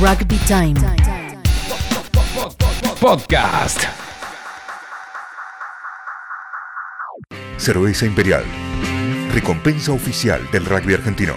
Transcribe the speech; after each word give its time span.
Rugby 0.00 0.38
Time. 0.46 0.74
Podcast. 2.98 3.84
Cerveza 7.58 8.06
Imperial. 8.06 8.42
Recompensa 9.34 9.92
oficial 9.92 10.48
del 10.50 10.64
rugby 10.64 10.94
argentino. 10.94 11.34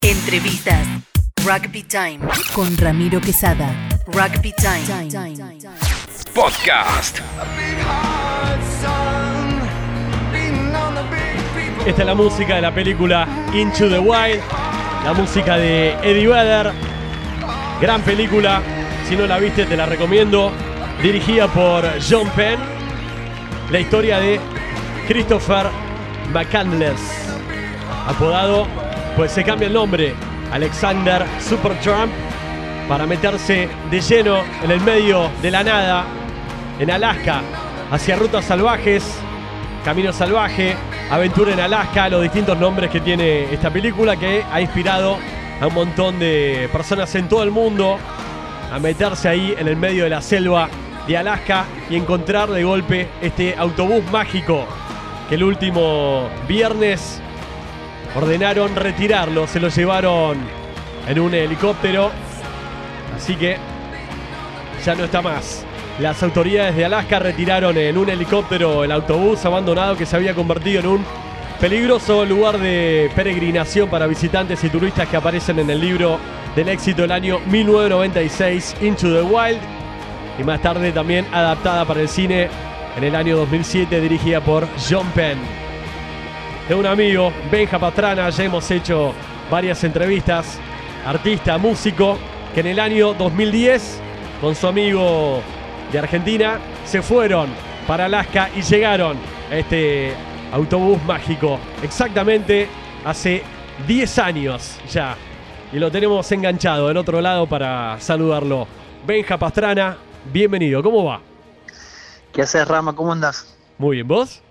Entrevistas. 0.00 0.86
Rugby 1.44 1.82
Time. 1.82 2.20
Con 2.54 2.76
Ramiro 2.76 3.20
Quesada. 3.20 3.74
Rugby 4.06 4.52
Time. 4.52 5.36
Podcast. 6.32 7.18
Esta 11.86 12.02
es 12.02 12.06
la 12.06 12.14
música 12.14 12.54
de 12.54 12.60
la 12.60 12.74
película 12.74 13.26
Into 13.52 13.88
the 13.88 13.98
Wild, 13.98 14.40
la 15.04 15.12
música 15.12 15.56
de 15.56 15.92
Eddie 16.02 16.28
Vedder. 16.28 16.89
Gran 17.80 18.02
película, 18.02 18.60
si 19.08 19.16
no 19.16 19.26
la 19.26 19.38
viste 19.38 19.64
te 19.64 19.74
la 19.74 19.86
recomiendo. 19.86 20.52
Dirigida 21.02 21.48
por 21.48 21.82
John 22.06 22.28
Penn. 22.36 22.60
La 23.70 23.80
historia 23.80 24.18
de 24.18 24.38
Christopher 25.08 25.66
McCandless, 26.30 27.00
apodado, 28.06 28.66
pues 29.16 29.32
se 29.32 29.42
cambia 29.44 29.68
el 29.68 29.72
nombre, 29.72 30.14
Alexander 30.52 31.24
Supertramp, 31.40 32.12
para 32.86 33.06
meterse 33.06 33.68
de 33.90 34.00
lleno 34.00 34.40
en 34.62 34.70
el 34.72 34.80
medio 34.80 35.30
de 35.40 35.50
la 35.50 35.64
nada, 35.64 36.04
en 36.78 36.90
Alaska, 36.90 37.40
hacia 37.90 38.16
rutas 38.16 38.44
salvajes, 38.44 39.04
camino 39.84 40.12
salvaje, 40.12 40.76
aventura 41.10 41.52
en 41.52 41.60
Alaska, 41.60 42.08
los 42.10 42.22
distintos 42.22 42.58
nombres 42.58 42.90
que 42.90 43.00
tiene 43.00 43.52
esta 43.52 43.70
película 43.70 44.16
que 44.16 44.44
ha 44.52 44.60
inspirado 44.60 45.16
a 45.60 45.66
un 45.66 45.74
montón 45.74 46.18
de 46.18 46.68
personas 46.72 47.14
en 47.14 47.28
todo 47.28 47.42
el 47.42 47.50
mundo 47.50 47.98
a 48.72 48.78
meterse 48.78 49.28
ahí 49.28 49.54
en 49.58 49.68
el 49.68 49.76
medio 49.76 50.04
de 50.04 50.10
la 50.10 50.22
selva 50.22 50.68
de 51.06 51.16
Alaska 51.16 51.64
y 51.88 51.96
encontrar 51.96 52.50
de 52.50 52.64
golpe 52.64 53.08
este 53.20 53.54
autobús 53.56 54.02
mágico 54.10 54.66
que 55.28 55.34
el 55.34 55.44
último 55.44 56.28
viernes 56.48 57.20
ordenaron 58.14 58.74
retirarlo, 58.74 59.46
se 59.46 59.60
lo 59.60 59.68
llevaron 59.68 60.38
en 61.06 61.20
un 61.20 61.34
helicóptero, 61.34 62.10
así 63.16 63.36
que 63.36 63.56
ya 64.84 64.94
no 64.94 65.04
está 65.04 65.22
más. 65.22 65.64
Las 65.98 66.22
autoridades 66.22 66.74
de 66.76 66.84
Alaska 66.84 67.18
retiraron 67.18 67.76
en 67.76 67.98
un 67.98 68.08
helicóptero 68.08 68.84
el 68.84 68.90
autobús 68.90 69.44
abandonado 69.44 69.96
que 69.96 70.06
se 70.06 70.16
había 70.16 70.34
convertido 70.34 70.80
en 70.80 70.86
un 70.86 71.04
peligroso 71.60 72.24
lugar 72.24 72.58
de 72.58 73.10
peregrinación 73.14 73.90
para 73.90 74.06
visitantes 74.06 74.64
y 74.64 74.70
turistas 74.70 75.06
que 75.06 75.18
aparecen 75.18 75.58
en 75.58 75.68
el 75.68 75.78
libro 75.78 76.18
del 76.56 76.70
éxito 76.70 77.02
del 77.02 77.12
año 77.12 77.38
1996, 77.40 78.76
Into 78.80 79.12
the 79.12 79.20
Wild, 79.20 79.60
y 80.38 80.42
más 80.42 80.62
tarde 80.62 80.90
también 80.90 81.26
adaptada 81.30 81.84
para 81.84 82.00
el 82.00 82.08
cine 82.08 82.48
en 82.96 83.04
el 83.04 83.14
año 83.14 83.36
2007, 83.36 84.00
dirigida 84.00 84.40
por 84.40 84.66
John 84.88 85.06
Penn. 85.14 85.38
De 86.66 86.74
un 86.74 86.86
amigo, 86.86 87.30
Benja 87.52 87.78
Pastrana, 87.78 88.30
ya 88.30 88.44
hemos 88.44 88.70
hecho 88.70 89.12
varias 89.50 89.84
entrevistas, 89.84 90.58
artista, 91.04 91.58
músico, 91.58 92.18
que 92.54 92.60
en 92.60 92.68
el 92.68 92.80
año 92.80 93.12
2010, 93.12 94.00
con 94.40 94.54
su 94.54 94.66
amigo 94.66 95.42
de 95.92 95.98
Argentina, 95.98 96.58
se 96.86 97.02
fueron 97.02 97.50
para 97.86 98.06
Alaska 98.06 98.48
y 98.56 98.62
llegaron 98.62 99.18
a 99.52 99.56
este 99.56 100.14
autobús 100.52 101.02
mágico. 101.04 101.58
Exactamente 101.82 102.68
hace 103.04 103.42
10 103.86 104.18
años 104.18 104.78
ya. 104.90 105.16
Y 105.72 105.78
lo 105.78 105.90
tenemos 105.90 106.30
enganchado 106.32 106.88
del 106.88 106.96
otro 106.96 107.20
lado 107.20 107.46
para 107.46 107.98
saludarlo. 108.00 108.66
Benja 109.06 109.38
Pastrana, 109.38 109.96
bienvenido. 110.32 110.82
¿Cómo 110.82 111.04
va? 111.04 111.20
¿Qué 112.32 112.42
haces, 112.42 112.66
Rama? 112.66 112.94
¿Cómo 112.94 113.12
andas? 113.12 113.56
Muy 113.78 113.96
bien, 113.96 114.08
¿vos? 114.08 114.42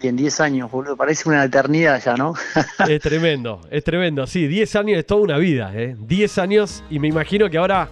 Bien, 0.00 0.16
10 0.16 0.40
años, 0.40 0.70
boludo. 0.70 0.96
Parece 0.96 1.28
una 1.28 1.44
eternidad 1.44 2.02
ya, 2.02 2.14
¿no? 2.16 2.34
es 2.88 3.00
tremendo, 3.00 3.60
es 3.70 3.84
tremendo. 3.84 4.26
Sí, 4.26 4.46
10 4.46 4.76
años 4.76 4.98
es 4.98 5.06
toda 5.06 5.20
una 5.20 5.36
vida, 5.36 5.72
¿eh? 5.74 5.94
10 5.98 6.38
años 6.38 6.82
y 6.88 6.98
me 6.98 7.08
imagino 7.08 7.50
que 7.50 7.58
ahora, 7.58 7.88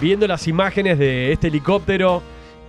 viendo 0.00 0.26
las 0.26 0.48
imágenes 0.48 0.98
de 0.98 1.32
este 1.32 1.48
helicóptero 1.48 2.22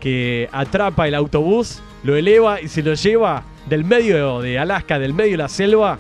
que 0.03 0.50
atrapa 0.52 1.08
el 1.08 1.16
autobús, 1.16 1.81
lo 2.03 2.18
eleva 2.18 2.59
y 2.59 2.68
se 2.68 2.84
lo 2.84 2.94
lleva 2.94 3.44
del 3.68 3.86
medio 3.86 4.41
de 4.41 4.59
Alaska, 4.59 5.00
del 5.00 5.14
medio 5.14 5.31
de 5.31 5.38
la 5.38 5.47
selva, 5.47 5.97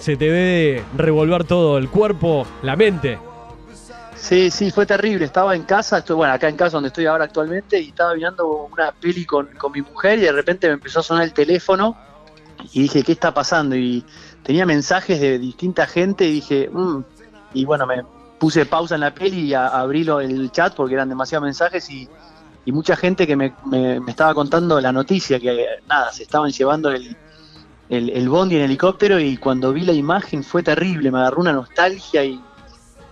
se 0.00 0.16
te 0.16 0.24
debe 0.24 0.82
revolver 0.96 1.44
todo 1.44 1.78
el 1.78 1.88
cuerpo, 1.88 2.44
la 2.62 2.74
mente. 2.74 3.20
Sí, 4.16 4.50
sí, 4.50 4.72
fue 4.72 4.84
terrible. 4.84 5.24
Estaba 5.24 5.54
en 5.54 5.62
casa, 5.62 5.98
estoy, 5.98 6.16
bueno, 6.16 6.34
acá 6.34 6.48
en 6.48 6.56
casa 6.56 6.78
donde 6.78 6.88
estoy 6.88 7.06
ahora 7.06 7.26
actualmente, 7.26 7.80
y 7.80 7.90
estaba 7.90 8.14
mirando 8.14 8.68
una 8.72 8.90
peli 8.90 9.24
con, 9.24 9.46
con 9.56 9.70
mi 9.70 9.80
mujer 9.80 10.18
y 10.18 10.22
de 10.22 10.32
repente 10.32 10.66
me 10.66 10.72
empezó 10.74 10.98
a 10.98 11.02
sonar 11.04 11.22
el 11.22 11.32
teléfono 11.32 11.96
y 12.72 12.82
dije, 12.82 13.04
¿qué 13.04 13.12
está 13.12 13.32
pasando? 13.32 13.76
Y 13.76 14.04
tenía 14.42 14.66
mensajes 14.66 15.20
de 15.20 15.38
distinta 15.38 15.86
gente 15.86 16.26
y 16.26 16.32
dije, 16.32 16.68
mmm. 16.72 16.98
y 17.54 17.64
bueno, 17.64 17.86
me 17.86 18.02
puse 18.40 18.66
pausa 18.66 18.96
en 18.96 19.02
la 19.02 19.14
peli 19.14 19.42
y 19.42 19.54
a, 19.54 19.68
abrí 19.68 20.04
el 20.04 20.50
chat 20.50 20.74
porque 20.74 20.94
eran 20.94 21.08
demasiados 21.08 21.44
mensajes 21.44 21.88
y, 21.88 22.08
y 22.66 22.72
mucha 22.72 22.96
gente 22.96 23.26
que 23.28 23.36
me, 23.36 23.54
me, 23.64 23.98
estaba 24.08 24.34
contando 24.34 24.80
la 24.80 24.92
noticia, 24.92 25.38
que 25.38 25.66
nada, 25.88 26.12
se 26.12 26.24
estaban 26.24 26.50
llevando 26.50 26.90
el, 26.90 27.16
el, 27.88 28.10
el 28.10 28.28
bondi 28.28 28.56
en 28.56 28.62
helicóptero 28.62 29.20
y 29.20 29.36
cuando 29.36 29.72
vi 29.72 29.82
la 29.82 29.92
imagen 29.92 30.42
fue 30.42 30.64
terrible, 30.64 31.12
me 31.12 31.18
agarró 31.18 31.42
una 31.42 31.52
nostalgia 31.52 32.24
y 32.24 32.40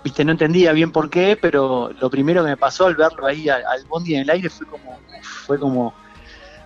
viste, 0.03 0.25
no 0.25 0.32
entendía 0.32 0.72
bien 0.72 0.91
por 0.91 1.09
qué, 1.09 1.38
pero 1.41 1.93
lo 2.00 2.10
primero 2.10 2.43
que 2.43 2.50
me 2.50 2.56
pasó 2.56 2.87
al 2.87 2.97
verlo 2.97 3.26
ahí 3.26 3.48
al, 3.48 3.64
al 3.64 3.84
bondi 3.84 4.16
en 4.16 4.22
el 4.22 4.31
aire 4.31 4.50
fue 4.50 4.66
como, 4.66 4.98
fue 5.22 5.59
como 5.60 5.94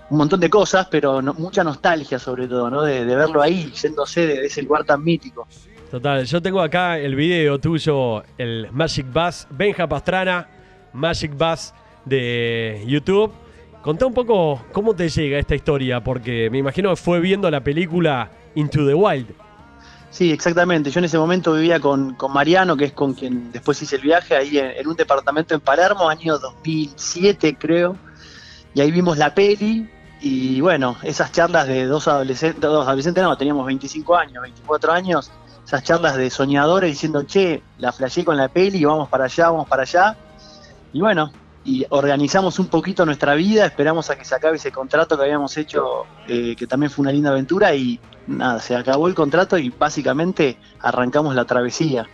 un 0.08 0.16
montón 0.16 0.40
de 0.40 0.48
cosas, 0.48 0.88
pero 0.90 1.20
mucha 1.20 1.62
nostalgia 1.62 2.18
sobre 2.18 2.48
todo, 2.48 2.70
¿no? 2.70 2.80
De, 2.80 3.04
verlo 3.04 3.42
ahí, 3.42 3.70
yéndose 3.82 4.26
de, 4.26 4.40
de, 4.40 4.46
ese 4.46 4.62
lugar 4.62 4.84
tan 4.84 5.04
mítico. 5.04 5.46
Total, 5.90 6.24
yo 6.24 6.40
tengo 6.40 6.62
acá 6.62 6.98
el 6.98 7.14
video 7.14 7.58
tuyo, 7.58 8.22
el 8.38 8.68
Magic 8.72 9.06
Bus, 9.12 9.46
Benja 9.50 9.86
Pastrana, 9.86 10.48
Magic 10.94 11.36
Bus 11.36 11.74
de 12.08 12.84
YouTube. 12.86 13.32
Contá 13.82 14.06
un 14.06 14.14
poco 14.14 14.60
cómo 14.72 14.94
te 14.94 15.08
llega 15.08 15.38
esta 15.38 15.54
historia, 15.54 16.02
porque 16.02 16.50
me 16.50 16.58
imagino 16.58 16.90
que 16.90 16.96
fue 16.96 17.20
viendo 17.20 17.50
la 17.50 17.62
película 17.62 18.30
Into 18.54 18.86
the 18.86 18.94
Wild. 18.94 19.28
Sí, 20.10 20.32
exactamente. 20.32 20.90
Yo 20.90 20.98
en 20.98 21.04
ese 21.04 21.18
momento 21.18 21.52
vivía 21.52 21.80
con, 21.80 22.14
con 22.14 22.32
Mariano, 22.32 22.76
que 22.76 22.86
es 22.86 22.92
con 22.92 23.14
quien 23.14 23.52
después 23.52 23.80
hice 23.82 23.96
el 23.96 24.02
viaje, 24.02 24.34
ahí 24.34 24.58
en, 24.58 24.86
un 24.86 24.96
departamento 24.96 25.54
en 25.54 25.60
Palermo, 25.60 26.08
año 26.08 26.38
2007 26.38 27.56
creo. 27.58 27.96
Y 28.74 28.80
ahí 28.80 28.90
vimos 28.90 29.18
la 29.18 29.34
peli, 29.34 29.88
y 30.20 30.60
bueno, 30.60 30.96
esas 31.02 31.30
charlas 31.32 31.66
de 31.68 31.86
dos 31.86 32.08
adolescentes, 32.08 32.60
dos 32.60 32.86
adolescentes 32.86 33.22
no, 33.22 33.36
teníamos 33.36 33.66
25 33.66 34.16
años, 34.16 34.42
24 34.42 34.92
años, 34.92 35.30
esas 35.64 35.84
charlas 35.84 36.16
de 36.16 36.30
soñadores 36.30 36.90
diciendo, 36.90 37.22
che, 37.22 37.62
la 37.78 37.92
flashé 37.92 38.24
con 38.24 38.36
la 38.36 38.48
peli, 38.48 38.84
vamos 38.84 39.08
para 39.08 39.26
allá, 39.26 39.50
vamos 39.50 39.68
para 39.68 39.82
allá. 39.82 40.16
Y 40.92 41.00
bueno, 41.00 41.30
y 41.68 41.84
organizamos 41.90 42.58
un 42.58 42.68
poquito 42.68 43.04
nuestra 43.04 43.34
vida, 43.34 43.66
esperamos 43.66 44.08
a 44.08 44.16
que 44.16 44.24
se 44.24 44.34
acabe 44.34 44.56
ese 44.56 44.72
contrato 44.72 45.18
que 45.18 45.24
habíamos 45.24 45.54
hecho, 45.58 46.06
eh, 46.26 46.56
que 46.56 46.66
también 46.66 46.90
fue 46.90 47.02
una 47.02 47.12
linda 47.12 47.28
aventura, 47.28 47.74
y 47.74 48.00
nada, 48.26 48.58
se 48.58 48.74
acabó 48.74 49.06
el 49.06 49.14
contrato 49.14 49.58
y 49.58 49.68
básicamente 49.68 50.56
arrancamos 50.80 51.34
la 51.34 51.44
travesía. 51.44 52.08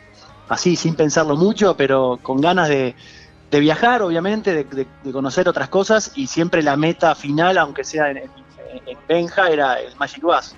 Así, 0.49 0.75
sin 0.75 0.97
pensarlo 0.97 1.37
mucho, 1.37 1.77
pero 1.77 2.19
con 2.21 2.41
ganas 2.41 2.69
de, 2.69 2.97
viajar, 3.53 4.03
obviamente, 4.03 4.65
de, 4.65 4.87
conocer 5.13 5.49
otras 5.49 5.69
cosas 5.69 6.11
y 6.17 6.27
siempre 6.27 6.61
la 6.61 6.77
meta 6.77 7.15
final, 7.15 7.57
aunque 7.57 7.85
sea 7.85 8.11
en, 8.11 8.17
en, 8.17 8.29
en, 8.87 8.99
Benja, 9.07 9.51
era 9.51 9.75
el 9.75 9.95
Magic 9.95 10.21
Bus. 10.21 10.57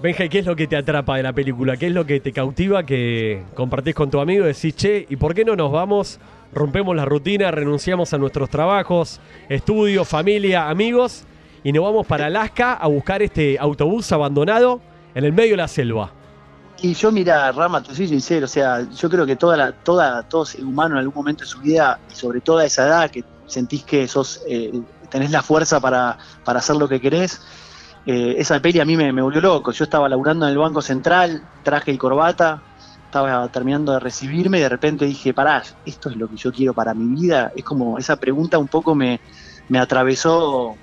Benja, 0.00 0.28
¿qué 0.28 0.38
es 0.38 0.46
lo 0.46 0.54
que 0.54 0.68
te 0.68 0.76
atrapa 0.76 1.16
de 1.16 1.24
la 1.24 1.32
película? 1.32 1.76
¿Qué 1.76 1.88
es 1.88 1.92
lo 1.92 2.06
que 2.06 2.20
te 2.20 2.30
cautiva 2.30 2.86
que 2.86 3.42
compartís 3.54 3.96
con 3.96 4.08
tu 4.08 4.20
amigo? 4.20 4.44
Decís, 4.44 4.76
che, 4.76 5.04
¿y 5.08 5.16
por 5.16 5.34
qué 5.34 5.44
no 5.44 5.56
nos 5.56 5.72
vamos? 5.72 6.20
Rompemos 6.52 6.96
la 6.96 7.04
rutina, 7.04 7.50
renunciamos 7.50 8.12
a 8.14 8.18
nuestros 8.18 8.48
trabajos, 8.48 9.20
estudios, 9.48 10.08
familia, 10.08 10.68
amigos 10.68 11.26
y 11.66 11.72
nos 11.72 11.82
vamos 11.82 12.06
para 12.06 12.26
Alaska 12.26 12.74
a 12.74 12.86
buscar 12.86 13.22
este 13.22 13.58
autobús 13.58 14.12
abandonado 14.12 14.80
en 15.16 15.24
el 15.24 15.32
medio 15.32 15.52
de 15.52 15.56
la 15.56 15.66
selva. 15.66 16.12
Y 16.80 16.94
yo, 16.94 17.10
mira, 17.10 17.50
Rama, 17.50 17.82
te 17.82 17.92
soy 17.92 18.06
sincero, 18.06 18.44
o 18.44 18.48
sea, 18.48 18.86
yo 18.88 19.10
creo 19.10 19.26
que 19.26 19.34
toda 19.34 19.56
la, 19.56 19.72
toda, 19.72 20.22
todo 20.28 20.44
ser 20.44 20.62
humano 20.62 20.94
en 20.94 21.00
algún 21.00 21.14
momento 21.14 21.42
de 21.42 21.48
su 21.48 21.58
vida, 21.58 21.98
y 22.08 22.14
sobre 22.14 22.40
todo 22.40 22.58
a 22.58 22.66
esa 22.66 22.86
edad, 22.86 23.10
que 23.10 23.24
sentís 23.46 23.82
que 23.82 24.06
sos, 24.06 24.42
eh, 24.46 24.80
tenés 25.10 25.32
la 25.32 25.42
fuerza 25.42 25.80
para, 25.80 26.18
para, 26.44 26.60
hacer 26.60 26.76
lo 26.76 26.86
que 26.88 27.00
querés, 27.00 27.40
eh, 28.06 28.36
esa 28.38 28.60
peli 28.60 28.78
a 28.78 28.84
mí 28.84 28.96
me, 28.96 29.12
me, 29.12 29.22
volvió 29.22 29.40
loco. 29.40 29.72
Yo 29.72 29.82
estaba 29.82 30.08
laburando 30.08 30.46
en 30.46 30.52
el 30.52 30.58
Banco 30.58 30.82
Central, 30.82 31.42
traje 31.64 31.90
y 31.90 31.98
corbata, 31.98 32.62
estaba 33.06 33.48
terminando 33.48 33.92
de 33.92 34.00
recibirme 34.00 34.58
y 34.58 34.62
de 34.62 34.68
repente 34.68 35.06
dije, 35.06 35.32
pará, 35.32 35.62
esto 35.84 36.10
es 36.10 36.16
lo 36.16 36.28
que 36.28 36.36
yo 36.36 36.52
quiero 36.52 36.74
para 36.74 36.94
mi 36.94 37.20
vida. 37.20 37.52
Es 37.56 37.64
como, 37.64 37.98
esa 37.98 38.16
pregunta 38.16 38.58
un 38.58 38.68
poco 38.68 38.94
me, 38.94 39.20
me 39.68 39.78
atravesó 39.78 40.76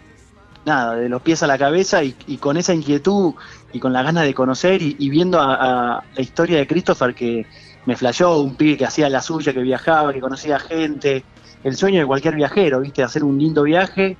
nada, 0.65 0.95
de 0.95 1.09
los 1.09 1.21
pies 1.21 1.43
a 1.43 1.47
la 1.47 1.57
cabeza 1.57 2.03
y, 2.03 2.13
con 2.39 2.57
esa 2.57 2.73
inquietud 2.73 3.33
y 3.71 3.79
con 3.79 3.93
la 3.93 4.01
ganas 4.01 4.23
de 4.23 4.33
conocer 4.33 4.81
y, 4.81 5.09
viendo 5.09 5.39
a, 5.41 6.03
la 6.15 6.21
historia 6.21 6.57
de 6.57 6.67
Christopher 6.67 7.13
que, 7.13 7.45
me 7.85 7.97
flashó, 7.97 8.39
un 8.39 8.55
pibe 8.55 8.77
que 8.77 8.85
hacía 8.85 9.09
la 9.09 9.21
suya, 9.21 9.53
que 9.53 9.59
viajaba, 9.59 10.13
que 10.13 10.21
conocía 10.21 10.57
gente, 10.57 11.23
el 11.65 11.75
sueño 11.75 11.99
de 11.99 12.05
cualquier 12.05 12.35
viajero, 12.35 12.79
¿viste? 12.79 13.03
Hacer 13.03 13.25
un 13.25 13.37
lindo 13.37 13.63
viaje, 13.63 14.15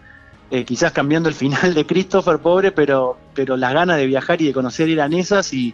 eh, 0.51 0.65
quizás 0.65 0.91
cambiando 0.91 1.29
el 1.29 1.35
final 1.35 1.73
de 1.73 1.85
Christopher, 1.85 2.39
pobre, 2.39 2.73
pero, 2.73 3.17
pero 3.33 3.55
las 3.55 3.73
ganas 3.73 3.95
de 3.95 4.05
viajar 4.05 4.41
y 4.41 4.47
de 4.47 4.53
conocer 4.53 4.89
eran 4.89 5.13
esas 5.13 5.53
y, 5.53 5.73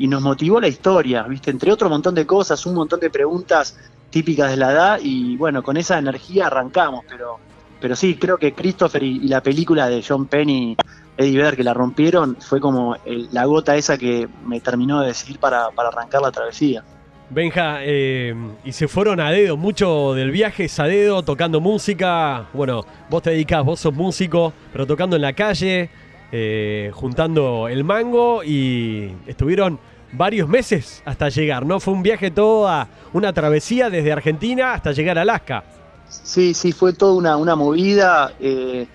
y 0.00 0.08
nos 0.08 0.22
motivó 0.22 0.58
la 0.60 0.66
historia, 0.66 1.24
¿viste? 1.24 1.50
Entre 1.50 1.70
otro 1.70 1.90
montón 1.90 2.14
de 2.14 2.24
cosas, 2.26 2.64
un 2.64 2.74
montón 2.74 3.00
de 3.00 3.10
preguntas 3.10 3.78
típicas 4.08 4.50
de 4.50 4.56
la 4.56 4.72
edad 4.72 4.98
y 5.02 5.36
bueno, 5.36 5.62
con 5.62 5.76
esa 5.76 5.98
energía 5.98 6.46
arrancamos, 6.46 7.04
pero, 7.06 7.38
pero 7.82 7.94
sí, 7.94 8.16
creo 8.16 8.38
que 8.38 8.54
Christopher 8.54 9.02
y, 9.02 9.28
la 9.28 9.42
película 9.42 9.90
de 9.90 10.02
John 10.02 10.26
Penn 10.26 10.48
y 10.48 10.76
Eddie 11.18 11.36
Vedder 11.36 11.54
que 11.54 11.64
la 11.64 11.74
rompieron 11.74 12.36
fue 12.40 12.60
como 12.60 12.96
la 13.04 13.44
gota 13.44 13.76
esa 13.76 13.98
que 13.98 14.26
me 14.46 14.58
terminó 14.60 15.02
de 15.02 15.08
decidir 15.08 15.38
para, 15.38 15.68
para 15.70 15.90
arrancar 15.90 16.22
la 16.22 16.32
travesía. 16.32 16.82
Benja, 17.28 17.80
eh, 17.82 18.34
y 18.64 18.72
se 18.72 18.88
fueron 18.88 19.20
a 19.20 19.30
dedo, 19.30 19.58
mucho 19.58 20.14
del 20.14 20.30
viaje 20.30 20.64
es 20.64 20.80
a 20.80 20.84
dedo, 20.84 21.22
tocando 21.22 21.60
música. 21.60 22.46
Bueno, 22.54 22.86
vos 23.10 23.22
te 23.22 23.30
dedicás, 23.30 23.62
vos 23.64 23.78
sos 23.78 23.92
músico, 23.92 24.54
pero 24.72 24.86
tocando 24.86 25.14
en 25.14 25.22
la 25.22 25.34
calle, 25.34 25.90
eh, 26.32 26.90
juntando 26.94 27.68
el 27.68 27.84
mango 27.84 28.42
y 28.44 29.14
estuvieron 29.26 29.78
varios 30.12 30.48
meses 30.48 31.02
hasta 31.04 31.28
llegar, 31.28 31.64
¿no? 31.66 31.80
Fue 31.80 31.94
un 31.94 32.02
viaje 32.02 32.30
toda, 32.30 32.88
una 33.12 33.32
travesía 33.32 33.90
desde 33.90 34.12
Argentina 34.12 34.74
hasta 34.74 34.92
llegar 34.92 35.18
a 35.18 35.22
Alaska. 35.22 35.64
Sí, 36.08 36.54
sí, 36.54 36.72
fue 36.72 36.92
toda 36.92 37.14
una, 37.14 37.36
una 37.36 37.54
movida. 37.54 38.32
eh, 38.40 38.86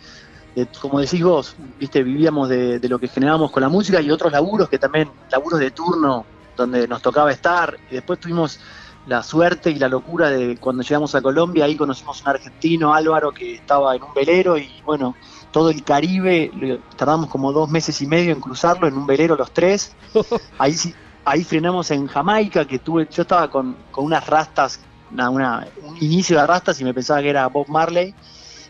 como 0.81 0.99
decís 1.01 1.21
vos, 1.21 1.55
viste, 1.79 2.01
vivíamos 2.03 2.47
de, 2.47 2.79
de 2.79 2.89
lo 2.89 2.97
que 2.97 3.07
generábamos 3.09 3.51
con 3.51 3.61
la 3.61 3.69
música 3.69 4.01
y 4.01 4.09
otros 4.09 4.31
laburos 4.31 4.69
que 4.69 4.79
también, 4.79 5.09
laburos 5.29 5.59
de 5.59 5.71
turno, 5.71 6.25
donde 6.55 6.87
nos 6.87 7.01
tocaba 7.01 7.31
estar. 7.31 7.77
Y 7.91 7.95
después 7.95 8.19
tuvimos 8.19 8.59
la 9.07 9.21
suerte 9.21 9.69
y 9.69 9.75
la 9.75 9.87
locura 9.87 10.29
de 10.29 10.57
cuando 10.57 10.81
llegamos 10.81 11.13
a 11.13 11.21
Colombia, 11.21 11.65
ahí 11.65 11.75
conocimos 11.75 12.19
a 12.19 12.23
un 12.23 12.35
argentino, 12.35 12.93
Álvaro, 12.93 13.31
que 13.31 13.55
estaba 13.55 13.95
en 13.95 14.03
un 14.03 14.13
velero 14.13 14.57
y 14.57 14.69
bueno, 14.85 15.15
todo 15.55 15.69
el 15.69 15.83
Caribe, 15.85 16.51
tardamos 16.97 17.29
como 17.29 17.53
dos 17.53 17.69
meses 17.69 18.01
y 18.01 18.07
medio 18.07 18.33
en 18.33 18.41
cruzarlo 18.41 18.87
en 18.89 18.97
un 18.97 19.05
velero 19.05 19.37
los 19.37 19.53
tres. 19.53 19.95
Ahí 20.57 20.73
sí, 20.73 20.99
ahí 21.23 21.43
frenamos 21.45 21.91
en 21.91 22.07
Jamaica, 22.07 22.65
que 22.67 22.79
tuve, 22.79 23.07
yo 23.09 23.21
estaba 23.21 23.49
con, 23.49 23.85
con 23.89 24.03
unas 24.05 24.27
rastas, 24.27 24.81
una- 25.09 25.29
una- 25.29 25.71
un 25.77 25.95
inicio 25.97 26.37
de 26.39 26.45
rastas 26.47 26.79
y 26.81 26.83
me 26.83 26.93
pensaba 26.93 27.21
que 27.21 27.29
era 27.29 27.47
Bob 27.47 27.67
Marley. 27.69 28.17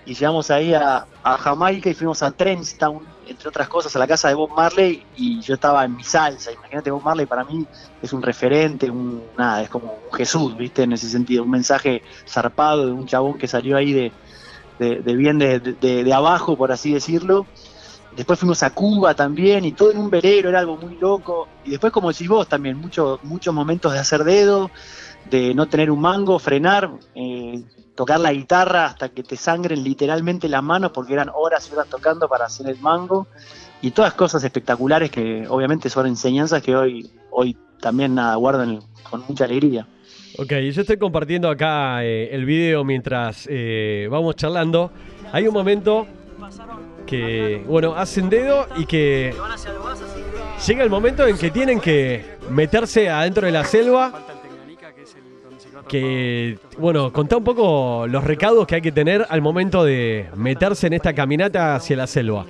Y 0.03 0.13
llegamos 0.13 0.51
ahí 0.51 0.73
a, 0.73 1.07
a 1.23 1.37
Jamaica 1.37 1.89
y 1.89 1.93
fuimos 1.95 2.21
a 2.23 2.31
Trenchtown, 2.31 3.15
entre 3.23 3.49
otras 3.49 3.67
cosas, 3.67 3.95
a 3.95 3.99
la 3.99 4.07
casa 4.07 4.27
de 4.27 4.35
Bob 4.35 4.51
Marley 4.55 5.07
y 5.13 5.41
yo 5.41 5.55
estaba 5.55 5.83
en 5.85 5.95
mi 5.95 6.03
salsa. 6.03 6.51
Imagínate, 6.51 6.91
Bob 6.91 7.03
Marley 7.03 7.25
para 7.25 7.43
mí 7.45 7.67
es 8.01 8.13
un 8.13 8.21
referente, 8.21 8.89
un 8.91 9.31
nada, 9.37 9.63
es 9.63 9.69
como 9.69 9.93
un 9.93 10.11
Jesús, 10.13 10.55
¿viste? 10.57 10.83
En 10.83 10.93
ese 10.93 11.09
sentido, 11.09 11.43
un 11.43 11.49
mensaje 11.51 12.03
zarpado 12.29 12.85
de 12.87 12.91
un 12.93 13.07
chabón 13.07 13.37
que 13.37 13.47
salió 13.47 13.77
ahí 13.77 13.93
de, 13.93 14.15
de, 14.79 15.01
de 15.01 15.15
bien 15.15 15.37
de, 15.39 15.59
de- 15.59 16.03
de 16.03 16.13
abajo, 16.13 16.57
por 16.57 16.71
así 16.71 16.93
decirlo. 16.93 17.47
Después 18.11 18.39
fuimos 18.39 18.63
a 18.63 18.69
Cuba 18.69 19.13
también 19.13 19.65
y 19.65 19.73
todo 19.73 19.91
en 19.91 19.97
un 19.97 20.09
velero, 20.09 20.49
era 20.49 20.59
algo 20.59 20.77
muy 20.77 20.95
loco. 20.97 21.49
Y 21.63 21.71
después, 21.71 21.91
como 21.91 22.09
decís 22.11 22.27
vos 22.29 22.47
también, 22.47 22.77
mucho- 22.77 23.19
muchos 23.23 23.53
momentos 23.53 23.91
de 23.93 23.99
hacer 23.99 24.23
dedo, 24.23 24.71
de 25.25 25.53
no 25.53 25.67
tener 25.67 25.91
un 25.91 25.99
mango, 26.01 26.39
frenar, 26.39 26.91
eh, 27.15 27.61
tocar 27.95 28.19
la 28.19 28.31
guitarra 28.31 28.85
hasta 28.85 29.09
que 29.09 29.23
te 29.23 29.35
sangren 29.35 29.83
literalmente 29.83 30.47
las 30.47 30.63
manos 30.63 30.91
porque 30.93 31.13
eran 31.13 31.29
horas 31.33 31.67
y 31.69 31.73
horas 31.73 31.87
tocando 31.89 32.27
para 32.29 32.45
hacer 32.45 32.67
el 32.69 32.79
mango. 32.79 33.27
Y 33.81 33.91
todas 33.91 34.13
cosas 34.13 34.43
espectaculares 34.43 35.11
que 35.11 35.45
obviamente 35.49 35.89
son 35.89 36.07
enseñanzas 36.07 36.61
que 36.63 36.75
hoy, 36.75 37.09
hoy 37.31 37.57
también 37.81 38.15
nada, 38.15 38.37
con 39.09 39.23
mucha 39.27 39.43
alegría. 39.45 39.87
Ok, 40.37 40.51
yo 40.73 40.81
estoy 40.81 40.97
compartiendo 40.97 41.49
acá 41.49 42.03
eh, 42.03 42.29
el 42.31 42.43
video 42.45 42.83
mientras 42.83 43.47
eh, 43.49 44.07
vamos 44.11 44.35
charlando. 44.35 44.91
Hay 45.31 45.47
un 45.47 45.53
momento 45.53 46.05
que, 47.05 47.63
bueno, 47.65 47.95
hacen 47.95 48.29
dedo 48.29 48.67
y 48.75 48.85
que 48.85 49.33
llega 50.67 50.83
el 50.83 50.89
momento 50.89 51.25
en 51.25 51.37
que 51.37 51.51
tienen 51.51 51.79
que 51.79 52.25
meterse 52.49 53.09
adentro 53.09 53.45
de 53.45 53.53
la 53.53 53.63
selva. 53.63 54.11
Que, 55.87 56.57
bueno, 56.79 57.13
contá 57.13 57.37
un 57.37 57.43
poco 57.43 58.05
los 58.07 58.23
recaudos 58.23 58.67
que 58.67 58.75
hay 58.75 58.81
que 58.81 58.91
tener 58.91 59.25
al 59.29 59.41
momento 59.41 59.85
de 59.85 60.27
meterse 60.35 60.87
en 60.87 60.93
esta 60.93 61.13
caminata 61.13 61.75
hacia 61.75 61.95
la 61.95 62.07
selva. 62.07 62.45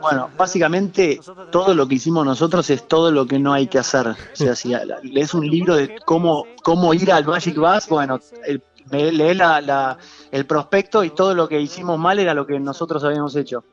Bueno, 0.00 0.30
básicamente 0.36 1.20
todo 1.50 1.74
lo 1.74 1.86
que 1.86 1.96
hicimos 1.96 2.24
nosotros 2.24 2.68
es 2.70 2.86
todo 2.88 3.10
lo 3.10 3.26
que 3.26 3.38
no 3.38 3.52
hay 3.52 3.66
que 3.66 3.78
hacer. 3.78 4.08
O 4.08 4.16
sea, 4.34 4.54
si 4.54 4.72
lees 5.02 5.34
un 5.34 5.48
libro 5.48 5.76
de 5.76 5.98
cómo, 6.04 6.46
cómo 6.62 6.94
ir 6.94 7.12
al 7.12 7.24
Magic 7.26 7.56
Bus, 7.56 7.86
bueno, 7.88 8.18
el, 8.46 8.62
me- 8.90 9.12
lee 9.12 9.34
la- 9.34 9.60
la- 9.60 9.98
el 10.30 10.46
prospecto 10.46 11.04
y 11.04 11.10
todo 11.10 11.34
lo 11.34 11.48
que 11.48 11.60
hicimos 11.60 11.98
mal 11.98 12.18
era 12.18 12.34
lo 12.34 12.46
que 12.46 12.58
nosotros 12.58 13.04
habíamos 13.04 13.36
hecho. 13.36 13.64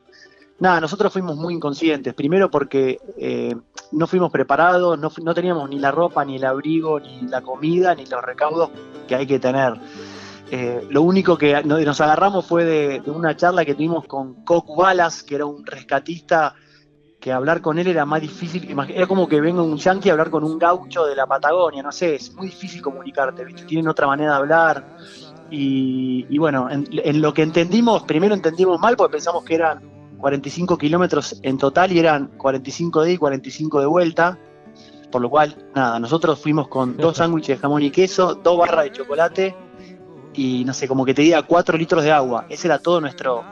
Nada, 0.60 0.80
nosotros 0.80 1.12
fuimos 1.12 1.36
muy 1.36 1.54
inconscientes. 1.54 2.14
Primero 2.14 2.50
porque 2.50 2.98
eh, 3.16 3.54
no 3.92 4.06
fuimos 4.08 4.30
preparados, 4.32 4.98
no, 4.98 5.10
no 5.22 5.34
teníamos 5.34 5.68
ni 5.70 5.78
la 5.78 5.92
ropa, 5.92 6.24
ni 6.24 6.34
el 6.36 6.44
abrigo, 6.44 6.98
ni 6.98 7.20
la 7.22 7.40
comida, 7.42 7.94
ni 7.94 8.06
los 8.06 8.22
recaudos 8.22 8.70
que 9.06 9.14
hay 9.14 9.26
que 9.26 9.38
tener. 9.38 9.74
Eh, 10.50 10.86
lo 10.90 11.02
único 11.02 11.36
que 11.36 11.62
no- 11.64 11.78
nos 11.78 12.00
agarramos 12.00 12.46
fue 12.46 12.64
de, 12.64 13.00
de 13.00 13.10
una 13.10 13.36
charla 13.36 13.64
que 13.64 13.74
tuvimos 13.74 14.06
con 14.06 14.44
Cocu 14.44 14.76
Balas, 14.76 15.22
que 15.22 15.34
era 15.34 15.44
un 15.46 15.64
rescatista, 15.64 16.54
que 17.20 17.32
hablar 17.32 17.60
con 17.60 17.78
él 17.78 17.88
era 17.88 18.06
más 18.06 18.20
difícil. 18.20 18.74
Era 18.88 19.06
como 19.06 19.28
que 19.28 19.40
venga 19.40 19.62
un 19.62 19.76
yankee 19.76 20.08
a 20.08 20.12
hablar 20.12 20.30
con 20.30 20.44
un 20.44 20.58
gaucho 20.58 21.04
de 21.04 21.16
la 21.16 21.26
Patagonia, 21.26 21.82
no 21.82 21.92
sé, 21.92 22.14
es 22.14 22.32
muy 22.34 22.46
difícil 22.46 22.80
comunicarte, 22.80 23.44
¿viste? 23.44 23.64
tienen 23.64 23.88
otra 23.88 24.06
manera 24.06 24.32
de 24.32 24.36
hablar. 24.38 24.84
Y, 25.50 26.26
y 26.28 26.38
bueno, 26.38 26.68
en, 26.70 26.86
en 26.92 27.20
lo 27.20 27.32
que 27.34 27.42
entendimos, 27.42 28.02
primero 28.04 28.34
entendimos 28.34 28.78
mal 28.80 28.96
porque 28.96 29.12
pensamos 29.12 29.44
que 29.44 29.54
eran 29.54 29.82
45 30.18 30.76
kilómetros 30.78 31.38
en 31.42 31.58
total 31.58 31.92
y 31.92 31.98
eran 31.98 32.28
45 32.36 33.02
de 33.02 33.12
y 33.12 33.16
45 33.16 33.80
de 33.80 33.86
vuelta. 33.86 34.38
Por 35.10 35.22
lo 35.22 35.30
cual, 35.30 35.56
nada, 35.74 35.98
nosotros 35.98 36.38
fuimos 36.38 36.68
con 36.68 36.96
dos 36.96 37.16
sándwiches 37.18 37.56
de 37.56 37.62
jamón 37.62 37.82
y 37.82 37.90
queso, 37.90 38.34
dos 38.34 38.58
barras 38.58 38.84
de 38.84 38.92
chocolate 38.92 39.56
y 40.38 40.64
no 40.64 40.72
sé, 40.72 40.86
como 40.86 41.04
que 41.04 41.14
te 41.14 41.22
diga 41.22 41.42
4 41.42 41.76
litros 41.76 42.04
de 42.04 42.12
agua. 42.12 42.46
Ese 42.48 42.68
era 42.68 42.78
todo 42.78 43.00
nuestro, 43.00 43.42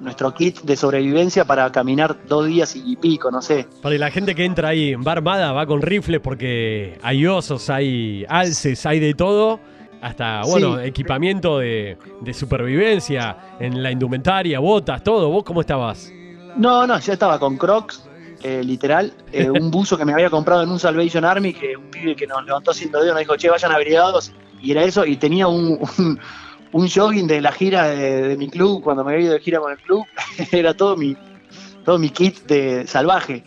nuestro 0.00 0.34
kit 0.34 0.60
de 0.60 0.76
sobrevivencia 0.76 1.44
para 1.46 1.72
caminar 1.72 2.16
dos 2.28 2.46
días 2.46 2.76
y 2.76 2.94
pico, 2.96 3.30
no 3.30 3.40
sé. 3.40 3.66
Para 3.80 3.96
la 3.96 4.10
gente 4.10 4.34
que 4.34 4.44
entra 4.44 4.68
ahí, 4.68 4.94
va 4.94 5.12
armada, 5.12 5.52
va 5.52 5.66
con 5.66 5.80
rifles 5.80 6.20
porque 6.20 6.98
hay 7.02 7.26
osos, 7.26 7.70
hay 7.70 8.24
alces, 8.28 8.84
hay 8.84 9.00
de 9.00 9.14
todo. 9.14 9.58
Hasta, 10.02 10.42
bueno, 10.42 10.76
Sí. 10.78 10.84
equipamiento 10.84 11.58
de, 11.58 11.96
de 12.20 12.34
supervivencia 12.34 13.36
en 13.58 13.82
la 13.82 13.90
indumentaria, 13.90 14.58
botas, 14.60 15.02
todo. 15.02 15.30
¿Vos 15.30 15.42
cómo 15.42 15.62
estabas? 15.62 16.12
No, 16.56 16.86
no, 16.86 16.98
ya 16.98 17.12
estaba 17.14 17.38
con 17.38 17.56
Crocs, 17.56 18.04
eh, 18.42 18.62
literal, 18.62 19.12
eh, 19.32 19.48
un 19.50 19.70
buzo 19.70 19.96
que 19.96 20.04
me 20.04 20.12
había 20.12 20.28
comprado 20.30 20.62
en 20.62 20.70
un 20.70 20.78
Salvation 20.78 21.24
Army, 21.24 21.54
que 21.54 21.76
un 21.76 21.90
pibe 21.90 22.14
que 22.14 22.26
nos 22.26 22.44
levantó 22.44 22.70
haciendo 22.72 23.00
dedo 23.00 23.12
nos 23.12 23.20
dijo, 23.20 23.36
che, 23.36 23.48
vayan 23.48 23.72
abrigados, 23.72 24.32
y 24.60 24.70
era 24.72 24.82
eso, 24.84 25.04
y 25.04 25.16
tenía 25.16 25.46
un, 25.48 25.78
un, 26.72 26.88
jogging 26.88 27.26
de 27.26 27.40
la 27.40 27.52
gira 27.52 27.88
de, 27.88 28.36
mi 28.36 28.48
club, 28.48 28.82
cuando 28.82 29.04
me 29.04 29.12
había 29.12 29.26
ido 29.26 29.34
de 29.34 29.40
gira 29.40 29.60
con 29.60 29.72
el 29.72 29.78
club, 29.78 30.04
era 30.52 30.74
todo 30.74 30.96
mi, 30.96 31.16
todo 31.84 31.98
mi 31.98 32.10
kit 32.10 32.46
de 32.46 32.86
salvaje. 32.86 33.44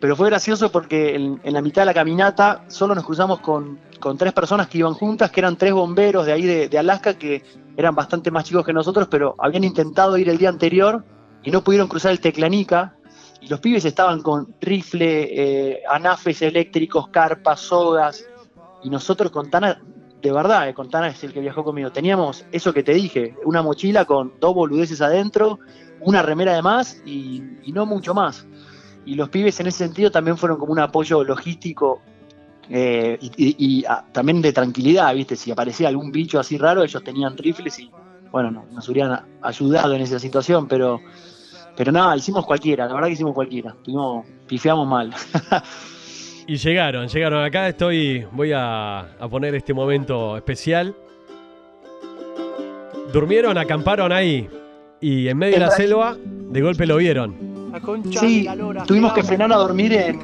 Pero 0.00 0.14
fue 0.14 0.28
gracioso 0.28 0.70
porque 0.70 1.16
en, 1.16 1.40
la 1.42 1.60
mitad 1.60 1.82
de 1.82 1.86
la 1.86 1.94
caminata 1.94 2.64
solo 2.68 2.94
nos 2.94 3.04
cruzamos 3.04 3.40
con, 3.40 3.80
con 3.98 4.16
tres 4.16 4.32
personas 4.32 4.68
que 4.68 4.78
iban 4.78 4.94
juntas, 4.94 5.30
que 5.30 5.40
eran 5.40 5.56
tres 5.56 5.72
bomberos 5.72 6.24
de 6.24 6.32
ahí 6.32 6.46
de, 6.46 6.68
de 6.68 6.78
Alaska, 6.78 7.14
que 7.14 7.42
eran 7.76 7.94
bastante 7.94 8.30
más 8.30 8.44
chicos 8.44 8.64
que 8.64 8.72
nosotros, 8.72 9.08
pero 9.10 9.34
habían 9.38 9.64
intentado 9.64 10.18
ir 10.18 10.28
el 10.28 10.38
día 10.38 10.48
anterior 10.48 11.04
y 11.42 11.50
no 11.50 11.62
pudieron 11.62 11.88
cruzar 11.88 12.12
el 12.12 12.20
Teclanica. 12.20 12.94
Y 13.40 13.48
los 13.48 13.60
pibes 13.60 13.84
estaban 13.84 14.20
con 14.20 14.54
rifle, 14.60 15.28
eh, 15.30 15.82
anafes 15.88 16.42
eléctricos, 16.42 17.08
carpas, 17.08 17.60
sogas. 17.60 18.24
Y 18.82 18.90
nosotros 18.90 19.30
con 19.30 19.48
Tana, 19.48 19.80
de 20.20 20.32
verdad, 20.32 20.68
eh, 20.68 20.74
con 20.74 20.90
Tana 20.90 21.08
es 21.08 21.22
el 21.24 21.32
que 21.32 21.40
viajó 21.40 21.62
conmigo, 21.64 21.90
teníamos 21.90 22.44
eso 22.52 22.72
que 22.72 22.82
te 22.82 22.92
dije, 22.94 23.34
una 23.44 23.62
mochila 23.62 24.04
con 24.04 24.32
dos 24.40 24.54
boludeces 24.54 25.00
adentro, 25.00 25.58
una 26.00 26.22
remera 26.22 26.54
de 26.54 26.62
más 26.62 27.00
y, 27.04 27.42
no 27.72 27.86
mucho 27.86 28.14
más. 28.14 28.46
Y 29.04 29.14
los 29.14 29.28
pibes 29.28 29.58
en 29.60 29.68
ese 29.68 29.78
sentido 29.78 30.10
también 30.10 30.36
fueron 30.36 30.58
como 30.58 30.72
un 30.72 30.80
apoyo 30.80 31.22
logístico 31.24 32.00
eh, 32.70 33.18
y, 33.36 33.84
ah, 33.86 34.04
también 34.12 34.42
de 34.42 34.52
tranquilidad, 34.52 35.14
¿viste? 35.14 35.36
Si 35.36 35.50
aparecía 35.50 35.88
algún 35.88 36.10
bicho 36.12 36.38
así 36.38 36.58
raro, 36.58 36.82
ellos 36.82 37.02
tenían 37.02 37.36
rifles 37.36 37.78
y, 37.78 37.90
bueno, 38.30 38.50
no- 38.50 38.66
nos 38.72 38.88
hubieran 38.88 39.20
ayudado 39.40 39.94
en 39.94 40.02
esa 40.02 40.18
situación, 40.18 40.66
pero, 40.68 41.00
pero 41.76 41.92
nada, 41.92 42.16
hicimos 42.16 42.44
cualquiera, 42.44 42.86
la 42.86 42.92
verdad 42.94 43.06
que 43.08 43.14
hicimos 43.14 43.34
cualquiera, 43.34 43.74
tuvimos, 43.84 44.26
pifiamos 44.46 44.86
mal. 44.86 45.14
Y 46.48 46.56
llegaron, 46.56 47.06
llegaron 47.08 47.44
acá. 47.44 47.68
Estoy, 47.68 48.26
voy 48.32 48.52
a, 48.52 49.00
a 49.00 49.28
poner 49.28 49.54
este 49.54 49.74
momento 49.74 50.34
especial. 50.34 50.96
Durmieron, 53.12 53.58
acamparon 53.58 54.12
ahí. 54.12 54.48
Y 54.98 55.28
en 55.28 55.36
medio 55.36 55.56
de 55.56 55.60
la 55.60 55.70
selva, 55.70 56.16
de 56.16 56.60
golpe 56.62 56.86
lo 56.86 56.96
vieron. 56.96 57.36
Sí, 58.18 58.48
tuvimos 58.86 59.12
que 59.12 59.22
frenar 59.22 59.52
a 59.52 59.56
dormir 59.56 59.92
en, 59.92 60.20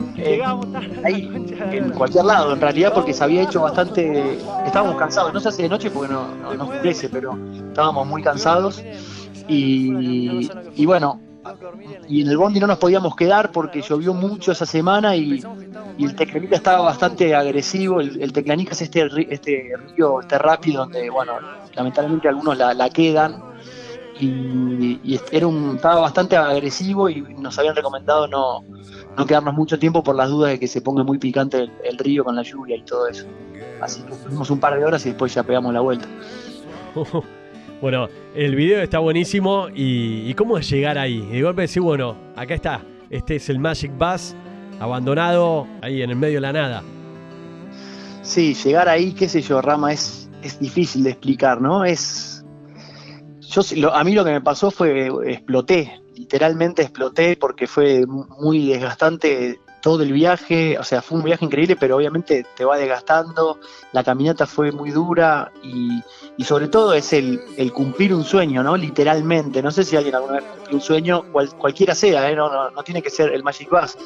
ahí, 1.04 1.30
en 1.70 1.90
cualquier 1.90 2.24
lado, 2.24 2.54
en 2.54 2.60
realidad, 2.60 2.94
porque 2.94 3.12
se 3.12 3.22
había 3.22 3.42
hecho 3.42 3.60
bastante. 3.60 4.38
Estábamos 4.64 4.96
cansados, 4.96 5.34
no 5.34 5.40
se 5.40 5.50
hace 5.50 5.64
de 5.64 5.68
noche 5.68 5.90
porque 5.90 6.10
no, 6.10 6.34
no, 6.36 6.54
no 6.54 6.64
oscurece, 6.64 7.10
pero 7.10 7.38
estábamos 7.68 8.06
muy 8.06 8.22
cansados. 8.22 8.82
Y, 9.46 10.48
y 10.74 10.86
bueno, 10.86 11.20
y 12.08 12.22
en 12.22 12.28
el 12.28 12.36
bondi 12.36 12.60
no 12.60 12.66
nos 12.66 12.78
podíamos 12.78 13.14
quedar 13.16 13.52
porque 13.52 13.82
llovió 13.82 14.14
mucho 14.14 14.52
esa 14.52 14.66
semana 14.66 15.16
y, 15.16 15.42
el 15.98 16.14
Teclanica 16.16 16.56
estaba 16.56 16.82
bastante 16.82 17.34
agresivo. 17.34 18.00
El, 18.00 18.20
el 18.20 18.32
Teclanica 18.32 18.72
es 18.72 18.82
este, 18.82 19.08
este 19.32 19.72
río, 19.94 20.20
este 20.20 20.38
rápido 20.38 20.82
donde, 20.82 21.08
bueno, 21.10 21.34
lamentablemente 21.74 22.28
algunos 22.28 22.56
la, 22.56 22.90
quedan. 22.90 23.42
Y, 24.20 25.20
era 25.30 25.46
un, 25.46 25.76
estaba 25.76 26.00
bastante 26.00 26.36
agresivo 26.36 27.08
y 27.08 27.20
nos 27.38 27.58
habían 27.58 27.76
recomendado 27.76 28.28
no, 28.28 28.64
no 29.16 29.26
quedarnos 29.26 29.54
mucho 29.54 29.78
tiempo 29.78 30.02
por 30.02 30.16
las 30.16 30.30
dudas 30.30 30.52
de 30.52 30.60
que 30.60 30.68
se 30.68 30.80
ponga 30.80 31.02
muy 31.02 31.18
picante 31.18 31.68
el, 31.84 31.98
río 31.98 32.24
con 32.24 32.36
la 32.36 32.42
lluvia 32.42 32.76
y 32.76 32.82
todo 32.82 33.08
eso. 33.08 33.26
Así 33.80 34.02
que 34.02 34.12
estuvimos 34.12 34.50
un 34.50 34.60
par 34.60 34.78
de 34.78 34.84
horas 34.84 35.04
y 35.06 35.10
después 35.10 35.34
ya 35.34 35.42
pegamos 35.42 35.72
la 35.72 35.80
vuelta. 35.80 36.08
Bueno, 37.80 38.08
el 38.34 38.54
video 38.54 38.80
está 38.82 38.98
buenísimo 38.98 39.68
y, 39.74 40.32
cómo 40.34 40.58
es 40.58 40.68
llegar 40.70 40.98
ahí. 40.98 41.20
de 41.20 41.42
golpe 41.42 41.62
decir, 41.62 41.82
bueno, 41.82 42.16
acá 42.36 42.54
está, 42.54 42.82
este 43.10 43.36
es 43.36 43.48
el 43.48 43.58
Magic 43.58 43.92
Bus 43.98 44.34
abandonado 44.80 45.66
ahí 45.82 46.02
en 46.02 46.10
el 46.10 46.16
medio 46.16 46.36
de 46.36 46.40
la 46.40 46.52
nada. 46.52 46.82
Sí, 48.22 48.54
llegar 48.54 48.88
ahí, 48.88 49.12
qué 49.12 49.28
sé 49.28 49.42
yo, 49.42 49.60
Rama, 49.60 49.92
es, 49.92 50.30
es 50.42 50.58
difícil 50.58 51.04
de 51.04 51.10
explicar, 51.10 51.60
¿no? 51.60 51.84
Es. 51.84 52.44
Yo, 53.40 53.94
a 53.94 54.02
mí 54.02 54.14
lo 54.14 54.24
que 54.24 54.32
me 54.32 54.40
pasó 54.40 54.70
fue 54.70 55.08
exploté, 55.30 56.00
literalmente 56.16 56.82
exploté 56.82 57.36
porque 57.36 57.66
fue 57.66 58.04
muy 58.06 58.68
desgastante 58.68 59.60
todo 59.84 60.02
el 60.02 60.14
viaje, 60.14 60.78
o 60.78 60.82
sea, 60.82 61.02
fue 61.02 61.18
un 61.18 61.24
viaje 61.24 61.44
increíble, 61.44 61.76
pero 61.76 61.96
obviamente 61.96 62.46
te 62.56 62.64
va 62.64 62.78
desgastando, 62.78 63.60
la 63.92 64.02
caminata 64.02 64.46
fue 64.46 64.72
muy 64.72 64.90
dura 64.90 65.52
y, 65.62 66.02
sobre 66.42 66.68
todo 66.68 66.94
es 66.94 67.12
el, 67.12 67.70
cumplir 67.74 68.14
un 68.14 68.24
sueño, 68.24 68.62
¿no? 68.62 68.78
Literalmente, 68.78 69.62
no 69.62 69.70
sé 69.70 69.84
si 69.84 69.94
alguien 69.94 70.14
alguna 70.14 70.36
vez 70.36 70.44
cumplió 70.44 70.76
un 70.76 70.80
sueño, 70.80 71.24
cualquiera 71.58 71.94
sea, 71.94 72.30
¿eh? 72.30 72.34
no, 72.34 72.70
no, 72.70 72.82
tiene 72.82 73.02
que 73.02 73.10
ser 73.10 73.34
el 73.34 73.42
Magic 73.42 73.68
Bus, 73.68 73.98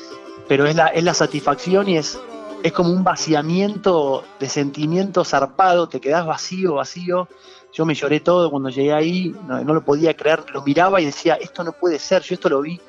pero 0.48 0.66
es 0.66 0.74
la, 0.74 0.88
es 0.88 1.04
la 1.04 1.14
satisfacción 1.14 1.88
y 1.88 1.98
es, 1.98 2.18
es 2.64 2.72
como 2.72 2.90
un 2.90 3.04
vaciamiento 3.04 4.24
de 4.40 4.48
sentimiento 4.48 5.24
zarpado, 5.24 5.88
te 5.88 6.00
quedas 6.00 6.26
vacío, 6.26 6.74
vacío. 6.74 7.28
Yo 7.72 7.86
me 7.86 7.94
lloré 7.94 8.18
todo 8.18 8.50
cuando 8.50 8.68
llegué 8.68 8.92
ahí, 8.92 9.32
no, 9.46 9.62
no 9.62 9.74
lo 9.74 9.84
podía 9.84 10.16
creer, 10.16 10.42
lo 10.52 10.60
miraba 10.62 11.00
y 11.00 11.04
decía, 11.04 11.34
esto 11.34 11.62
no 11.62 11.70
puede 11.70 12.00
ser, 12.00 12.22
yo 12.22 12.34
esto 12.34 12.48
lo 12.48 12.62
vi 12.62 12.80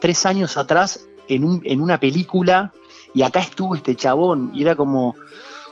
tres 0.00 0.24
años 0.24 0.56
atrás 0.56 1.08
en, 1.28 1.44
un, 1.44 1.60
en 1.64 1.80
una 1.80 1.98
película 2.00 2.72
y 3.14 3.22
acá 3.22 3.40
estuvo 3.40 3.74
este 3.74 3.94
chabón 3.94 4.50
y 4.54 4.62
era 4.62 4.76
como 4.76 5.14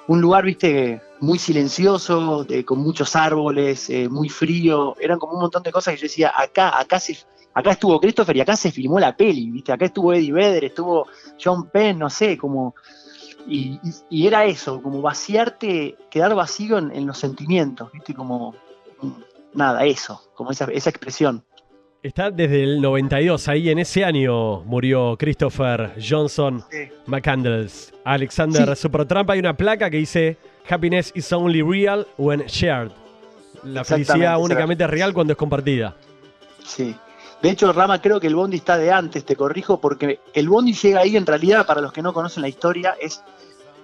un 0.08 0.20
lugar, 0.20 0.44
viste, 0.44 1.02
muy 1.20 1.38
silencioso, 1.38 2.46
con 2.64 2.78
muchos 2.78 3.16
árboles, 3.16 3.90
eh, 3.90 4.08
muy 4.08 4.28
frío, 4.28 4.94
eran 5.00 5.18
como 5.18 5.34
un 5.34 5.40
montón 5.40 5.62
de 5.62 5.72
cosas 5.72 5.94
que 5.94 6.00
yo 6.00 6.04
decía, 6.04 6.32
acá, 6.36 6.78
acá 6.78 7.00
se, 7.00 7.18
acá 7.54 7.72
estuvo 7.72 8.00
Christopher 8.00 8.36
y 8.36 8.40
acá 8.40 8.56
se 8.56 8.70
filmó 8.70 9.00
la 9.00 9.16
peli, 9.16 9.50
viste, 9.50 9.72
acá 9.72 9.86
estuvo 9.86 10.12
Eddie 10.12 10.32
Vedder, 10.32 10.64
estuvo 10.66 11.08
John 11.42 11.68
Penn, 11.70 11.98
no 11.98 12.08
sé, 12.08 12.38
como 12.38 12.75
y, 13.48 14.26
era 14.26 14.44
eso, 14.44 14.82
como 14.82 15.00
vaciarte, 15.00 15.96
quedar 16.10 16.34
vacío 16.34 16.78
en, 16.78 16.90
en, 16.92 17.06
los 17.06 17.18
sentimientos, 17.18 17.92
viste, 17.92 18.14
como 18.14 18.54
nada, 19.54 19.84
eso, 19.84 20.22
como 20.34 20.50
esa, 20.50 20.66
esa 20.66 20.90
expresión. 20.90 21.44
Está 22.06 22.30
desde 22.30 22.62
el 22.62 22.80
92, 22.80 23.48
ahí 23.48 23.68
en 23.68 23.80
ese 23.80 24.04
año 24.04 24.60
murió 24.60 25.16
Christopher 25.18 25.92
Johnson 26.00 26.62
McCandles. 27.06 27.92
Alexander 28.04 28.76
Supertramp 28.76 29.28
hay 29.30 29.40
una 29.40 29.56
placa 29.56 29.90
que 29.90 29.96
dice 29.96 30.36
Happiness 30.70 31.10
is 31.16 31.32
only 31.32 31.62
real 31.62 32.06
when 32.16 32.44
shared. 32.46 32.92
La 33.64 33.82
felicidad 33.82 34.38
únicamente 34.38 34.84
es 34.84 34.90
real 34.90 35.12
cuando 35.12 35.32
es 35.32 35.36
compartida. 35.36 35.96
Sí. 36.64 36.94
De 37.42 37.50
hecho, 37.50 37.72
Rama, 37.72 38.00
creo 38.00 38.20
que 38.20 38.28
el 38.28 38.36
Bondi 38.36 38.58
está 38.58 38.78
de 38.78 38.92
antes, 38.92 39.25
te 39.25 39.34
corrijo, 39.34 39.80
porque 39.80 40.20
el 40.32 40.48
Bondi 40.48 40.75
llega 40.75 41.00
ahí 41.00 41.16
en 41.16 41.26
realidad, 41.26 41.66
para 41.66 41.80
los 41.80 41.92
que 41.92 42.02
no 42.02 42.12
conocen 42.12 42.42
la 42.42 42.48
historia, 42.48 42.94
es 43.00 43.20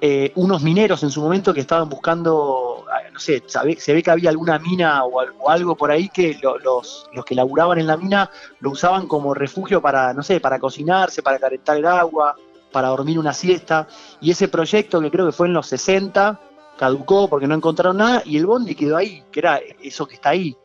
eh, 0.05 0.33
unos 0.35 0.65
mineros 0.65 1.01
en 1.05 1.13
su 1.13 1.21
momento 1.21 1.55
que 1.55 1.61
estaban 1.61 1.89
buscando, 1.89 2.85
ah, 2.91 3.09
no 3.13 3.21
sé, 3.21 3.41
se 3.47 3.93
ve 3.93 4.03
que 4.03 4.11
había 4.11 4.31
alguna 4.31 4.59
mina 4.59 5.05
o, 5.05 5.49
algo 5.49 5.77
por 5.77 5.93
ahí 5.93 6.09
que 6.09 6.41
los, 6.43 7.09
los 7.13 7.25
que 7.25 7.37
laburaban 7.37 7.79
en 7.79 7.87
la 7.87 7.97
mina 7.97 8.29
lo 8.59 8.71
usaban 8.71 9.07
como 9.07 9.33
refugio 9.33 9.81
para, 9.81 10.13
no 10.13 10.25
sé, 10.25 10.41
para 10.41 10.59
cocinarse, 10.59 11.23
para 11.23 11.39
calentar 11.39 11.77
el 11.77 11.87
agua, 11.87 12.35
para 12.73 12.89
dormir 12.89 13.17
una 13.17 13.33
siesta. 13.33 13.87
Y 14.21 14.33
ese 14.33 14.49
proyecto, 14.49 15.01
que 15.01 15.09
creo 15.09 15.27
que 15.27 15.31
fue 15.31 15.47
en 15.47 15.53
los 15.53 15.69
60, 15.69 16.41
caducó 16.77 17.29
porque 17.29 17.47
no 17.47 17.55
encontraron 17.55 17.99
nada 17.99 18.25
y 18.25 18.39
el 18.39 18.47
bondi 18.47 18.75
quedó 18.75 18.97
ahí, 18.97 19.23
que 19.31 19.39
era 19.39 19.61
eso 19.81 20.05
que 20.09 20.17
está 20.17 20.31
ahí. 20.31 20.57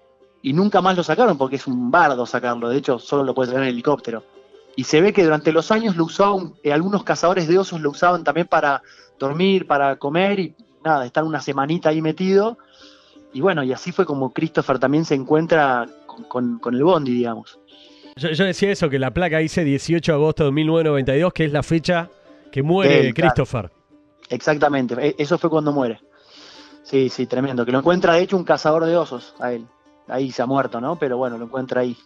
Y 0.41 0.51
nunca 0.51 0.82
más 0.82 0.98
lo 0.98 1.03
sacaron 1.03 1.38
porque 1.38 1.58
es 1.58 1.67
un 1.67 1.91
bardo 1.91 2.25
sacarlo, 2.25 2.70
de 2.70 2.77
hecho 2.79 2.98
solo 2.98 3.24
lo 3.24 3.36
puedes 3.36 3.53
ver 3.53 3.62
en 3.62 3.70
helicóptero. 3.70 4.24
Y 4.75 4.86
se 4.86 5.00
ve 5.00 5.13
que 5.13 5.24
durante 5.24 5.51
los 5.51 5.70
años 5.72 5.96
lo 5.96 6.06
usaban, 6.06 6.56
eh, 6.63 6.74
algunos 6.74 7.03
cazadores 7.03 7.48
de 7.48 7.60
osos 7.60 7.82
lo 7.82 7.91
usaban 7.91 8.24
también 8.24 8.48
para 8.48 8.82
dormir, 9.20 9.68
para 9.68 9.98
comer 9.98 10.40
y 10.40 10.56
nada, 10.84 11.06
estar 11.06 11.24
una 11.24 11.42
semanita 11.42 11.90
ahí 11.90 12.02
metido. 12.02 12.58
Y 13.34 13.42
bueno, 13.42 13.64
y 13.64 13.74
así 13.74 13.92
fue 13.92 14.06
como 14.06 14.34
Christopher 14.34 14.80
también 14.80 15.06
se 15.06 15.16
encuentra 15.16 15.86
con, 16.28 16.60
el 16.72 16.84
Bondi, 16.84 17.12
digamos. 17.12 17.60
Yo, 18.16 18.46
decía 18.46 18.72
eso, 18.72 18.90
que 18.90 18.98
la 18.98 19.12
placa 19.12 19.38
dice 19.38 19.64
18 19.64 20.12
de 20.12 20.16
agosto 20.16 20.46
de 20.46 20.52
1992, 20.52 21.34
que 21.34 21.46
es 21.46 21.52
la 21.52 21.62
fecha 21.62 22.10
que 22.52 22.64
muere 22.64 23.14
Christopher. 23.14 23.72
Exactamente, 24.30 24.96
e, 25.00 25.16
eso 25.20 25.38
fue 25.38 25.50
cuando 25.50 25.72
muere. 25.72 26.00
Sí, 26.84 27.10
sí, 27.10 27.28
tremendo. 27.28 27.66
Que 27.66 27.72
lo 27.72 27.80
encuentra, 27.80 28.14
de 28.14 28.22
hecho, 28.22 28.38
un 28.38 28.46
cazador 28.46 28.86
de 28.86 28.96
osos 28.96 29.36
a 29.40 29.52
él. 29.52 29.68
Ahí 30.08 30.32
se 30.32 30.42
ha 30.42 30.46
muerto, 30.46 30.80
¿no? 30.80 30.96
Pero 30.96 31.18
bueno, 31.18 31.38
lo 31.38 31.46
encuentra 31.46 31.82
ahí. 31.82 31.98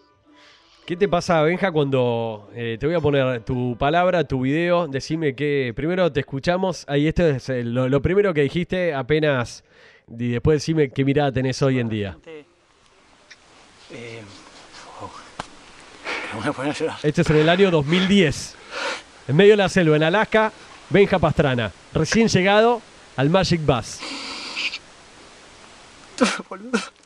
¿Qué 0.85 0.97
te 0.97 1.07
pasa, 1.07 1.41
Benja, 1.43 1.71
cuando 1.71 2.50
eh, 2.55 2.77
te 2.79 2.88
voy 2.88 2.95
a 2.95 3.00
poner 3.00 3.43
tu 3.43 3.77
palabra, 3.77 4.23
tu 4.23 4.41
video? 4.41 4.88
Decime 4.88 5.35
que 5.35 5.73
primero 5.75 6.11
te 6.11 6.21
escuchamos. 6.21 6.85
Ahí 6.88 7.07
esto 7.07 7.27
es 7.27 7.50
lo, 7.50 8.01
primero 8.01 8.33
que 8.33 8.41
dijiste 8.41 8.93
apenas. 8.93 9.63
Y 10.07 10.29
después 10.29 10.55
decime 10.55 10.89
qué 10.89 11.05
mirada 11.05 11.31
tenés 11.31 11.61
hoy 11.61 11.79
en 11.79 11.88
día. 11.88 12.17
Eh, 13.91 14.21
este 17.03 17.21
es 17.21 17.29
en 17.29 17.35
el 17.38 17.50
año 17.50 17.69
2010. 17.69 18.55
En 19.27 19.35
medio 19.35 19.51
de 19.51 19.57
la 19.57 19.69
selva, 19.69 19.95
en 19.95 20.03
Alaska, 20.03 20.51
Benja 20.89 21.19
Pastrana, 21.19 21.71
recién 21.93 22.27
llegado 22.27 22.81
al 23.15 23.29
Magic 23.29 23.61
Bus. 23.63 24.00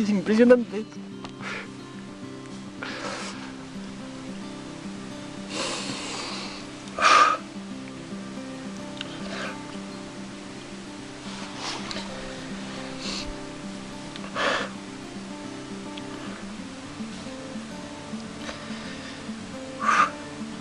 Es 0.00 0.08
impresionante. 0.08 0.86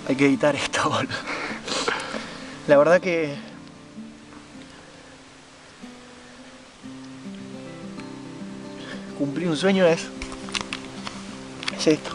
Hay 0.05 0.15
que 0.17 0.25
editar 0.25 0.53
esto. 0.53 0.91
La 2.67 2.77
verdad 2.77 3.00
que 3.00 3.49
un 9.50 9.58
sueño 9.58 9.86
es, 9.86 10.08
es 11.75 11.88
esto. 11.88 12.12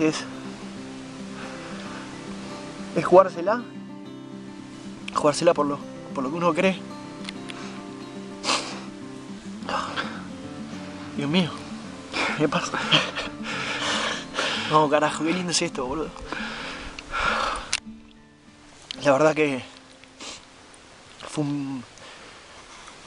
Es, 0.00 0.24
es 2.96 3.04
jugársela, 3.04 3.62
jugársela 5.14 5.52
por 5.52 5.66
lo, 5.66 5.78
por 6.14 6.24
lo 6.24 6.30
que 6.30 6.36
uno 6.36 6.54
cree. 6.54 6.80
Dios 11.16 11.30
mío, 11.30 11.50
¿qué 12.38 12.48
pasa? 12.48 12.78
No, 14.70 14.88
carajo, 14.90 15.24
qué 15.24 15.32
lindo 15.32 15.52
es 15.52 15.62
esto, 15.62 15.86
boludo. 15.86 16.10
La 19.02 19.12
verdad 19.12 19.34
que 19.34 19.62
fue 21.28 21.44
un, 21.44 21.84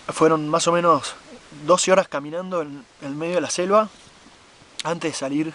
fueron 0.07 0.47
más 0.47 0.67
o 0.67 0.71
menos 0.71 1.15
12 1.65 1.91
horas 1.91 2.07
caminando 2.07 2.61
en 2.61 2.85
el 3.01 3.15
medio 3.15 3.35
de 3.35 3.41
la 3.41 3.49
selva 3.49 3.89
antes 4.83 5.11
de 5.11 5.17
salir. 5.17 5.53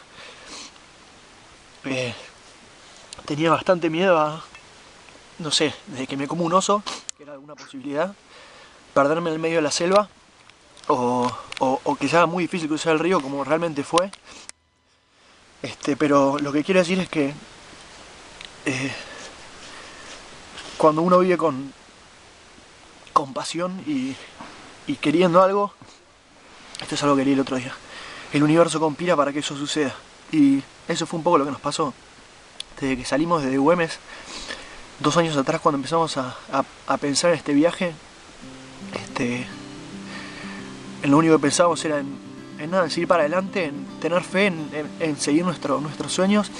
Eh, 1.84 2.14
tenía 3.26 3.50
bastante 3.50 3.90
miedo 3.90 4.18
a, 4.18 4.42
no 5.38 5.50
sé, 5.50 5.74
desde 5.86 6.06
que 6.06 6.16
me 6.16 6.26
como 6.26 6.44
un 6.44 6.52
oso, 6.52 6.82
era 7.18 7.32
alguna 7.32 7.54
posibilidad, 7.54 8.14
perderme 8.92 9.30
en 9.30 9.34
el 9.34 9.40
medio 9.40 9.56
de 9.56 9.62
la 9.62 9.70
selva 9.70 10.08
o, 10.88 11.30
o, 11.58 11.96
que 11.96 12.08
sea 12.08 12.26
muy 12.26 12.44
difícil 12.44 12.68
cruzar 12.68 12.92
el 12.92 12.98
río 12.98 13.20
como 13.20 13.44
realmente 13.44 13.84
fue. 13.84 14.10
Este, 15.62 15.96
pero 15.96 16.38
lo 16.38 16.52
que 16.52 16.62
quiero 16.62 16.80
decir 16.80 16.98
es 16.98 17.08
que 17.08 17.32
eh, 18.66 18.92
cuando 20.76 21.02
uno 21.02 21.18
vive 21.18 21.38
con, 21.38 21.72
con 23.12 23.32
pasión 23.32 23.82
y, 23.86 24.14
y 24.86 24.96
queriendo 24.96 25.42
algo, 25.42 25.72
esto 26.80 26.94
es 26.94 27.02
algo 27.02 27.16
que 27.16 27.24
leí 27.24 27.34
el 27.34 27.40
otro 27.40 27.56
día, 27.56 27.72
el 28.32 28.42
universo 28.42 28.80
conspira 28.80 29.16
para 29.16 29.32
que 29.32 29.38
eso 29.38 29.56
suceda. 29.56 29.94
Y 30.32 30.62
eso 30.88 31.06
fue 31.06 31.18
un 31.18 31.24
poco 31.24 31.38
lo 31.38 31.44
que 31.44 31.52
nos 31.52 31.60
pasó. 31.60 31.94
Desde 32.80 32.96
que 32.96 33.04
salimos 33.04 33.42
de 33.42 33.56
Güemes, 33.56 33.98
dos 35.00 35.16
años 35.16 35.36
atrás 35.36 35.60
cuando 35.60 35.76
empezamos 35.76 36.16
a, 36.16 36.34
pensar 37.00 37.30
en 37.30 37.36
este 37.36 37.54
viaje, 37.54 37.92
este, 38.94 39.46
en 41.02 41.10
lo 41.10 41.18
único 41.18 41.36
que 41.36 41.42
pensábamos 41.42 41.84
era 41.84 42.00
en, 42.00 42.70
nada, 42.70 42.84
en 42.84 42.90
seguir 42.90 43.08
para 43.08 43.22
adelante, 43.22 43.66
en 43.66 43.86
tener 44.00 44.22
fe, 44.22 44.46
en, 44.46 45.16
seguir 45.18 45.44
nuestros 45.44 46.12
sueños. 46.12 46.50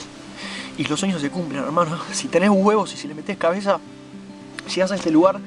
Y 0.76 0.85
los 0.85 0.99
sueños 0.99 1.21
se 1.21 1.31
cumplen, 1.31 1.62
hermano. 1.62 1.99
Si 2.12 2.28
tenés 2.28 2.50
huevos 2.50 2.93
y 2.95 2.97
si 2.97 3.09
le 3.09 3.14
metés 3.14 3.37
cabeza, 3.37 3.78
vas 4.76 4.93
a 4.93 4.95
este 4.95 5.11
lugar 5.11 5.40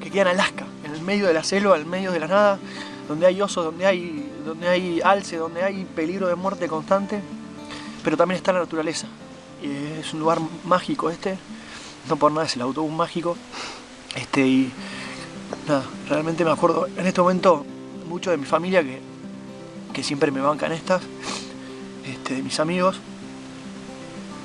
que 0.00 0.10
queda 0.10 0.22
en 0.22 0.28
Alaska, 0.28 0.64
el 0.98 1.04
medio 1.04 1.26
de 1.26 1.34
la 1.34 1.44
selva, 1.44 1.76
el 1.76 1.86
medio 1.86 2.12
de 2.12 2.20
la 2.20 2.26
nada, 2.26 2.58
donde 3.06 3.26
hay 3.26 3.40
osos, 3.40 3.64
donde 3.64 3.86
hay, 3.86 4.30
donde 4.44 4.68
hay 4.68 5.00
alce, 5.02 5.36
donde 5.36 5.62
hay 5.62 5.84
peligro 5.84 6.26
de 6.26 6.34
muerte 6.34 6.68
constante, 6.68 7.20
pero 8.04 8.16
también 8.16 8.36
está 8.36 8.52
la 8.52 8.60
naturaleza. 8.60 9.06
Y 9.62 10.00
es 10.00 10.12
un 10.12 10.20
lugar 10.20 10.38
mágico 10.64 11.10
este, 11.10 11.38
no 12.08 12.16
por 12.16 12.32
nada 12.32 12.46
es 12.46 12.56
el 12.56 12.62
autobús 12.62 12.92
mágico. 12.92 13.36
Este, 14.14 14.46
y 14.46 14.72
nada, 15.66 15.84
realmente 16.08 16.44
me 16.44 16.50
acuerdo 16.50 16.86
en 16.96 17.06
este 17.06 17.20
momento 17.20 17.64
mucho 18.08 18.30
de 18.30 18.36
mi 18.36 18.46
familia 18.46 18.82
que, 18.82 19.00
que 19.92 20.02
siempre 20.02 20.30
me 20.30 20.40
bancan 20.40 20.72
estas, 20.72 21.02
este, 22.06 22.34
de 22.34 22.42
mis 22.42 22.58
amigos, 22.60 23.00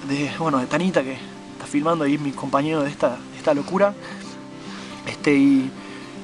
de, 0.07 0.31
bueno, 0.37 0.59
de 0.59 0.67
Tanita 0.67 1.03
que 1.03 1.13
está 1.13 1.65
filmando 1.65 2.03
ahí 2.03 2.17
mi 2.17 2.31
compañero 2.31 2.83
de 2.83 2.89
esta, 2.89 3.17
esta 3.37 3.53
locura. 3.53 3.93
Este, 5.07 5.35
y 5.35 5.71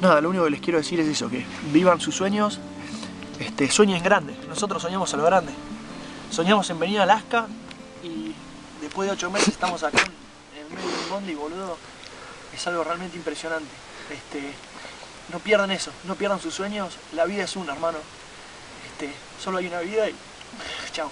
nada, 0.01 0.22
lo 0.22 0.29
único 0.29 0.46
que 0.46 0.51
les 0.51 0.62
quiero 0.62 0.79
decir 0.79 1.00
es 1.00 1.08
eso, 1.08 1.29
que 1.29 1.46
vivan 1.72 2.00
sus 2.00 2.15
sueños, 2.15 2.60
este, 3.39 3.70
sueñen 3.70 4.03
grande. 4.03 4.36
Nosotros 4.48 4.82
soñamos 4.82 5.13
a 5.13 5.18
lo 5.18 5.24
grande. 5.24 5.51
Soñamos 6.32 6.70
en 6.70 6.79
venir 6.79 7.00
a 7.00 7.03
Alaska 7.03 7.48
y 8.03 8.34
después 8.82 9.08
de 9.08 9.13
ocho 9.13 9.32
meses 9.32 9.50
estamos 9.50 9.84
acá 9.84 10.00
en 10.53 10.62
el 10.62 10.75
medio 10.75 10.89
de 10.89 11.03
un 11.03 11.10
bondi, 11.10 11.34
boludo. 11.34 11.77
Es 12.53 12.68
algo 12.68 12.84
realmente 12.84 13.18
impresionante. 13.18 13.70
Este, 14.12 14.53
no 15.32 15.39
pierdan 15.39 15.72
eso, 15.72 15.91
no 16.06 16.15
pierdan 16.15 16.39
sus 16.39 16.53
sueños. 16.53 16.98
La 17.13 17.25
vida 17.25 17.44
es 17.44 17.56
una, 17.56 17.74
hermano. 17.74 17.98
Este, 18.91 19.13
solo 19.41 19.58
hay 19.58 19.68
una 19.68 19.79
vida 19.79 20.10
y. 20.10 20.15
Chao. 20.91 21.10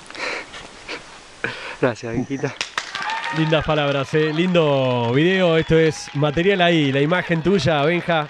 Gracias, 1.79 2.15
hijita. 2.15 2.53
Lindas 3.38 3.65
palabras, 3.65 4.13
eh. 4.13 4.32
lindo 4.34 5.12
video. 5.13 5.58
Esto 5.58 5.77
es 5.77 6.10
material 6.15 6.62
ahí, 6.62 6.91
la 6.91 7.01
imagen 7.01 7.44
tuya, 7.44 7.84
Benja, 7.84 8.29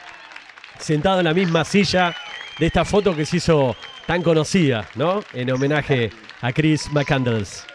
sentado 0.80 1.20
en 1.20 1.26
la 1.26 1.34
misma 1.34 1.64
silla 1.64 2.16
de 2.60 2.66
esta 2.66 2.86
foto 2.86 3.16
que 3.16 3.26
se 3.26 3.38
hizo 3.38 3.76
tan 4.06 4.24
conocida, 4.24 4.88
¿no? 4.96 5.22
En 5.34 5.52
homenaje 5.52 6.12
a 6.42 6.52
Chris 6.52 6.92
McCandles. 6.92 7.66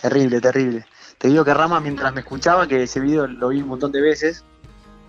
Terrible, 0.00 0.40
terrible. 0.40 0.86
Te 1.18 1.28
digo 1.28 1.44
que 1.44 1.54
Rama, 1.54 1.80
mientras 1.80 2.12
me 2.12 2.20
escuchaba, 2.20 2.66
que 2.66 2.82
ese 2.82 3.00
video 3.00 3.26
lo 3.26 3.48
vi 3.48 3.62
un 3.62 3.68
montón 3.68 3.92
de 3.92 4.00
veces, 4.00 4.44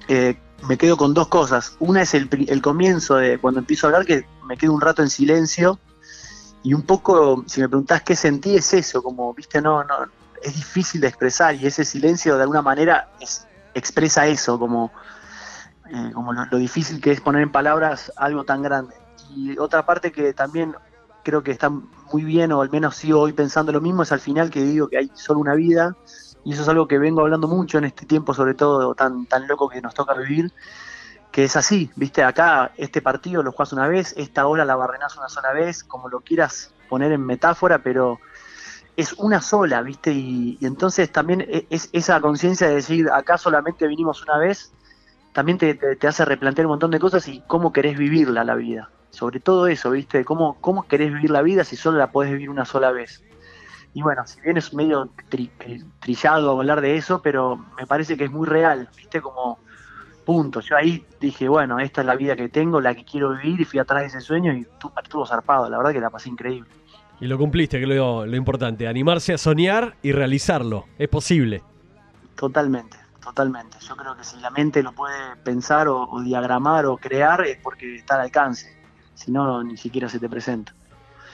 eh, 0.08 0.38
me 0.68 0.78
quedo 0.78 0.98
con 0.98 1.14
dos 1.14 1.28
cosas. 1.28 1.76
Una 1.80 2.02
es 2.02 2.14
el, 2.14 2.62
comienzo 2.62 3.16
de 3.16 3.38
cuando 3.38 3.60
empiezo 3.60 3.88
a 3.88 3.90
hablar, 3.90 4.06
que 4.06 4.26
me 4.46 4.58
quedo 4.58 4.74
un 4.74 4.82
rato 4.82 5.02
en 5.02 5.10
silencio. 5.10 5.80
Y 6.64 6.74
un 6.74 6.82
poco, 6.82 7.44
si 7.48 7.62
me 7.62 7.70
preguntás 7.70 8.02
qué 8.04 8.16
sentí, 8.16 8.56
es 8.56 8.74
eso, 8.74 9.02
como, 9.04 9.34
viste, 9.34 9.62
no, 9.62 9.84
no, 9.84 9.96
es 10.42 10.56
difícil 10.56 11.02
de 11.02 11.08
expresar 11.08 11.56
y 11.56 11.66
ese 11.66 11.86
silencio 11.86 12.36
de 12.36 12.41
alguna 12.41 12.62
manera 12.62 13.10
expresa 13.74 14.28
eso, 14.28 14.60
como, 14.60 14.91
eh, 15.89 16.12
como 16.13 16.34
lo, 16.34 16.58
difícil 16.58 17.02
que 17.02 17.12
es 17.12 17.21
poner 17.21 17.41
en 17.41 17.52
palabras 17.52 18.12
algo 18.15 18.43
tan 18.43 18.62
grande. 18.62 18.95
Y 19.36 19.58
otra 19.58 19.86
parte 19.86 20.12
que 20.12 20.34
también 20.34 20.76
creo 21.23 21.43
que 21.43 21.52
está 21.52 21.69
muy 21.69 22.23
bien, 22.23 22.52
o 22.52 22.62
al 22.62 22.69
menos 22.69 22.95
sigo 22.95 23.19
hoy 23.19 23.34
pensando 23.34 23.71
lo 23.71 23.82
mismo, 23.82 24.04
es 24.04 24.12
al 24.12 24.19
final 24.19 24.50
que 24.50 24.62
digo 24.63 24.88
que 24.88 24.97
hay 24.97 25.12
solo 25.13 25.39
una 25.39 25.56
vida, 25.56 25.95
y 26.45 26.54
eso 26.54 26.62
es 26.62 26.69
algo 26.69 26.88
que 26.88 26.97
vengo 26.97 27.21
hablando 27.21 27.47
mucho 27.47 27.78
en 27.78 27.84
este 27.84 28.06
tiempo, 28.06 28.34
sobre 28.34 28.54
todo 28.54 28.95
tan, 28.95 29.26
tan 29.26 29.47
loco 29.47 29.67
que 29.67 29.82
nos 29.82 29.93
toca 29.93 30.13
vivir, 30.13 30.54
que 31.32 31.43
es 31.43 31.56
así, 31.58 31.91
viste, 31.95 32.23
acá 32.23 32.71
este 32.78 33.02
partido 33.02 33.43
lo 33.43 33.52
juegas 33.52 33.73
una 33.73 33.88
vez, 33.88 34.13
esta 34.17 34.47
hora 34.47 34.63
la 34.63 34.76
barrenás 34.76 35.17
una 35.17 35.28
sola 35.28 35.52
vez, 35.52 35.84
como 35.84 36.08
lo 36.08 36.21
quieras 36.21 36.73
poner 36.88 37.12
en 37.12 37.26
metáfora, 37.26 37.80
pero 37.80 38.19
es 38.95 39.13
una 39.13 39.41
sola, 39.41 39.82
¿viste? 39.84 40.12
Y, 40.12 40.58
entonces 40.62 41.12
también 41.12 41.41
e, 41.41 41.67
es 41.69 41.89
esa 41.93 42.19
conciencia 42.19 42.67
de 42.67 42.76
decir, 42.76 43.10
acá 43.12 43.38
solamente 43.38 43.88
vinimos 43.88 44.23
una 44.23 44.38
vez, 44.39 44.73
también 45.38 45.60
te, 45.60 46.08
hace 46.08 46.26
replantear 46.26 46.65
un 46.65 46.71
montón 46.71 46.89
de 46.89 46.97
cosas 46.97 47.28
y 47.28 47.43
cómo 47.45 47.71
querés 47.71 47.95
vivirla 47.95 48.43
la 48.43 48.56
vida. 48.56 48.89
Sobre 49.12 49.39
todo 49.39 49.67
eso, 49.67 49.91
¿viste? 49.91 50.26
¿Cómo, 50.26 50.58
cómo 50.62 50.88
querés 50.88 51.13
vivir 51.13 51.30
la 51.30 51.43
vida 51.43 51.63
si 51.63 51.76
solo 51.76 52.00
la 52.00 52.10
podés 52.10 52.32
vivir 52.32 52.50
una 52.50 52.65
sola 52.65 52.91
vez? 52.91 53.23
Y 53.93 54.02
bueno, 54.02 54.26
si 54.26 54.41
bien 54.41 54.58
es 54.58 54.73
medio 54.73 55.12
eh, 55.30 55.84
trillado 56.00 56.50
hablar 56.50 56.82
de 56.82 56.97
eso, 56.97 57.21
pero 57.21 57.63
me 57.78 57.86
parece 57.86 58.17
que 58.17 58.23
es 58.23 58.32
muy 58.32 58.47
real, 58.47 58.89
¿viste? 58.97 59.21
Como 59.21 59.60
punto. 60.26 60.60
Yo 60.60 60.76
ahí 60.76 61.06
dije, 61.21 61.47
bueno, 61.47 61.78
esta 61.78 62.02
es 62.02 62.08
la 62.08 62.15
vida 62.15 62.36
que 62.36 62.50
tengo, 62.50 62.82
la 62.82 62.95
que 62.95 63.06
quiero 63.06 63.38
vivir, 63.38 63.62
y 63.62 63.65
fui 63.65 63.80
atrás 63.80 64.02
de 64.02 64.08
ese 64.08 64.21
sueño 64.21 64.52
y 64.54 64.65
estuvo 65.04 65.23
zarpado. 65.28 65.69
La 65.69 65.78
verdad 65.78 65.93
que 65.93 66.02
la 66.02 66.10
pasé 66.10 66.30
increíble. 66.30 66.67
Y 67.21 67.28
lo 67.28 67.38
cumpliste, 67.38 67.78
que 67.78 67.84
es 67.84 67.89
lo, 67.89 68.26
importante, 68.36 68.88
animarse 68.88 69.34
a 69.34 69.38
soñar 69.38 69.97
y 70.02 70.13
realizarlo. 70.13 70.86
Es 70.97 71.10
posible. 71.10 71.62
Totalmente, 72.36 72.97
totalmente. 73.28 73.78
Yo 73.82 73.96
creo 73.98 74.16
que 74.16 74.24
si 74.24 74.38
la 74.40 74.50
mente 74.50 74.82
lo 74.82 74.94
puede 74.94 75.36
pensar 75.44 75.88
o, 75.90 76.22
diagramar 76.24 76.86
o 76.86 76.98
crear 76.98 77.46
es 77.46 77.58
porque 77.58 77.96
está 77.96 78.16
al 78.16 78.22
alcance. 78.22 78.74
Si 79.16 79.32
no, 79.32 79.63
ni 79.63 79.76
siquiera 79.76 80.08
se 80.08 80.20
te 80.20 80.30
presenta. 80.30 80.74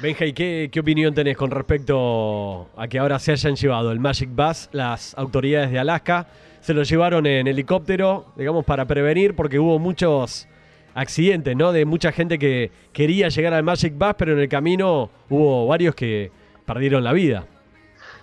Benja, 0.01 0.25
¿y 0.25 0.33
qué, 0.33 0.69
qué, 0.71 0.79
opinión 0.79 1.13
tenés 1.13 1.37
con 1.37 1.51
respecto 1.51 2.67
a 2.75 2.87
que 2.87 2.97
ahora 2.97 3.19
se 3.19 3.33
hayan 3.33 3.55
llevado 3.55 3.91
el 3.91 3.99
Magic 3.99 4.29
Bus 4.33 4.69
las 4.71 5.15
autoridades 5.15 5.69
de 5.69 5.77
Alaska? 5.77 6.25
Se 6.61 6.73
lo 6.73 6.81
llevaron 6.81 7.27
en 7.27 7.45
helicóptero, 7.45 8.25
digamos, 8.35 8.65
para 8.65 8.85
prevenir, 8.85 9.35
porque 9.35 9.59
hubo 9.59 9.77
muchos 9.77 10.47
accidentes, 10.95 11.55
¿no? 11.55 11.73
De 11.73 11.85
mucha 11.85 12.11
gente 12.11 12.39
que 12.39 12.71
quería 12.91 13.29
llegar 13.29 13.53
al 13.53 13.63
Magic 13.63 13.93
Bus, 13.95 14.15
pero 14.17 14.33
en 14.33 14.39
el 14.39 14.49
camino 14.49 15.11
hubo 15.29 15.67
varios 15.67 15.93
que 15.93 16.31
perdieron 16.65 17.03
la 17.03 17.13
vida. 17.13 17.45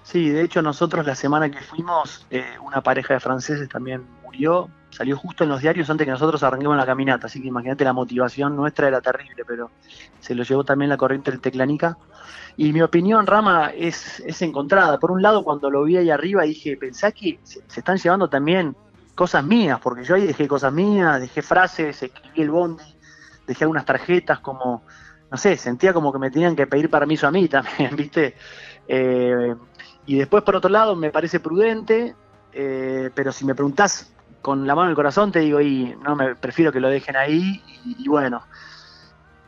Sí, 0.02 0.30
de 0.30 0.42
hecho 0.42 0.62
nosotros 0.62 1.06
la 1.06 1.14
semana 1.14 1.50
que 1.50 1.60
fuimos, 1.60 2.26
eh, 2.30 2.56
una 2.62 2.80
pareja 2.80 3.14
de 3.14 3.20
franceses 3.20 3.68
también 3.68 4.04
murió, 4.22 4.68
salió 4.90 5.16
justo 5.16 5.44
en 5.44 5.50
los 5.50 5.60
diarios 5.60 5.88
antes 5.90 6.04
que 6.04 6.10
nosotros 6.10 6.42
arranquemos 6.42 6.76
la 6.76 6.86
caminata, 6.86 7.26
así 7.26 7.40
que 7.40 7.48
imagínate 7.48 7.84
la 7.84 7.92
motivación 7.92 8.56
nuestra 8.56 8.88
era 8.88 9.00
terrible, 9.00 9.44
pero 9.46 9.70
se 10.18 10.34
lo 10.34 10.42
llevó 10.42 10.64
también 10.64 10.88
la 10.88 10.96
corriente 10.96 11.30
del 11.30 11.40
Teclanica. 11.40 11.96
Y 12.56 12.72
mi 12.72 12.82
opinión, 12.82 13.26
Rama, 13.26 13.70
es, 13.74 14.20
es 14.20 14.42
encontrada. 14.42 14.98
Por 14.98 15.12
un 15.12 15.22
lado, 15.22 15.44
cuando 15.44 15.70
lo 15.70 15.84
vi 15.84 15.96
ahí 15.96 16.10
arriba, 16.10 16.42
dije, 16.42 16.76
pensá 16.76 17.12
que 17.12 17.38
se 17.44 17.62
están 17.68 17.96
llevando 17.96 18.28
también 18.28 18.74
cosas 19.14 19.44
mías, 19.44 19.78
porque 19.82 20.02
yo 20.02 20.14
ahí 20.14 20.26
dejé 20.26 20.48
cosas 20.48 20.72
mías, 20.72 21.20
dejé 21.20 21.42
frases, 21.42 22.02
escribí 22.02 22.40
el 22.40 22.50
bondi, 22.50 22.96
dejé 23.46 23.64
algunas 23.64 23.84
tarjetas 23.84 24.40
como, 24.40 24.82
no 25.30 25.36
sé, 25.36 25.58
sentía 25.58 25.92
como 25.92 26.12
que 26.12 26.18
me 26.18 26.30
tenían 26.30 26.56
que 26.56 26.66
pedir 26.66 26.88
permiso 26.88 27.26
a 27.26 27.30
mí 27.30 27.46
también, 27.56 27.94
¿viste? 27.96 28.34
Eh, 28.88 29.54
y 30.10 30.16
después, 30.16 30.42
por 30.42 30.56
otro 30.56 30.68
lado, 30.70 30.96
me 30.96 31.12
parece 31.12 31.38
prudente, 31.38 32.16
eh, 32.52 33.10
pero 33.14 33.30
si 33.30 33.44
me 33.44 33.54
preguntás 33.54 34.12
con 34.42 34.66
la 34.66 34.74
mano 34.74 34.86
en 34.86 34.90
el 34.90 34.96
corazón, 34.96 35.30
te 35.30 35.38
digo, 35.38 35.60
y 35.60 35.94
no, 36.02 36.16
me 36.16 36.34
prefiero 36.34 36.72
que 36.72 36.80
lo 36.80 36.88
dejen 36.88 37.14
ahí, 37.14 37.62
y, 37.84 38.08
bueno, 38.08 38.42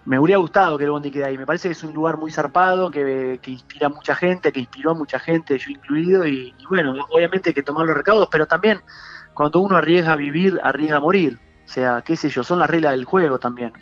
me 0.05 0.21
hubiera 0.21 0.39
gustado 0.39 0.79
que 0.79 0.85
el 0.85 0.93
bondi 0.93 1.11
quede 1.11 1.25
ahí. 1.25 1.37
Me 1.37 1.47
parece 1.47 1.67
que 1.67 1.73
es 1.73 1.83
un 1.83 1.93
lugar 1.93 2.17
muy 2.17 2.31
zarpado, 2.31 2.93
que, 2.93 3.41
inspira 3.45 3.89
a 3.89 3.91
mucha 3.91 4.15
gente, 4.15 4.53
que 4.53 4.61
inspiró 4.61 4.93
a 4.93 4.95
mucha 4.95 5.19
gente, 5.19 5.59
yo 5.59 5.69
incluido, 5.69 6.25
y, 6.29 6.55
bueno, 6.69 6.95
obviamente 7.11 7.51
hay 7.51 7.55
que 7.55 7.65
tomar 7.65 7.85
los 7.85 7.97
recaudos, 7.97 8.29
pero 8.31 8.47
también 8.47 8.83
cuando 9.35 9.59
uno 9.59 9.77
arriesga 9.77 10.13
a 10.13 10.17
vivir, 10.17 10.61
arriesga 10.63 10.99
a 10.99 11.01
morir. 11.01 11.41
O 11.65 11.69
sea, 11.69 12.03
qué 12.03 12.15
sé 12.15 12.29
yo, 12.29 12.45
son 12.45 12.61
las 12.61 12.71
reglas 12.71 12.93
del 12.93 13.05
juego 13.05 13.41
también. 13.41 13.73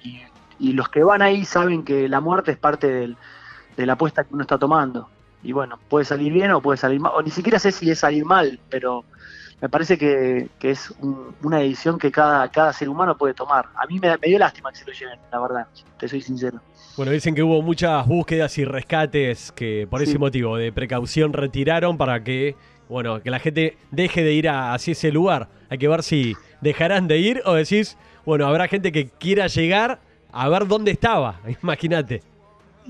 Y, 0.58 0.72
los 0.72 0.88
que 0.88 1.04
van 1.04 1.20
ahí 1.20 1.44
saben 1.44 1.84
que 1.84 2.08
la 2.08 2.22
muerte 2.22 2.52
es 2.52 2.58
parte 2.58 3.14
de 3.76 3.84
la 3.86 3.92
apuesta 3.92 4.24
que 4.24 4.32
uno 4.32 4.44
está 4.44 4.56
tomando. 4.56 5.10
Y 5.42 5.52
bueno, 5.52 5.78
puede 5.88 6.04
salir 6.04 6.32
bien 6.32 6.50
o 6.50 6.60
puede 6.60 6.76
salir 6.76 7.00
mal, 7.00 7.12
o 7.14 7.22
ni 7.22 7.30
siquiera 7.30 7.58
sé 7.58 7.72
si 7.72 7.90
es 7.90 7.98
salir 7.98 8.24
mal, 8.24 8.58
pero 8.68 9.04
me 9.60 9.68
parece 9.68 9.98
que, 9.98 10.48
es 10.62 10.92
una 11.42 11.58
decisión 11.58 11.98
que 11.98 12.10
cada, 12.10 12.48
cada 12.50 12.72
ser 12.72 12.88
humano 12.88 13.16
puede 13.16 13.34
tomar. 13.34 13.66
A 13.74 13.86
mí 13.86 13.98
me, 13.98 14.16
dio 14.22 14.38
lástima 14.38 14.70
que 14.70 14.78
se 14.78 14.84
lo 14.86 14.92
lleven, 14.92 15.18
la 15.30 15.40
verdad, 15.40 15.66
te 15.98 16.08
soy 16.08 16.20
sincero. 16.20 16.60
Bueno, 16.96 17.12
dicen 17.12 17.34
que 17.34 17.42
hubo 17.42 17.62
muchas 17.62 18.06
búsquedas 18.06 18.56
y 18.58 18.64
rescates 18.64 19.52
que 19.52 19.86
por 19.88 20.02
ese 20.02 20.18
motivo 20.18 20.56
de 20.56 20.72
precaución 20.72 21.32
retiraron 21.32 21.96
para 21.96 22.22
que 22.22 22.56
bueno, 22.90 23.22
que 23.22 23.30
la 23.30 23.38
gente 23.38 23.76
deje 23.92 24.24
de 24.24 24.32
ir 24.32 24.48
a, 24.48 24.74
hacia 24.74 24.92
ese 24.92 25.12
lugar. 25.12 25.48
Hay 25.70 25.78
que 25.78 25.86
ver 25.86 26.02
si 26.02 26.34
dejarán 26.60 27.06
de 27.06 27.18
ir 27.18 27.40
o 27.46 27.54
decís, 27.54 27.96
bueno, 28.26 28.46
habrá 28.46 28.66
gente 28.66 28.90
que 28.90 29.08
quiera 29.08 29.46
llegar 29.46 30.00
a 30.32 30.48
ver 30.48 30.66
dónde 30.66 30.90
estaba, 30.90 31.40
imagínate. 31.62 32.22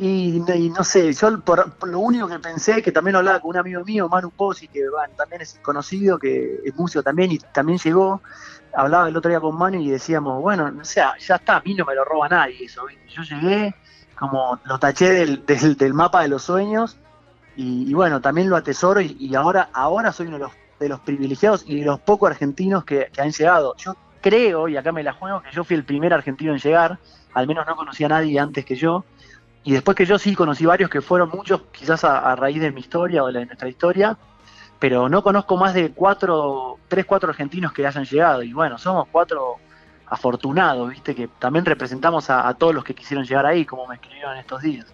Y, 0.02 0.42
no- 0.70 0.82
sé, 0.82 1.12
yo 1.12 1.40
por, 1.42 1.86
lo 1.86 1.98
único 1.98 2.26
que 2.26 2.38
pensé, 2.38 2.80
que 2.80 2.90
también 2.90 3.16
hablaba 3.16 3.38
con 3.38 3.50
un 3.50 3.58
amigo 3.58 3.84
mío, 3.84 4.08
Manu 4.08 4.30
Pozzi, 4.30 4.66
que 4.66 4.82
también 5.14 5.42
es 5.42 5.60
conocido, 5.60 6.18
que 6.18 6.58
es 6.64 6.74
músico 6.74 7.02
también 7.02 7.32
y 7.32 7.38
también 7.38 7.78
llegó, 7.78 8.22
hablaba 8.72 9.10
el 9.10 9.16
otro 9.18 9.28
día 9.28 9.40
con 9.40 9.58
Manu 9.58 9.78
y 9.78 9.90
decíamos, 9.90 10.40
bueno, 10.40 10.72
o 10.80 10.84
sea, 10.86 11.12
ya 11.18 11.34
está, 11.34 11.56
a 11.56 11.60
mí 11.60 11.74
no 11.74 11.84
me 11.84 11.94
lo 11.94 12.02
roba 12.06 12.30
nadie 12.30 12.64
eso, 12.64 12.86
yo 13.14 13.22
llegué, 13.24 13.74
como 14.18 14.58
lo 14.64 14.78
taché 14.78 15.10
del, 15.10 15.44
del, 15.44 15.92
mapa 15.92 16.22
de 16.22 16.28
los 16.28 16.44
sueños 16.44 16.96
y, 17.54 17.92
bueno, 17.92 18.22
también 18.22 18.48
lo 18.48 18.56
atesoro 18.56 19.02
y, 19.02 19.34
ahora, 19.34 19.68
ahora 19.74 20.12
soy 20.12 20.28
uno 20.28 20.38
de 20.38 20.44
los, 20.44 20.52
de 20.78 20.88
los 20.88 21.00
privilegiados 21.00 21.64
y 21.66 21.80
de 21.80 21.84
los 21.84 22.00
pocos 22.00 22.30
argentinos 22.30 22.86
que, 22.86 23.10
que 23.12 23.20
han 23.20 23.32
llegado. 23.32 23.76
Yo 23.76 23.94
creo, 24.22 24.66
y 24.66 24.78
acá 24.78 24.92
me 24.92 25.02
la 25.02 25.12
juego, 25.12 25.42
que 25.42 25.50
yo 25.50 25.62
fui 25.62 25.76
el 25.76 25.84
primer 25.84 26.14
argentino 26.14 26.54
en 26.54 26.58
llegar, 26.58 26.98
al 27.34 27.46
menos 27.46 27.66
no 27.66 27.76
conocía 27.76 28.06
a 28.06 28.10
nadie 28.10 28.38
antes 28.38 28.64
que 28.64 28.76
yo. 28.76 29.04
Y 29.64 29.72
después 29.72 29.94
que 29.96 30.06
yo 30.06 30.18
sí 30.18 30.34
conocí 30.34 30.64
varios 30.64 30.88
que 30.90 31.00
fueron 31.02 31.28
muchos, 31.30 31.62
quizás 31.72 32.02
a, 32.04 32.34
raíz 32.36 32.60
de 32.60 32.72
mi 32.72 32.80
historia 32.80 33.22
o 33.22 33.26
de, 33.26 33.32
la- 33.34 33.40
de 33.40 33.46
nuestra 33.46 33.68
historia, 33.68 34.16
pero 34.78 35.08
no 35.08 35.22
conozco 35.22 35.56
más 35.58 35.74
de 35.74 35.90
cuatro, 35.92 36.78
tres, 36.88 37.04
cuatro 37.04 37.28
argentinos 37.30 37.72
que 37.72 37.86
hayan 37.86 38.04
llegado. 38.04 38.42
Y 38.42 38.52
bueno, 38.54 38.78
somos 38.78 39.06
cuatro 39.12 39.56
afortunados, 40.06 40.90
viste, 40.90 41.14
que 41.14 41.28
también 41.38 41.64
representamos 41.64 42.30
a, 42.30 42.48
a 42.48 42.54
todos 42.54 42.74
los 42.74 42.84
que 42.84 42.94
quisieron 42.94 43.24
llegar 43.24 43.46
ahí, 43.46 43.64
como 43.64 43.86
me 43.86 43.94
escribieron 43.96 44.36
estos 44.38 44.62
días. 44.62 44.86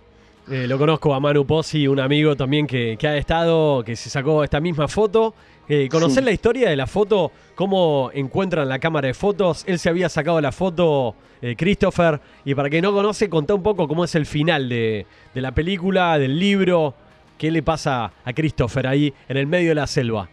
Eh, 0.48 0.66
lo 0.68 0.78
conozco 0.78 1.12
a 1.14 1.18
Manu 1.20 1.44
Pozzi, 1.46 1.88
un 1.88 1.98
amigo 1.98 2.36
también 2.36 2.66
que, 2.66 2.96
que 2.98 3.08
ha 3.08 3.16
estado, 3.16 3.82
que 3.82 3.96
se 3.96 4.10
sacó 4.10 4.44
esta 4.44 4.60
misma 4.60 4.86
foto. 4.88 5.34
Eh, 5.68 5.88
¿Conocer 5.90 6.22
Sí. 6.22 6.24
la 6.24 6.30
historia 6.32 6.70
de 6.70 6.76
la 6.76 6.86
foto? 6.86 7.32
¿Cómo 7.54 8.10
encuentran 8.14 8.68
la 8.68 8.78
cámara 8.78 9.08
de 9.08 9.14
fotos? 9.14 9.64
Él 9.66 9.78
se 9.78 9.88
había 9.88 10.08
sacado 10.08 10.40
la 10.40 10.52
foto, 10.52 11.16
eh, 11.42 11.56
Christopher, 11.56 12.20
y 12.44 12.54
para 12.54 12.68
quien 12.70 12.82
no 12.82 12.92
conoce, 12.92 13.28
contá 13.28 13.54
un 13.54 13.62
poco 13.62 13.88
cómo 13.88 14.04
es 14.04 14.14
el 14.14 14.26
final 14.26 14.68
de, 14.68 15.06
de 15.34 15.40
la 15.40 15.52
película, 15.52 16.18
del 16.18 16.38
libro, 16.38 16.94
qué 17.36 17.50
le 17.50 17.62
pasa 17.62 18.12
a 18.24 18.32
Christopher 18.32 18.86
ahí 18.86 19.12
en 19.28 19.36
el 19.36 19.46
medio 19.46 19.70
de 19.70 19.74
la 19.74 19.86
selva. 19.86 20.28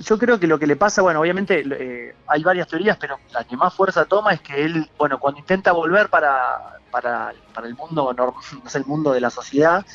Yo 0.00 0.18
creo 0.18 0.38
que 0.38 0.46
lo 0.46 0.58
que 0.58 0.66
le 0.66 0.76
pasa, 0.76 1.00
bueno, 1.00 1.20
obviamente 1.20 1.64
eh, 1.64 2.14
hay 2.26 2.42
varias 2.42 2.68
teorías, 2.68 2.98
pero 3.00 3.18
la 3.32 3.44
que 3.44 3.56
más 3.56 3.72
fuerza 3.74 4.04
toma 4.04 4.32
es 4.34 4.40
que 4.42 4.62
él, 4.64 4.90
bueno, 4.98 5.18
cuando 5.18 5.40
intenta 5.40 5.72
volver 5.72 6.10
para, 6.10 6.76
para, 6.90 7.32
para 7.54 7.66
el 7.66 7.74
mundo, 7.74 8.12
no 8.16 8.34
sé, 8.68 8.78
el 8.78 8.84
mundo 8.84 9.12
de 9.12 9.20
la 9.22 9.30
sociedad, 9.30 9.86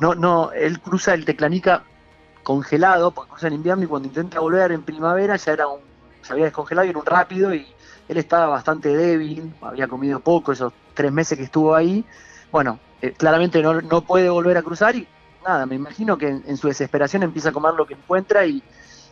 no, 0.00 0.14
no, 0.16 0.50
él 0.52 0.80
cruza 0.80 1.14
el 1.14 1.24
Teclanica 1.24 1.84
congelado, 2.46 3.10
porque 3.10 3.30
cruza 3.32 3.48
en 3.48 3.54
invierno 3.54 3.82
y 3.82 3.86
cuando 3.88 4.06
intenta 4.06 4.38
volver 4.38 4.70
en 4.70 4.84
primavera 4.84 5.34
ya 5.34 5.52
era 5.52 5.66
un, 5.66 5.80
se 6.22 6.32
había 6.32 6.44
descongelado 6.44 6.86
y 6.86 6.90
era 6.90 6.98
un 7.00 7.04
rápido 7.04 7.52
y 7.52 7.66
él 8.08 8.18
estaba 8.18 8.46
bastante 8.46 8.96
débil, 8.96 9.52
había 9.60 9.88
comido 9.88 10.20
poco 10.20 10.52
esos 10.52 10.72
tres 10.94 11.10
meses 11.10 11.36
que 11.36 11.42
estuvo 11.42 11.74
ahí. 11.74 12.04
Bueno, 12.52 12.78
eh, 13.02 13.10
claramente 13.10 13.60
no, 13.60 13.82
no 13.82 14.00
puede 14.02 14.30
volver 14.30 14.56
a 14.56 14.62
cruzar 14.62 14.94
y 14.94 15.08
nada, 15.44 15.66
me 15.66 15.74
imagino 15.74 16.16
que 16.16 16.28
en, 16.28 16.56
su 16.56 16.68
desesperación 16.68 17.24
empieza 17.24 17.48
a 17.48 17.52
comer 17.52 17.74
lo 17.74 17.84
que 17.84 17.94
encuentra 17.94 18.46
y, 18.46 18.62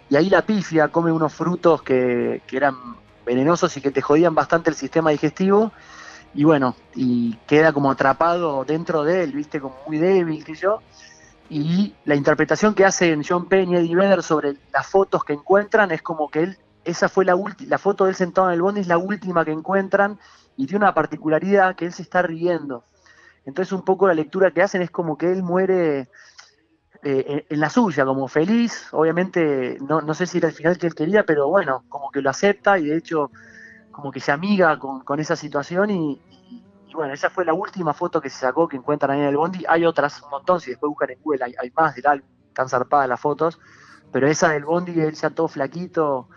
y 0.08 0.14
ahí 0.14 0.30
la 0.30 0.42
pifia 0.42 0.86
come 0.86 1.10
unos 1.10 1.34
frutos 1.34 1.82
que, 1.82 2.40
que 2.46 2.56
eran 2.56 2.76
venenosos 3.26 3.76
y 3.76 3.80
que 3.80 3.90
te 3.90 4.00
jodían 4.00 4.36
bastante 4.36 4.70
el 4.70 4.76
sistema 4.76 5.10
digestivo. 5.10 5.72
Y 6.34 6.44
bueno, 6.44 6.76
y 6.94 7.34
queda 7.48 7.72
como 7.72 7.90
atrapado 7.90 8.64
dentro 8.64 9.02
de 9.02 9.24
él, 9.24 9.32
viste, 9.32 9.60
como 9.60 9.74
muy 9.88 9.98
débil 9.98 10.44
que 10.44 10.54
yo. 10.54 10.82
Y 11.50 11.94
la 12.04 12.14
interpretación 12.14 12.74
que 12.74 12.84
hacen 12.84 13.22
John 13.26 13.48
Penn 13.48 13.70
y 13.70 13.76
Eddie 13.76 13.96
Vedder 13.96 14.22
sobre 14.22 14.56
las 14.72 14.86
fotos 14.86 15.24
que 15.24 15.34
encuentran 15.34 15.90
es 15.90 16.02
como 16.02 16.30
que 16.30 16.40
él, 16.40 16.58
esa 16.84 17.08
fue 17.08 17.24
la 17.24 17.36
última, 17.36 17.68
la 17.70 17.78
foto 17.78 18.04
de 18.04 18.10
él 18.10 18.16
sentado 18.16 18.48
en 18.48 18.54
el 18.54 18.62
bondi 18.62 18.80
es 18.80 18.88
la 18.88 18.98
última 18.98 19.44
que 19.44 19.52
encuentran 19.52 20.18
y 20.56 20.66
tiene 20.66 20.84
una 20.84 20.94
particularidad 20.94 21.76
que 21.76 21.86
él 21.86 21.92
se 21.92 22.02
está 22.02 22.22
riendo. 22.22 22.84
Entonces 23.44 23.72
un 23.72 23.82
poco 23.82 24.08
la 24.08 24.14
lectura 24.14 24.52
que 24.52 24.62
hacen 24.62 24.80
es 24.80 24.90
como 24.90 25.18
que 25.18 25.30
él 25.30 25.42
muere 25.42 26.08
eh, 27.02 27.46
en, 27.50 27.60
la 27.60 27.68
suya, 27.68 28.06
como 28.06 28.26
feliz, 28.28 28.88
obviamente 28.92 29.76
no, 29.80 30.00
no 30.00 30.14
sé 30.14 30.26
si 30.26 30.38
era 30.38 30.48
el 30.48 30.54
final 30.54 30.78
que 30.78 30.86
él 30.86 30.94
quería, 30.94 31.24
pero 31.24 31.48
bueno, 31.48 31.84
como 31.90 32.10
que 32.10 32.22
lo 32.22 32.30
acepta 32.30 32.78
y 32.78 32.86
de 32.86 32.96
hecho 32.96 33.30
como 33.90 34.10
que 34.10 34.20
se 34.20 34.32
amiga 34.32 34.78
con, 34.78 35.04
con 35.04 35.20
esa 35.20 35.36
situación 35.36 35.90
y 35.90 36.20
bueno, 36.94 37.12
esa 37.12 37.30
fue 37.30 37.44
la 37.44 37.52
última 37.52 37.92
foto 37.92 38.20
que 38.20 38.30
se 38.30 38.38
sacó 38.38 38.68
que 38.68 38.76
encuentran 38.76 39.12
ahí 39.12 39.20
en 39.20 39.26
el 39.26 39.36
Bondi. 39.36 39.64
Hay 39.68 39.84
otras 39.84 40.22
un 40.22 40.30
montón, 40.30 40.60
si 40.60 40.70
después 40.70 40.88
buscan 40.88 41.10
en 41.10 41.18
Google 41.22 41.44
hay, 41.44 41.54
hay 41.60 41.70
más 41.76 41.94
del 41.94 42.06
álbum, 42.06 42.28
están 42.48 42.68
zarpadas 42.68 43.08
las 43.08 43.20
fotos, 43.20 43.58
pero 44.12 44.28
esa 44.28 44.50
del 44.50 44.64
Bondi, 44.64 44.98
él 45.00 45.14
ya 45.14 45.30
todo 45.30 45.48
flaquito, 45.48 46.28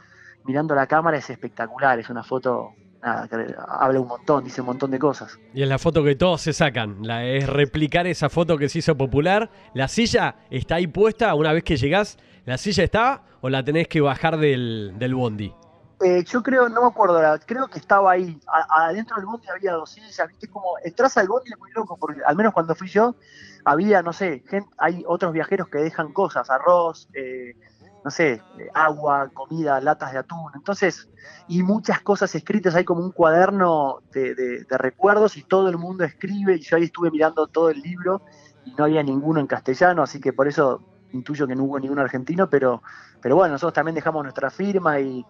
mirando 0.45 0.73
la 0.73 0.87
cámara, 0.87 1.17
es 1.17 1.29
espectacular, 1.29 1.99
es 1.99 2.09
una 2.09 2.23
foto, 2.23 2.71
nada, 3.01 3.27
que 3.27 3.53
habla 3.67 3.99
un 3.99 4.07
montón, 4.07 4.43
dice 4.43 4.61
un 4.61 4.67
montón 4.67 4.89
de 4.91 4.97
cosas. 4.97 5.37
Y 5.53 5.61
es 5.61 5.69
la 5.69 5.77
foto 5.77 6.03
que 6.03 6.15
todos 6.15 6.41
se 6.41 6.53
sacan. 6.53 6.97
La, 7.01 7.23
es 7.25 7.47
replicar 7.47 8.07
esa 8.07 8.29
foto 8.29 8.57
que 8.57 8.69
se 8.69 8.79
hizo 8.79 8.97
popular. 8.97 9.51
La 9.73 9.87
silla 9.87 10.35
está 10.49 10.75
ahí 10.75 10.87
puesta 10.87 11.35
una 11.35 11.53
vez 11.53 11.63
que 11.63 11.77
llegás. 11.77 12.17
¿La 12.45 12.57
silla 12.57 12.83
está 12.83 13.23
o 13.41 13.49
la 13.49 13.63
tenés 13.63 13.87
que 13.87 14.01
bajar 14.01 14.37
del, 14.37 14.93
del 14.97 15.13
bondi? 15.13 15.53
Eh, 15.99 16.23
yo 16.25 16.43
creo, 16.43 16.69
no 16.69 16.81
me 16.81 16.87
acuerdo 16.87 17.19
creo 17.47 17.67
que 17.69 17.79
estaba 17.79 18.11
ahí. 18.11 18.39
Adentro 18.69 19.15
del 19.17 19.25
bondi 19.25 19.47
había 19.49 19.73
sillas, 19.85 20.27
viste 20.27 20.47
como 20.47 20.75
entras 20.83 21.17
al 21.17 21.27
bondi 21.27 21.51
es 21.51 21.57
muy 21.59 21.71
loco, 21.73 21.97
porque 21.99 22.21
al 22.25 22.35
menos 22.35 22.53
cuando 22.53 22.75
fui 22.75 22.87
yo, 22.87 23.17
había, 23.65 24.03
no 24.03 24.13
sé, 24.13 24.43
gente, 24.47 24.69
hay 24.77 25.03
otros 25.07 25.33
viajeros 25.33 25.69
que 25.69 25.79
dejan 25.79 26.13
cosas, 26.13 26.49
arroz, 26.51 27.09
eh, 27.13 27.55
no 28.03 28.11
sé, 28.11 28.45
eh, 28.59 28.69
agua, 28.75 29.31
comida, 29.33 29.81
latas 29.81 30.11
de 30.13 30.19
atún. 30.19 30.51
Entonces, 30.55 31.09
y 31.47 31.63
muchas 31.63 32.01
cosas 32.03 32.33
escritas, 32.35 32.75
hay 32.75 32.85
como 32.85 33.01
un 33.01 33.11
cuaderno 33.11 33.97
de, 34.13 34.35
de- 34.35 34.65
de 34.69 34.77
recuerdos 34.77 35.35
y 35.35 35.45
todo 35.45 35.67
el 35.69 35.77
mundo 35.79 36.03
escribe. 36.03 36.55
Y 36.57 36.61
yo 36.63 36.77
ahí 36.77 36.83
estuve 36.83 37.09
mirando 37.11 37.47
todo 37.47 37.69
el 37.71 37.79
libro 37.81 38.21
y 38.63 38.75
no 38.75 38.83
había 38.85 39.01
ninguno 39.03 39.39
en 39.39 39.47
castellano, 39.47 40.03
así 40.03 40.19
que 40.19 40.31
por 40.33 40.47
eso 40.47 40.83
intuyo 41.11 41.47
que 41.47 41.55
no 41.55 41.63
hubo 41.63 41.79
ningún 41.79 41.99
argentino, 41.99 42.49
pero, 42.49 42.81
pero 43.21 43.35
bueno, 43.35 43.53
nosotros 43.53 43.73
también 43.73 43.95
dejamos 43.95 44.23
nuestra 44.23 44.49
firma 44.51 44.99
y, 44.99 45.27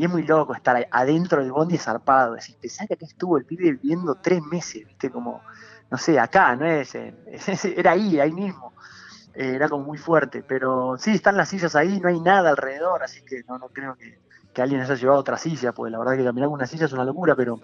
y 0.00 0.04
es 0.04 0.10
muy 0.10 0.22
loco 0.22 0.54
estar 0.54 0.88
adentro 0.90 1.42
del 1.42 1.52
bondi 1.52 1.76
zarpado. 1.76 2.32
Decís, 2.34 2.56
pensá 2.58 2.86
que 2.86 2.94
acá 2.94 3.04
estuvo 3.04 3.36
el 3.36 3.44
pibe 3.44 3.72
viviendo 3.72 4.14
tres 4.14 4.40
meses, 4.42 4.86
viste, 4.86 5.10
como, 5.10 5.42
no 5.90 5.98
sé, 5.98 6.18
acá, 6.18 6.56
no 6.56 6.64
es, 6.64 6.94
en- 6.94 7.18
era 7.76 7.90
ahí, 7.92 8.18
ahí 8.18 8.32
mismo. 8.32 8.72
Eh, 9.34 9.52
era 9.56 9.68
como 9.68 9.84
muy 9.84 9.98
fuerte, 9.98 10.42
pero 10.42 10.96
sí, 10.98 11.10
están 11.10 11.36
las 11.36 11.50
sillas 11.50 11.76
ahí, 11.76 12.00
no 12.00 12.08
hay 12.08 12.18
nada 12.18 12.48
alrededor, 12.48 13.02
así 13.02 13.20
que 13.28 13.42
no, 13.46 13.58
no 13.58 13.68
creo 13.68 13.94
que, 13.96 14.18
que 14.54 14.62
alguien 14.62 14.80
haya 14.80 14.94
llevado 14.94 15.20
otra 15.20 15.36
silla, 15.36 15.72
porque 15.72 15.90
la 15.90 15.98
verdad 15.98 16.16
que 16.16 16.24
caminar 16.24 16.48
con 16.48 16.54
una 16.54 16.66
silla 16.66 16.86
es 16.86 16.92
una 16.94 17.04
locura, 17.04 17.34
pero, 17.36 17.60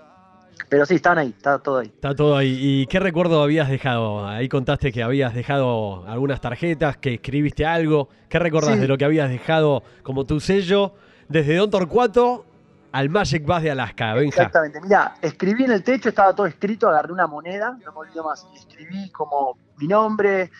pero 0.68 0.84
sí, 0.84 0.96
están 0.96 1.16
ahí, 1.16 1.30
está 1.30 1.58
todo 1.58 1.78
ahí. 1.78 1.86
Está 1.88 2.14
todo 2.14 2.36
ahí. 2.36 2.54
¿Y 2.60 2.86
qué 2.86 3.00
recuerdo 3.00 3.42
habías 3.42 3.68
dejado? 3.70 4.26
Ahí 4.28 4.48
contaste 4.48 4.92
que 4.92 5.02
habías 5.02 5.32
dejado 5.34 6.06
algunas 6.06 6.40
tarjetas, 6.42 6.98
que 6.98 7.14
escribiste 7.14 7.64
algo. 7.64 8.10
¿Qué 8.28 8.38
recordás 8.38 8.74
Sí. 8.74 8.80
de 8.80 8.88
lo 8.88 8.98
que 8.98 9.04
habías 9.06 9.30
dejado 9.30 9.82
como 10.02 10.24
tu 10.24 10.38
sello 10.38 10.94
desde 11.28 11.56
Don 11.56 11.70
Torcuato 11.70 12.44
al 12.92 13.08
Magic 13.10 13.44
Bus 13.44 13.62
de 13.62 13.70
Alaska? 13.70 14.14
Exactamente, 14.28 14.80
mira, 14.80 15.14
escribí 15.20 15.64
en 15.64 15.72
el 15.72 15.82
techo, 15.82 16.08
estaba 16.08 16.34
todo 16.34 16.46
escrito, 16.46 16.88
agarré 16.88 17.12
una 17.12 17.26
moneda, 17.26 17.72
no 17.84 17.92
me 17.92 17.98
olvido 17.98 18.24
más, 18.24 18.46
escribí 18.54 19.10
como 19.10 19.58
mi 19.76 19.86
nombre, 19.86 20.50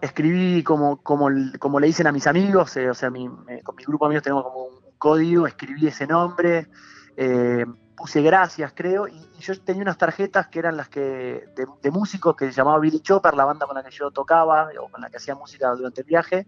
escribí 0.00 0.62
como, 0.62 0.98
como 1.02 1.28
le 1.80 1.86
dicen 1.86 2.06
a 2.06 2.12
mis 2.12 2.26
amigos, 2.26 2.76
eh, 2.76 2.88
o 2.88 2.94
sea, 2.94 3.10
mi- 3.10 3.28
eh, 3.48 3.60
con 3.62 3.74
mi 3.76 3.84
grupo 3.84 4.04
de 4.04 4.08
amigos 4.10 4.22
tenemos 4.22 4.44
como 4.44 4.64
un 4.64 4.78
código, 4.96 5.46
escribí 5.46 5.86
ese 5.88 6.06
nombre, 6.06 6.68
eh, 7.16 7.66
puse 7.96 8.22
gracias, 8.22 8.72
creo, 8.74 9.08
y, 9.08 9.16
y 9.16 9.40
yo 9.40 9.60
tenía 9.60 9.82
unas 9.82 9.98
tarjetas 9.98 10.46
que 10.46 10.60
eran 10.60 10.76
las 10.76 10.88
que 10.88 11.00
de, 11.56 11.66
de 11.82 11.90
músicos 11.90 12.36
que 12.36 12.46
se 12.46 12.52
llamaba 12.52 12.78
Billy 12.78 13.00
Chopper, 13.00 13.34
la 13.34 13.44
banda 13.44 13.66
con 13.66 13.74
la 13.74 13.82
que 13.82 13.90
yo 13.90 14.10
tocaba 14.12 14.68
o 14.80 14.88
con 14.88 15.00
la 15.00 15.10
que 15.10 15.16
hacía 15.16 15.34
música 15.34 15.68
durante 15.72 16.02
el 16.02 16.06
viaje, 16.06 16.46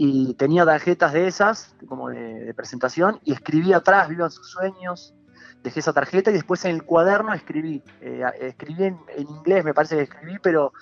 y 0.00 0.32
tenía 0.34 0.64
tarjetas 0.64 1.12
de 1.12 1.26
esas, 1.26 1.74
como 1.86 2.08
de, 2.08 2.54
presentación, 2.54 3.20
y 3.24 3.32
escribí 3.32 3.72
atrás, 3.72 4.08
vivan 4.08 4.30
sus 4.30 4.48
sueños, 4.50 5.12
dejé 5.62 5.80
esa 5.80 5.92
tarjeta 5.92 6.30
y 6.30 6.34
después 6.34 6.64
en 6.64 6.70
el 6.76 6.84
cuaderno 6.84 7.34
escribí, 7.34 7.82
eh, 8.00 8.22
escribí 8.40 8.84
en, 8.84 8.96
en 9.16 9.28
inglés, 9.28 9.64
me 9.64 9.74
parece 9.74 9.96
que 9.96 10.02
escribí, 10.04 10.36
pero 10.40 10.72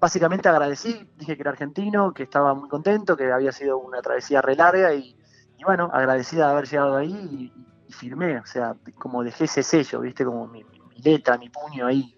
básicamente 0.00 0.48
agradecí, 0.48 1.10
dije 1.16 1.34
que 1.34 1.42
era 1.42 1.50
argentino, 1.50 2.14
que 2.14 2.22
estaba 2.22 2.54
muy 2.54 2.68
contento, 2.68 3.16
que 3.16 3.30
había 3.30 3.50
sido 3.52 3.76
una 3.78 4.00
travesía 4.00 4.40
re 4.40 4.54
larga 4.54 4.94
y, 4.94 5.16
bueno, 5.64 5.90
agradecida 5.92 6.46
de 6.46 6.52
haber 6.52 6.66
llegado 6.68 6.96
ahí 6.96 7.12
y, 7.12 7.52
y 7.88 7.92
firmé, 7.92 8.38
o 8.38 8.46
sea, 8.46 8.74
como 8.94 9.22
dejé 9.24 9.44
ese 9.44 9.62
sello, 9.64 10.00
viste, 10.00 10.24
como 10.24 10.46
mi, 10.46 10.64
letra, 11.02 11.36
mi 11.36 11.48
puño 11.50 11.86
ahí, 11.86 12.14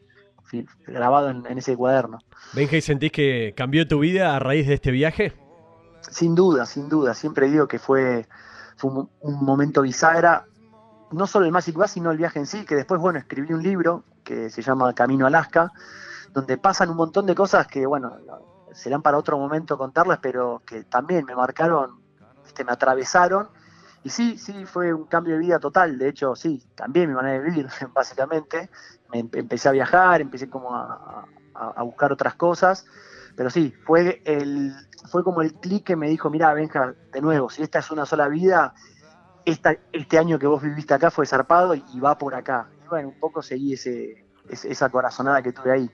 grabado 0.86 1.30
en- 1.30 1.46
en 1.46 1.58
ese 1.58 1.76
cuaderno. 1.76 2.18
Benja, 2.52 2.76
¿y 2.76 2.82
sentís 2.82 3.10
que 3.10 3.54
cambió 3.56 3.88
tu 3.88 4.00
vida 4.00 4.36
a 4.36 4.38
raíz 4.38 4.66
de 4.66 4.74
este 4.74 4.90
viaje? 4.90 5.32
Sin 6.10 6.34
duda, 6.34 6.66
sin 6.66 6.88
duda. 6.88 7.14
Siempre 7.14 7.48
digo 7.48 7.68
que 7.68 7.78
fue, 7.78 8.28
fue 8.76 8.90
un, 8.90 9.44
momento 9.44 9.82
bisagra. 9.82 10.46
No 11.10 11.26
solo 11.26 11.46
el 11.46 11.52
Magic 11.52 11.74
Bus, 11.74 11.90
sino 11.90 12.10
el 12.10 12.18
viaje 12.18 12.38
en 12.38 12.46
sí, 12.46 12.64
que 12.64 12.74
después, 12.74 13.00
bueno, 13.00 13.18
escribí 13.18 13.52
un 13.52 13.62
libro 13.62 14.04
que 14.24 14.50
se 14.50 14.62
llama 14.62 14.94
Camino 14.94 15.26
a 15.26 15.28
Alaska, 15.28 15.70
donde 16.32 16.56
pasan 16.56 16.90
un 16.90 16.96
montón 16.96 17.26
de 17.26 17.34
cosas 17.34 17.66
que, 17.66 17.84
bueno, 17.86 18.16
serán 18.72 19.02
para 19.02 19.18
otro 19.18 19.38
momento 19.38 19.76
contarlas, 19.76 20.18
pero 20.22 20.62
que 20.66 20.84
también 20.84 21.24
me 21.26 21.34
marcaron 21.34 22.00
viste, 22.42 22.64
me 22.64 22.72
atravesaron. 22.72 23.48
Y 24.04 24.10
sí, 24.10 24.38
sí, 24.38 24.64
fue 24.64 24.92
un 24.92 25.04
cambio 25.04 25.34
de 25.34 25.40
vida 25.40 25.58
total. 25.58 25.98
De 25.98 26.08
hecho, 26.08 26.34
sí, 26.34 26.62
cambié 26.74 27.06
mi 27.06 27.14
manera 27.14 27.40
de 27.42 27.50
vivir, 27.50 27.68
básicamente. 27.94 28.70
Me 29.12 29.20
em- 29.20 29.30
empecé 29.34 29.68
a 29.68 29.72
viajar, 29.72 30.20
empecé 30.20 30.48
como 30.48 30.74
a- 30.74 31.26
a 31.54 31.82
buscar 31.82 32.10
otras 32.12 32.34
cosas. 32.34 32.86
Pero 33.36 33.50
sí, 33.50 33.72
fue, 33.84 34.20
el, 34.24 34.72
fue 35.10 35.24
como 35.24 35.42
el 35.42 35.54
clic 35.54 35.84
que 35.84 35.96
me 35.96 36.08
dijo, 36.08 36.28
mira, 36.30 36.52
Benja, 36.54 36.94
de 37.12 37.20
nuevo, 37.20 37.48
si 37.50 37.62
esta 37.62 37.78
es 37.78 37.90
una 37.90 38.04
sola 38.06 38.28
vida, 38.28 38.74
esta, 39.44 39.76
este 39.92 40.18
año 40.18 40.38
que 40.38 40.46
vos 40.46 40.62
viviste 40.62 40.94
acá 40.94 41.10
fue 41.10 41.26
zarpado 41.26 41.74
y 41.74 41.98
va 42.00 42.16
por 42.18 42.34
acá. 42.34 42.68
Y 42.84 42.88
bueno, 42.88 43.08
un 43.08 43.18
poco 43.18 43.42
seguí 43.42 43.72
ese, 43.72 44.24
ese- 44.48 44.70
esa 44.70 44.90
corazonada 44.90 45.42
que 45.42 45.52
tuve 45.52 45.72
ahí. 45.72 45.90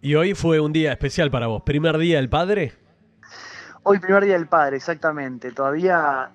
Y 0.00 0.14
hoy 0.14 0.34
fue 0.34 0.60
un 0.60 0.72
día 0.72 0.92
especial 0.92 1.30
para 1.30 1.46
vos. 1.46 1.62
Primer 1.62 1.98
día 1.98 2.16
del 2.16 2.28
padre. 2.28 2.72
Hoy 3.82 3.98
primer 3.98 4.24
día 4.24 4.34
del 4.34 4.48
padre, 4.48 4.76
exactamente. 4.76 5.52
Todavía 5.52 6.30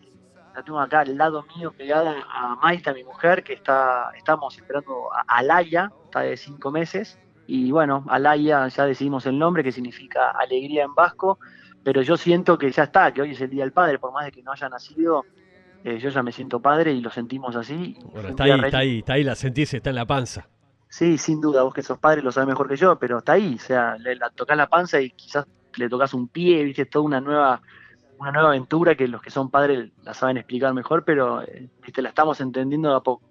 la 0.54 0.64
tengo 0.64 0.80
acá 0.80 1.02
al 1.02 1.18
lado 1.18 1.46
mío 1.56 1.74
pegada 1.78 2.16
a 2.34 2.56
Maita, 2.56 2.94
mi 2.94 3.04
mujer, 3.04 3.44
que 3.44 3.54
está, 3.54 4.12
estamos 4.18 4.58
esperando 4.58 5.12
a 5.14 5.22
Alaya, 5.28 5.92
está 6.06 6.22
de 6.22 6.38
cinco 6.38 6.72
meses. 6.72 7.18
Y 7.48 7.72
bueno, 7.72 8.06
Alaya 8.08 8.68
ya 8.68 8.86
decidimos 8.86 9.26
el 9.26 9.38
nombre, 9.38 9.64
que 9.64 9.72
significa 9.72 10.32
alegría 10.32 10.84
en 10.84 10.96
vasco, 10.96 11.40
pero 11.84 12.02
yo 12.02 12.18
siento 12.18 12.58
que 12.58 12.72
ya 12.72 12.84
está, 12.84 13.14
que 13.14 13.22
hoy 13.22 13.32
es 13.32 13.42
el 13.42 13.50
Día 13.50 13.64
del 13.64 13.74
Padre, 13.74 14.00
por 14.00 14.12
más 14.14 14.26
de 14.26 14.32
que 14.32 14.44
no 14.44 14.52
haya 14.52 14.70
nacido, 14.70 15.26
eh, 15.84 15.98
yo 15.98 16.10
ya 16.10 16.22
me 16.22 16.32
siento 16.32 16.60
padre 16.60 16.94
y 16.94 17.02
lo 17.02 17.10
sentimos 17.10 17.56
así. 17.56 17.98
Bueno, 18.14 18.30
está 18.30 18.44
ahí, 18.44 18.52
está 18.52 18.78
ahí, 18.78 19.00
está 19.00 19.14
ahí, 19.14 19.24
la 19.24 19.36
sentís, 19.36 19.74
está 19.74 19.90
en 19.90 19.96
la 19.96 20.06
panza. 20.06 20.48
Sí, 20.90 21.18
sin 21.18 21.42
duda, 21.42 21.64
vos 21.64 21.74
que 21.74 21.82
sos 21.82 21.98
padre 21.98 22.22
lo 22.22 22.32
sabés 22.32 22.50
mejor 22.50 22.68
que 22.68 22.76
yo, 22.76 23.00
pero 23.00 23.20
está 23.20 23.34
ahí, 23.34 23.56
o 23.56 23.60
sea, 23.60 23.98
le 23.98 24.16
la 24.16 24.30
tocas 24.30 24.58
la 24.58 24.68
panza 24.68 25.00
y 25.00 25.10
quizás 25.12 25.46
le 25.78 25.90
tocas 25.90 26.14
un 26.14 26.28
pie, 26.28 26.64
viste, 26.64 26.86
toda 26.86 27.06
una 27.06 27.22
nueva, 27.22 27.62
una 28.20 28.32
nueva 28.32 28.50
aventura 28.50 28.96
que 28.96 29.08
los 29.08 29.22
que 29.22 29.32
son 29.32 29.50
padres 29.50 29.90
la 30.04 30.14
saben 30.14 30.38
explicar 30.38 30.74
mejor, 30.74 31.04
pero 31.04 31.42
eh, 31.42 31.70
viste, 31.84 32.02
la 32.02 32.10
estamos 32.10 32.42
entendiendo 32.42 32.90
de 32.90 32.98
a 32.98 33.00
poco. 33.00 33.24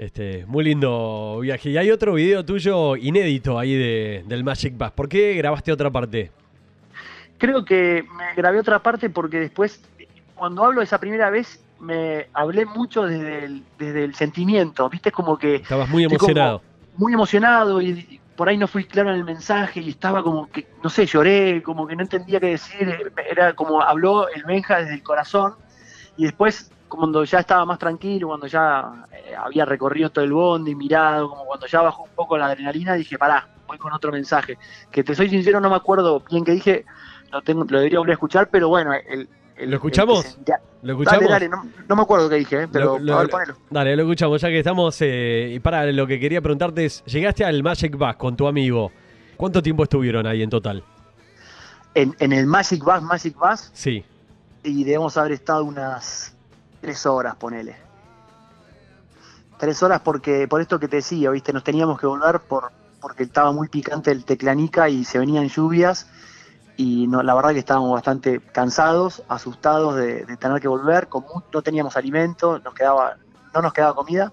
Este, 0.00 0.46
muy 0.46 0.64
lindo 0.64 1.40
viaje. 1.42 1.68
Y 1.68 1.76
hay 1.76 1.90
otro 1.90 2.14
video 2.14 2.42
tuyo 2.42 2.96
inédito 2.96 3.58
ahí 3.58 3.74
de, 3.74 4.24
del 4.26 4.42
Magic 4.42 4.74
Bus. 4.74 4.92
¿Por 4.92 5.10
qué 5.10 5.34
grabaste 5.34 5.70
otra 5.70 5.90
parte? 5.90 6.30
Creo 7.36 7.66
que 7.66 8.06
me 8.16 8.34
grabé 8.34 8.60
otra 8.60 8.82
parte 8.82 9.10
porque 9.10 9.38
después, 9.38 9.82
cuando 10.34 10.64
hablo 10.64 10.80
esa 10.80 10.98
primera 10.98 11.28
vez, 11.28 11.62
me 11.80 12.28
hablé 12.32 12.64
mucho 12.64 13.02
desde 13.02 13.44
el, 13.44 13.62
desde 13.78 14.04
el 14.04 14.14
sentimiento, 14.14 14.88
viste, 14.88 15.12
como 15.12 15.36
que 15.36 15.56
Estabas 15.56 15.90
muy 15.90 16.04
emocionado. 16.04 16.62
muy 16.96 17.12
emocionado 17.12 17.82
y, 17.82 18.22
por 18.36 18.48
ahí 18.48 18.56
no 18.56 18.68
fui 18.68 18.84
claro 18.84 19.10
en 19.10 19.16
el 19.16 19.24
mensaje 19.24 19.80
y 19.80 19.90
estaba 19.90 20.22
como 20.22 20.50
que, 20.50 20.66
no 20.82 20.88
sé, 20.88 21.04
lloré, 21.04 21.62
como 21.62 21.86
que 21.86 21.94
no 21.94 22.00
entendía 22.00 22.40
qué 22.40 22.46
decir, 22.46 23.12
era 23.30 23.52
como 23.52 23.82
habló 23.82 24.30
el 24.30 24.44
Benja 24.44 24.78
desde 24.80 24.94
el 24.94 25.02
corazón 25.02 25.56
y 26.16 26.24
después 26.24 26.70
cuando 26.90 27.24
ya 27.24 27.38
estaba 27.38 27.64
más 27.64 27.78
tranquilo, 27.78 28.28
cuando 28.28 28.46
ya 28.46 29.06
eh, 29.12 29.34
había 29.34 29.64
recorrido 29.64 30.10
todo 30.10 30.24
el 30.24 30.32
bondi, 30.32 30.74
mirado, 30.74 31.30
como 31.30 31.46
cuando 31.46 31.66
ya 31.66 31.80
bajó 31.80 32.02
un 32.02 32.10
poco 32.14 32.36
la 32.36 32.46
adrenalina, 32.46 32.94
dije, 32.94 33.16
pará, 33.16 33.48
voy 33.66 33.78
con 33.78 33.92
otro 33.94 34.12
mensaje, 34.12 34.58
que 34.90 35.02
te 35.02 35.14
soy 35.14 35.30
sincero, 35.30 35.60
no 35.60 35.70
me 35.70 35.76
acuerdo 35.76 36.22
bien 36.28 36.44
qué 36.44 36.52
dije, 36.52 36.84
lo, 37.32 37.40
tengo, 37.42 37.64
lo 37.68 37.78
debería 37.78 37.98
volver 38.00 38.12
a 38.12 38.14
escuchar, 38.14 38.48
pero 38.50 38.68
bueno, 38.68 38.92
el... 38.92 39.28
el- 39.56 39.70
¿Lo 39.70 39.76
escuchamos? 39.76 40.24
el 40.24 40.34
que 40.44 40.50
ya- 40.52 40.60
¿Lo 40.82 40.92
escuchamos? 40.94 41.20
Dale, 41.20 41.32
dale, 41.32 41.48
no, 41.50 41.66
no 41.86 41.96
me 41.96 42.02
acuerdo 42.02 42.28
qué 42.30 42.36
dije, 42.36 42.62
eh, 42.62 42.68
pero 42.72 42.98
Lo- 42.98 43.04
lo- 43.04 43.14
a 43.16 43.20
ver, 43.20 43.28
ponelo. 43.30 43.54
Dale, 43.68 43.94
lo 43.96 44.02
escuchamos, 44.04 44.40
ya 44.40 44.48
que 44.48 44.58
estamos. 44.58 44.96
eh, 45.02 45.50
y 45.54 45.60
para, 45.60 45.84
lo 45.92 46.06
que 46.06 46.18
quería 46.18 46.40
preguntarte 46.40 46.86
es: 46.86 47.04
llegaste 47.04 47.44
al 47.44 47.62
Magic 47.62 47.94
Bus 47.96 48.16
con 48.16 48.36
tu 48.36 48.48
amigo. 48.48 48.90
¿Cuánto 49.36 49.62
tiempo 49.62 49.82
estuvieron 49.82 50.26
ahí 50.26 50.42
en 50.42 50.48
total? 50.48 50.82
En, 51.94 52.16
en 52.20 52.32
el 52.32 52.46
Magic 52.46 52.82
Bus, 52.82 53.02
Magic 53.02 53.36
Bus, 53.38 53.70
Sí. 53.74 54.02
y 54.64 54.84
debemos 54.84 55.16
haber 55.18 55.32
estado 55.32 55.64
unas 55.64 56.34
tres 56.80 57.06
horas, 57.06 57.36
ponele. 57.36 57.76
Tres 59.58 59.82
horas 59.82 60.00
porque, 60.00 60.48
por 60.48 60.60
esto 60.60 60.78
que 60.78 60.88
te 60.88 60.96
decía, 60.96 61.30
viste, 61.30 61.52
nos 61.52 61.64
teníamos 61.64 62.00
que 62.00 62.06
volver 62.06 62.40
por, 62.40 62.72
porque 63.00 63.24
estaba 63.24 63.52
muy 63.52 63.68
picante 63.68 64.10
el 64.10 64.24
teclanica 64.24 64.88
y 64.88 65.04
se 65.04 65.18
venían 65.18 65.48
lluvias 65.48 66.06
y 66.76 67.06
no, 67.08 67.22
la 67.22 67.34
verdad 67.34 67.50
que 67.50 67.58
estábamos 67.58 67.92
bastante 67.92 68.40
cansados, 68.40 69.22
asustados 69.28 69.96
de, 69.96 70.24
de 70.24 70.36
tener 70.38 70.60
que 70.62 70.68
volver, 70.68 71.08
no 71.52 71.62
teníamos 71.62 71.96
alimento, 71.96 72.58
nos 72.58 72.72
quedaba, 72.72 73.16
no 73.54 73.60
nos 73.60 73.72
quedaba 73.74 73.94
comida 73.94 74.32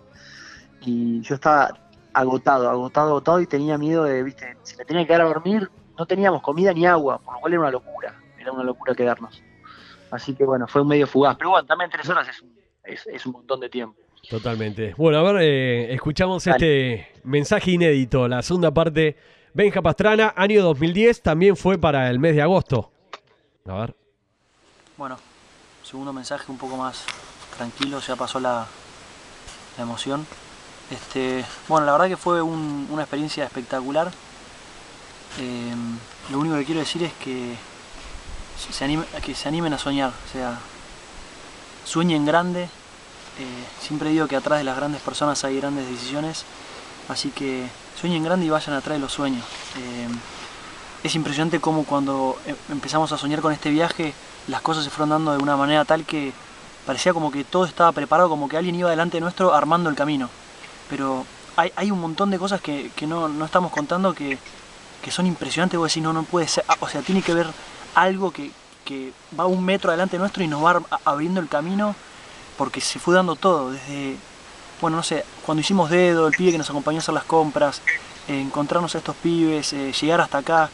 y 0.82 1.20
yo 1.22 1.36
estaba 1.36 1.72
agotado, 2.14 2.70
agotado, 2.70 3.10
agotado 3.10 3.42
y 3.42 3.48
tenía 3.48 3.78
miedo 3.78 4.04
de, 4.06 4.24
viste, 4.24 4.58
si 4.64 4.78
me 4.78 4.86
tenía 4.86 5.04
que 5.04 5.08
quedar 5.08 5.22
a 5.22 5.26
dormir, 5.26 5.70
no 5.98 6.06
teníamos 6.06 6.42
comida 6.42 6.72
ni 6.72 6.86
agua, 6.86 7.18
por 7.20 7.34
lo 7.34 7.40
cual 7.42 7.54
era 7.54 7.62
una 7.62 7.72
locura, 7.72 8.16
era 8.40 8.52
una 8.54 8.64
locura 8.64 8.96
quedarnos. 8.96 9.44
Así 10.12 10.34
que 10.34 10.46
bueno, 10.46 10.68
fue 10.68 10.82
un 10.82 10.88
medio 10.88 11.08
fugaz. 11.08 11.36
Pero 11.38 11.52
bueno, 11.52 11.66
también 11.66 11.90
tres 11.90 12.08
horas 12.10 12.28
es 12.30 12.42
un, 12.42 12.52
es, 12.84 13.06
es 13.08 13.26
un 13.26 13.34
montón 13.34 13.60
de 13.60 13.70
tiempo. 13.70 14.00
Totalmente. 14.30 14.94
Bueno, 14.98 15.20
a 15.20 15.32
ver, 15.32 15.42
eh, 15.44 15.94
escuchamos 15.94 16.44
Dale. 16.46 16.94
este 16.96 17.20
mensaje 17.24 17.72
inédito, 17.72 18.28
la 18.28 18.42
segunda 18.42 18.72
parte. 18.74 19.16
Benja 19.54 19.82
Pastrana, 19.82 20.34
año 20.36 20.62
2010, 20.64 21.22
también 21.22 21.56
fue 21.56 21.78
para 21.78 22.10
el 22.10 22.20
mes 22.20 22.36
de 22.36 22.42
agosto. 22.42 22.92
A 23.66 23.74
ver. 23.82 23.96
Bueno, 24.98 25.18
segundo 25.84 26.12
mensaje 26.14 26.52
un 26.52 26.58
poco 26.58 26.78
más 26.78 27.06
tranquilo, 27.58 28.00
ya 28.00 28.16
pasó 28.16 28.40
la, 28.40 28.68
la 29.78 29.84
emoción. 29.84 30.26
Este, 30.92 31.44
bueno, 31.68 31.86
la 31.86 31.92
verdad 31.94 32.08
que 32.08 32.18
fue 32.18 32.42
un- 32.42 32.88
una 32.92 33.02
experiencia 33.04 33.44
espectacular. 33.46 34.12
Eh, 35.40 35.74
lo 36.32 36.40
único 36.40 36.56
que 36.56 36.66
quiero 36.66 36.80
decir 36.80 37.04
es 37.04 37.14
que 37.14 37.56
se, 38.58 39.22
que 39.22 39.36
se 39.36 39.48
animen 39.48 39.74
a 39.74 39.78
soñar, 39.78 40.10
o 40.10 40.32
sea, 40.32 40.58
sueñen 41.86 42.26
grande. 42.26 42.64
Eh, 42.64 43.66
siempre 43.80 44.10
digo 44.10 44.28
que 44.28 44.36
atrás 44.36 44.60
de 44.60 44.64
las 44.64 44.76
grandes 44.76 45.02
personas 45.02 45.44
hay 45.44 45.58
grandes 45.60 45.88
decisiones, 45.88 46.44
así 47.08 47.30
que 47.30 47.68
sueñen 48.00 48.24
grande 48.24 48.46
y 48.46 48.50
vayan 48.50 48.76
atrás 48.76 48.96
de 48.98 49.00
los 49.00 49.14
sueños. 49.14 49.44
Eh, 49.78 50.08
es 51.04 51.16
impresionante 51.16 51.60
cómo 51.60 51.84
cuando 51.86 52.38
em- 52.46 52.56
empezamos 52.70 53.12
a 53.12 53.18
soñar 53.18 53.42
con 53.42 53.54
este 53.54 53.70
viaje, 53.70 54.14
las 54.48 54.62
cosas 54.62 54.84
se 54.84 54.90
fueron 54.90 55.10
dando 55.10 55.32
de 55.32 55.38
una 55.38 55.56
manera 55.56 55.86
tal 55.86 56.06
que 56.06 56.34
parecía 56.86 57.14
como 57.14 57.32
que 57.32 57.44
todo 57.44 57.66
estaba 57.66 57.92
preparado, 57.92 58.30
como 58.30 58.50
que 58.50 58.58
alguien 58.58 58.76
iba 58.76 58.90
delante 58.90 59.20
nuestro 59.20 59.54
armando 59.54 59.90
el 59.90 59.96
camino. 59.96 60.30
Pero 60.90 61.26
hay, 61.58 61.92
un 61.92 62.00
montón 62.00 62.30
de 62.32 62.40
cosas 62.40 62.62
que, 62.62 62.92
no, 63.08 63.46
estamos 63.46 63.72
contando 63.72 64.14
que, 64.14 64.38
que 65.02 65.12
son 65.12 65.26
impresionantes. 65.28 65.78
Vos 65.78 65.90
decís, 65.90 66.04
no, 66.04 66.14
no 66.14 66.24
puede 66.24 66.48
ser. 66.48 66.64
Ah, 66.68 66.78
O 66.80 66.88
sea, 66.88 67.02
tiene 67.02 67.22
que 67.22 67.34
ver 67.34 67.48
algo 67.98 68.32
que, 68.32 68.52
que 68.86 69.12
va 69.38 69.48
un 69.48 69.66
metro 69.66 69.90
adelante 69.90 70.18
nuestro 70.18 70.44
y 70.44 70.48
nos 70.48 70.64
va 70.64 70.82
abriendo 71.04 71.40
el 71.40 71.48
camino 71.50 71.96
porque 72.58 72.80
se 72.80 73.00
fue 73.00 73.16
dando 73.16 73.36
todo. 73.36 73.72
Desde, 73.72 74.16
bueno, 74.80 74.98
no 74.98 75.04
sé, 75.04 75.26
cuando 75.46 75.62
hicimos 75.62 75.90
dedo, 75.90 76.28
el 76.28 76.34
pibe 76.34 76.52
que 76.52 76.58
nos 76.58 76.70
acompañó 76.70 76.98
a 76.98 77.00
hacer 77.00 77.14
las 77.14 77.24
compras, 77.24 77.82
eh, 78.28 78.40
encontrarnos 78.40 78.94
a 78.96 79.00
estos 79.00 79.16
pibes, 79.16 79.74
eh, 79.74 79.92
llegar 79.94 80.22
hasta 80.22 80.38
acá. 80.40 80.70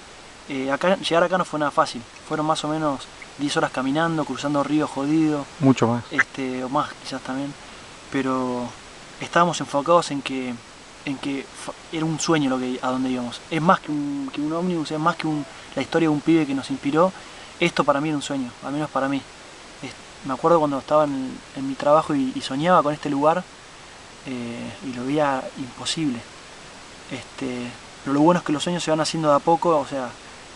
Eh, 0.49 0.69
acá. 0.69 0.97
Llegar 0.97 1.23
acá 1.23 1.37
no 1.37 1.45
fue 1.45 1.59
nada 1.59 1.71
fácil. 1.71 2.01
Fueron 2.27 2.45
más 2.45 2.63
o 2.65 2.67
menos 2.67 3.07
10 3.39 3.57
horas 3.57 3.71
caminando, 3.71 4.25
cruzando 4.25 4.61
ríos 4.63 4.89
jodido 4.89 5.45
Mucho 5.59 5.87
más. 5.87 6.03
este, 6.11 6.63
o 6.63 6.69
más 6.69 6.91
quizás 7.01 7.21
también, 7.21 7.53
pero 8.11 8.67
estábamos 9.21 9.59
enfocados 9.61 10.11
en 10.11 10.21
que, 10.21 10.53
en 11.05 11.17
que 11.17 11.45
era 11.91 12.05
un 12.05 12.19
sueño 12.19 12.49
lo 12.49 12.57
que 12.59 12.79
a 12.81 12.89
donde 12.89 13.09
íbamos. 13.09 13.41
Es 13.51 13.61
más 13.61 13.79
que 13.79 13.91
un, 13.91 14.29
que 14.33 14.41
un 14.41 14.53
ómnibus, 14.53 14.91
es 14.91 14.99
más 14.99 15.15
que 15.15 15.27
un- 15.27 15.45
la 15.75 15.81
historia 15.81 16.07
de 16.07 16.13
un 16.13 16.21
pibe 16.21 16.45
que 16.45 16.53
nos 16.53 16.69
inspiró. 16.71 17.11
Esto 17.59 17.83
para 17.83 18.01
mí 18.01 18.09
era 18.09 18.17
un 18.17 18.21
sueño, 18.23 18.49
al 18.63 18.73
menos 18.73 18.89
para 18.89 19.07
mí. 19.07 19.21
Me 20.25 20.33
acuerdo 20.33 20.59
cuando 20.59 20.79
estaba 20.79 21.03
en, 21.03 21.37
mi 21.57 21.73
trabajo 21.75 22.15
y, 22.15 22.39
soñaba 22.39 22.81
con 22.81 22.93
este 22.93 23.09
lugar 23.09 23.43
eh, 24.25 24.73
y 24.87 24.93
lo 24.93 25.05
veía 25.05 25.43
imposible. 25.57 26.17
Este, 27.11 27.67
pero 28.03 28.13
lo 28.13 28.21
bueno 28.21 28.39
es 28.39 28.45
que 28.45 28.53
los 28.53 28.63
sueños 28.63 28.81
se 28.83 28.91
van 28.91 29.01
haciendo 29.01 29.29
de 29.29 29.35
a 29.35 29.39
poco, 29.39 29.77
o 29.77 29.85
sea, 29.85 30.09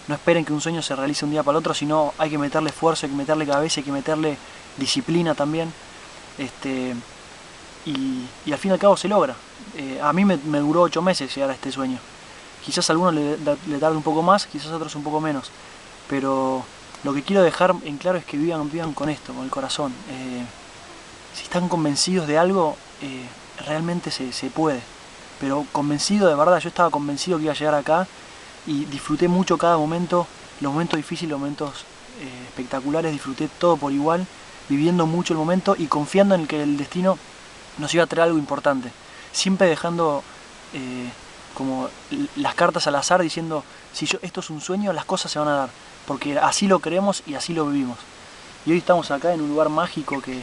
no 0.07 0.15
esperen 0.15 0.45
que 0.45 0.53
un 0.53 0.62
sueño 0.62 0.81
se 0.81 0.95
realice 0.95 1.25
un 1.25 1.31
día 1.31 1.43
para 1.43 1.57
el 1.57 1.60
otro, 1.60 1.73
sino 1.73 2.13
hay 2.17 2.29
que 2.29 2.38
meterle 2.38 2.69
esfuerzo, 2.69 3.05
hay 3.05 3.12
que 3.12 3.17
meterle 3.17 3.45
cabeza, 3.45 3.81
hay 3.81 3.83
que 3.83 3.91
meterle 3.91 4.38
disciplina 4.77 5.36
también. 5.36 5.73
Este, 6.38 6.95
y 7.86 8.51
al 8.51 8.57
fin 8.60 8.71
y 8.71 8.73
al 8.73 8.79
cabo 8.79 8.95
se 8.95 9.10
logra. 9.10 9.36
Eh, 9.78 10.00
a 10.02 10.12
mí 10.12 10.26
me, 10.26 10.38
duró 10.60 10.82
ocho 10.82 11.02
meses 11.02 11.34
llegar 11.34 11.52
a 11.52 11.54
este 11.54 11.72
sueño. 11.72 12.00
Quizás 12.66 12.90
a 12.90 12.94
algunos 12.94 13.13
le, 13.13 13.38
le 13.38 13.88
un 13.90 14.04
poco 14.04 14.24
más, 14.24 14.48
quizás 14.48 14.72
a 14.72 14.76
otros 14.76 14.96
un 14.96 15.04
poco 15.04 15.22
menos. 15.22 15.52
Pero 16.10 16.66
lo 17.04 17.13
que 17.13 17.22
quiero 17.22 17.44
dejar 17.44 17.76
en 17.86 17.98
claro 17.98 18.18
es 18.18 18.26
que 18.26 18.38
vivan, 18.38 18.72
vivan 18.72 18.94
con 18.94 19.10
esto, 19.10 19.34
con 19.34 19.44
el 19.44 19.50
corazón. 19.52 19.94
Eh, 20.10 20.44
si 21.36 21.44
están 21.44 21.70
convencidos 21.70 22.28
de 22.28 22.38
algo, 22.38 22.76
eh, 23.02 23.26
realmente 23.66 24.10
se, 24.10 24.34
se 24.34 24.50
puede. 24.50 24.82
Pero 25.40 25.66
convencido 25.72 26.28
de 26.28 26.36
verdad, 26.36 26.60
yo 26.60 26.70
estaba 26.70 26.90
convencido 26.90 27.38
que 27.38 27.44
iba 27.44 27.54
a 27.54 27.56
llegar 27.56 27.76
acá 27.76 28.08
y 28.66 28.86
disfruté 28.86 29.28
mucho 29.28 29.60
cada 29.60 29.78
momento, 29.78 30.26
los 30.60 30.74
momentos 30.74 30.98
difíciles, 30.98 31.30
los 31.30 31.40
momentos 31.40 31.86
espectaculares, 32.48 33.12
disfruté 33.12 33.48
todo 33.60 33.78
por 33.78 33.94
igual, 33.94 34.26
viviendo 34.68 35.06
mucho 35.06 35.34
el 35.34 35.38
momento 35.38 35.76
y 35.78 35.86
confiando 35.86 36.34
en 36.34 36.48
que 36.48 36.63
el 36.63 36.76
destino 36.76 37.20
nos 37.78 37.94
iba 37.94 38.04
a 38.04 38.08
traer 38.08 38.30
algo 38.30 38.40
importante. 38.40 38.92
Siempre 39.38 39.67
dejando 39.67 40.23
eh, 40.73 41.12
como 41.54 41.89
las 42.38 42.56
cartas 42.56 42.88
al 42.88 42.95
azar 42.95 43.21
diciendo, 43.21 43.63
si 43.93 44.08
yo, 44.08 44.17
esto 44.23 44.39
es 44.39 44.50
un 44.50 44.62
sueño, 44.62 44.93
las 44.93 45.06
cosas 45.06 45.32
se 45.32 45.38
van 45.38 45.47
a 45.47 45.58
dar, 45.58 45.69
porque 46.08 46.39
así 46.39 46.67
lo 46.67 46.80
creemos 46.80 47.21
y 47.28 47.36
así 47.36 47.54
lo 47.54 47.67
vivimos. 47.67 48.00
Y 48.65 48.71
hoy 48.71 48.80
estamos 48.80 49.12
acá 49.12 49.36
en 49.36 49.41
un 49.41 49.50
lugar 49.50 49.69
mágico 49.69 50.23
que 50.23 50.41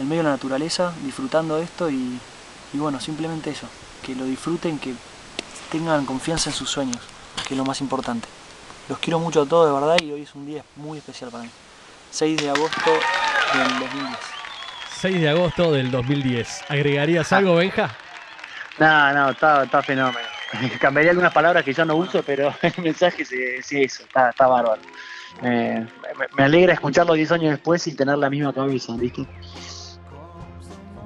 en 0.00 0.08
medio 0.08 0.24
de 0.24 0.30
la 0.30 0.34
naturaleza, 0.34 0.92
disfrutando 1.04 1.58
de 1.58 1.62
esto 1.62 1.90
y, 1.90 2.18
y 2.72 2.78
bueno, 2.78 2.98
simplemente 2.98 3.50
eso, 3.50 3.68
que 4.04 4.16
lo 4.16 4.24
disfruten, 4.24 4.80
que 4.80 4.94
tengan 5.70 6.04
confianza 6.04 6.50
en 6.50 6.56
sus 6.56 6.68
sueños, 6.68 7.00
que 7.46 7.54
es 7.54 7.58
lo 7.58 7.64
más 7.64 7.80
importante. 7.80 8.26
Los 8.88 8.98
quiero 8.98 9.20
mucho 9.20 9.42
a 9.42 9.46
todos 9.46 9.68
de 9.68 9.80
verdad 9.80 9.96
y 10.02 10.10
hoy 10.10 10.22
es 10.22 10.34
un 10.34 10.44
día 10.44 10.64
muy 10.74 10.98
especial 10.98 11.30
para 11.30 11.44
mí. 11.44 11.50
6 12.10 12.36
de 12.36 12.50
agosto 12.50 12.90
del 13.54 13.78
2010. 13.78 14.18
6 15.02 15.20
de 15.20 15.28
agosto 15.28 15.70
del 15.70 15.92
2010. 15.92 16.64
¿Agregarías 16.68 17.32
algo, 17.32 17.54
Benja? 17.54 17.96
No, 18.78 19.12
no, 19.12 19.30
está, 19.30 19.64
está 19.64 19.82
fenómeno. 19.82 20.26
Cambiaría 20.80 21.10
algunas 21.10 21.32
palabras 21.32 21.62
que 21.64 21.72
ya 21.72 21.84
no 21.84 21.96
uso, 21.96 22.22
pero 22.24 22.52
el 22.62 22.72
mensaje 22.82 23.24
sí 23.24 23.36
es 23.58 23.72
eso, 23.72 24.02
está, 24.04 24.30
está 24.30 24.46
bárbaro. 24.46 24.80
Eh, 25.42 25.84
me, 26.18 26.26
me 26.36 26.44
alegra 26.44 26.72
escucharlo 26.74 27.14
10 27.14 27.32
años 27.32 27.50
después 27.52 27.86
y 27.86 27.94
tener 27.94 28.18
la 28.18 28.28
misma 28.30 28.52
cabeza, 28.52 28.94
¿viste? 28.96 29.24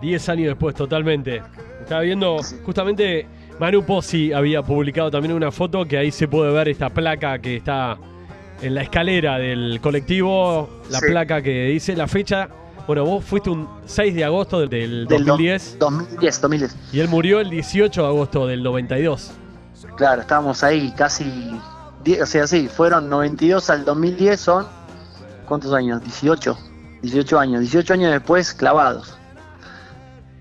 10 0.01 0.29
años 0.29 0.47
después, 0.49 0.75
totalmente. 0.75 1.43
Estaba 1.81 2.01
viendo 2.03 2.39
justamente 2.65 3.27
Manu 3.59 3.85
Pozzi 3.85 4.33
había 4.33 4.63
publicado 4.63 5.11
también 5.11 5.35
una 5.35 5.51
foto 5.53 5.85
que 5.87 5.99
ahí 5.99 6.11
se 6.11 6.29
puede 6.29 6.53
ver 6.53 6.69
esta 6.69 6.91
placa 6.91 7.39
que 7.39 7.57
está 7.57 7.99
en 8.61 8.75
la 8.75 8.83
escalera 8.83 9.39
del 9.39 9.81
colectivo, 9.81 10.83
la 10.91 10.99
Sí. 11.01 11.07
placa 11.07 11.43
que 11.43 11.67
dice 11.67 11.95
la 11.97 12.07
fecha. 12.07 12.49
Bueno, 12.87 13.05
vos 13.05 13.25
fuiste 13.25 13.49
un 13.51 13.69
6 13.87 14.15
de 14.15 14.25
agosto 14.25 14.61
del, 14.61 14.69
del 14.71 15.07
Del 15.07 15.25
do- 15.25 15.33
2010 15.33 15.79
2010, 15.79 16.41
2010. 16.41 16.77
y 16.93 17.01
él 17.01 17.09
murió 17.09 17.41
el 17.41 17.49
18 17.51 18.03
de 18.03 18.07
agosto 18.09 18.47
del 18.47 18.63
92. 18.63 19.31
Claro, 19.97 20.23
estábamos 20.23 20.63
ahí 20.65 20.93
casi. 20.97 21.25
O 22.21 22.27
sea, 22.27 22.47
sí, 22.47 22.69
fueron 22.69 23.09
92 23.09 23.71
al 23.71 23.85
2010, 23.85 24.41
son. 24.41 24.67
¿Cuántos 25.47 25.73
años? 25.73 26.03
18. 26.03 26.59
18 27.03 27.39
años. 27.39 27.61
18 27.61 27.93
años 27.95 28.13
después, 28.13 28.53
clavados. 28.55 29.17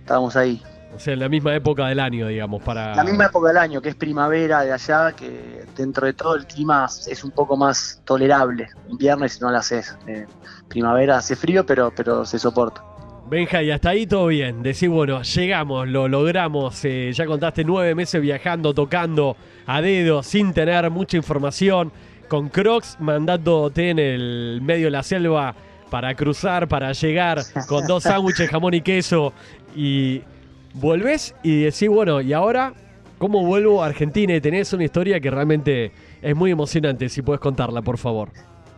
Estábamos 0.01 0.35
ahí. 0.35 0.61
O 0.95 0.99
sea, 0.99 1.13
en 1.13 1.19
la 1.19 1.29
misma 1.29 1.55
época 1.55 1.87
del 1.87 1.99
año, 1.99 2.27
digamos, 2.27 2.61
para... 2.61 2.95
La 2.95 3.03
misma 3.03 3.25
época 3.25 3.47
del 3.47 3.57
año, 3.57 3.81
que 3.81 3.89
es 3.89 3.95
primavera 3.95 4.61
de 4.61 4.73
allá, 4.73 5.13
que 5.13 5.63
dentro 5.75 6.05
de 6.05 6.13
todo 6.13 6.35
el 6.35 6.45
clima 6.45 6.87
es 7.07 7.23
un 7.23 7.31
poco 7.31 7.55
más 7.55 8.01
tolerable. 8.05 8.67
Invierno 8.89 9.27
si 9.27 9.39
no 9.39 9.51
lo 9.51 9.57
haces. 9.57 9.97
Eh, 10.07 10.25
primavera 10.67 11.17
hace 11.17 11.35
frío, 11.35 11.65
pero, 11.65 11.93
pero 11.95 12.25
se 12.25 12.37
soporta. 12.37 12.83
Benja, 13.29 13.63
y 13.63 13.71
hasta 13.71 13.91
ahí 13.91 14.05
todo 14.05 14.27
bien. 14.27 14.61
Decís, 14.61 14.89
bueno, 14.89 15.21
llegamos, 15.21 15.87
lo 15.87 16.09
logramos. 16.09 16.83
eh, 16.83 17.11
ya 17.13 17.25
contaste 17.25 17.63
nueve 17.63 17.95
meses 17.95 18.21
viajando, 18.21 18.73
tocando 18.73 19.37
a 19.65 19.81
dedo, 19.81 20.21
sin 20.21 20.53
tener 20.53 20.89
mucha 20.89 21.15
información. 21.15 21.93
Con 22.27 22.49
Crocs 22.49 22.97
mandándote 22.99 23.89
en 23.89 23.99
el 23.99 24.59
medio 24.61 24.87
de 24.87 24.91
la 24.91 25.03
selva 25.03 25.55
para 25.89 26.13
cruzar, 26.15 26.67
para 26.67 26.91
llegar, 26.93 27.41
con 27.67 27.87
dos 27.87 28.03
sándwiches, 28.03 28.49
jamón 28.49 28.73
y 28.73 28.81
queso. 28.81 29.33
Y 29.75 30.21
volvés 30.73 31.35
y 31.43 31.63
decís, 31.63 31.89
bueno, 31.89 32.21
¿y 32.21 32.33
ahora 32.33 32.73
cómo 33.17 33.45
vuelvo 33.45 33.83
a 33.83 33.87
Argentina? 33.87 34.35
Y 34.35 34.41
tenés 34.41 34.73
una 34.73 34.83
historia 34.83 35.19
que 35.19 35.29
realmente 35.29 35.91
es 36.21 36.35
muy 36.35 36.51
emocionante. 36.51 37.09
Si 37.09 37.21
puedes 37.21 37.39
contarla, 37.39 37.81
por 37.81 37.97
favor. 37.97 38.29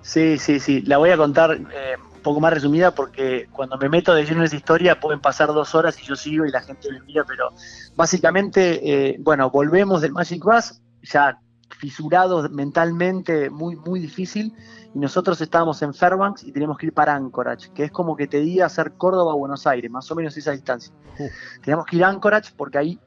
Sí, 0.01 0.37
sí, 0.37 0.59
sí. 0.59 0.81
La 0.81 0.97
voy 0.97 1.11
a 1.11 1.17
contar 1.17 1.51
eh, 1.53 1.95
un 1.97 2.21
poco 2.21 2.41
más 2.41 2.53
resumida 2.53 2.93
porque 2.93 3.47
cuando 3.51 3.77
me 3.77 3.89
meto 3.89 4.13
de 4.13 4.25
lleno 4.25 4.39
en 4.39 4.45
esa 4.45 4.57
historia 4.57 4.99
pueden 4.99 5.21
pasar 5.21 5.47
dos 5.47 5.73
horas 5.75 5.97
y 6.01 6.05
yo 6.05 6.15
sigo 6.15 6.45
y 6.45 6.51
la 6.51 6.61
gente 6.61 6.91
me 6.91 6.99
mira, 7.01 7.23
pero 7.25 7.49
básicamente, 7.95 8.81
eh, 8.83 9.17
bueno, 9.19 9.49
volvemos 9.49 10.01
del 10.01 10.11
Magic 10.11 10.43
Bus, 10.43 10.81
ya 11.03 11.39
fisurados 11.77 12.49
mentalmente, 12.51 13.49
muy, 13.49 13.75
muy 13.75 13.99
difícil, 13.99 14.53
y 14.93 14.99
nosotros 14.99 15.39
estábamos 15.41 15.81
en 15.81 15.93
Fairbanks 15.93 16.43
y 16.43 16.51
teníamos 16.51 16.77
que 16.77 16.87
ir 16.87 16.93
para 16.93 17.15
Anchorage, 17.15 17.71
que 17.73 17.85
es 17.85 17.91
como 17.91 18.15
que 18.15 18.27
te 18.27 18.39
diga 18.39 18.65
hacer 18.67 18.93
Córdoba 18.93 19.33
o 19.33 19.37
Buenos 19.39 19.65
Aires, 19.67 19.89
más 19.91 20.09
o 20.11 20.15
menos 20.15 20.35
esa 20.37 20.51
distancia. 20.51 20.93
Uh. 21.19 21.27
Teníamos 21.61 21.85
que 21.85 21.95
ir 21.97 22.03
a 22.03 22.09
Anchorage 22.09 22.51
porque 22.55 22.77
ahí 22.77 22.99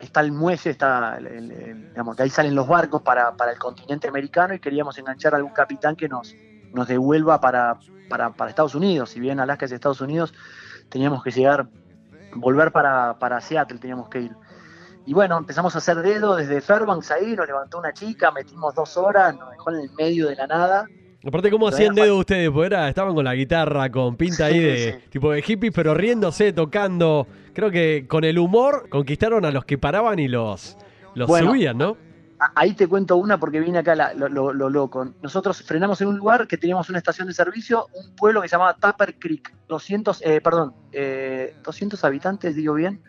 está 0.00 0.20
el 0.20 0.30
muelle, 0.32 0.70
está 0.70 1.16
el- 1.18 1.26
el- 1.26 1.50
el- 1.50 1.88
digamos, 1.90 2.16
de 2.16 2.22
ahí 2.24 2.30
salen 2.30 2.54
los 2.54 2.68
barcos 2.68 3.00
para, 3.02 3.34
para 3.36 3.52
el 3.52 3.58
continente 3.58 4.08
americano 4.08 4.52
y 4.54 4.58
queríamos 4.60 4.98
enganchar 4.98 5.32
a 5.34 5.38
algún 5.38 5.52
capitán 5.52 5.96
que 5.96 6.08
nos, 6.08 6.34
nos 6.74 6.86
devuelva 6.86 7.40
para, 7.40 7.78
para, 8.10 8.30
para 8.30 8.50
Estados 8.50 8.74
Unidos. 8.74 9.10
Si 9.10 9.20
bien 9.20 9.40
Alaska 9.40 9.64
es 9.64 9.72
Estados 9.72 10.02
Unidos, 10.02 10.34
teníamos 10.90 11.22
que 11.24 11.30
llegar, 11.30 11.66
volver 12.34 12.72
para, 12.72 13.18
para 13.18 13.40
Seattle, 13.40 13.78
teníamos 13.78 14.10
que 14.10 14.20
ir. 14.20 14.36
Y 15.06 15.14
bueno, 15.14 15.38
empezamos 15.38 15.74
a 15.74 15.78
hacer 15.78 15.98
dedo 16.02 16.34
desde 16.36 16.60
Fairbanks 16.60 17.10
ahí, 17.12 17.36
nos 17.36 17.46
levantó 17.46 17.78
una 17.78 17.92
chica, 17.92 18.30
metimos 18.32 18.74
dos 18.74 18.96
horas, 18.96 19.36
nos 19.36 19.50
dejó 19.52 19.70
en 19.70 19.76
el 19.80 19.90
medio 19.96 20.28
de 20.28 20.34
la 20.36 20.46
nada. 20.48 20.86
Aparte, 21.24 21.50
¿cómo 21.50 21.68
hacían 21.68 21.94
dedo 21.94 22.18
ustedes? 22.18 22.50
Porque 22.50 22.66
era- 22.66 22.88
estaban 22.88 23.14
con 23.14 23.24
la 23.24 23.34
guitarra, 23.34 23.90
con 23.90 24.16
pinta 24.16 24.46
ahí 24.46 24.58
de 24.60 25.00
sí. 25.02 25.08
tipo 25.10 25.30
de 25.32 25.42
hippies, 25.42 25.72
pero 25.74 25.94
riéndose, 25.94 26.52
tocando. 26.52 27.26
Creo 27.52 27.70
que 27.70 28.06
con 28.08 28.24
el 28.24 28.38
humor 28.38 28.88
conquistaron 28.90 29.44
a 29.44 29.50
los 29.50 29.64
que 29.64 29.78
paraban 29.78 30.18
y 30.18 30.28
los, 30.28 30.76
los 31.14 31.28
Bueno. 31.28 31.50
subían, 31.50 31.78
¿no? 31.78 31.96
Ahí 32.54 32.74
te 32.74 32.86
cuento 32.86 33.16
una 33.16 33.38
porque 33.40 33.60
viene 33.60 33.78
acá 33.78 33.94
la- 33.94 34.12
lo, 34.12 34.28
lo- 34.28 34.52
lo 34.52 34.68
loco. 34.68 35.08
Nosotros 35.22 35.62
frenamos 35.62 36.00
en 36.00 36.08
un 36.08 36.18
lugar 36.18 36.46
que 36.46 36.58
teníamos 36.58 36.88
una 36.90 36.98
estación 36.98 37.26
de 37.28 37.34
servicio, 37.34 37.86
un 37.94 38.14
pueblo 38.14 38.42
que 38.42 38.48
se 38.48 38.56
llamaba 38.56 38.74
Tupper 38.74 39.14
Creek. 39.18 39.52
200, 39.68 40.20
eh, 40.22 40.40
perdón, 40.40 40.74
eh, 40.92 41.56
200 41.64 42.04
habitantes, 42.04 42.54
digo 42.54 42.74
bien. 42.74 43.00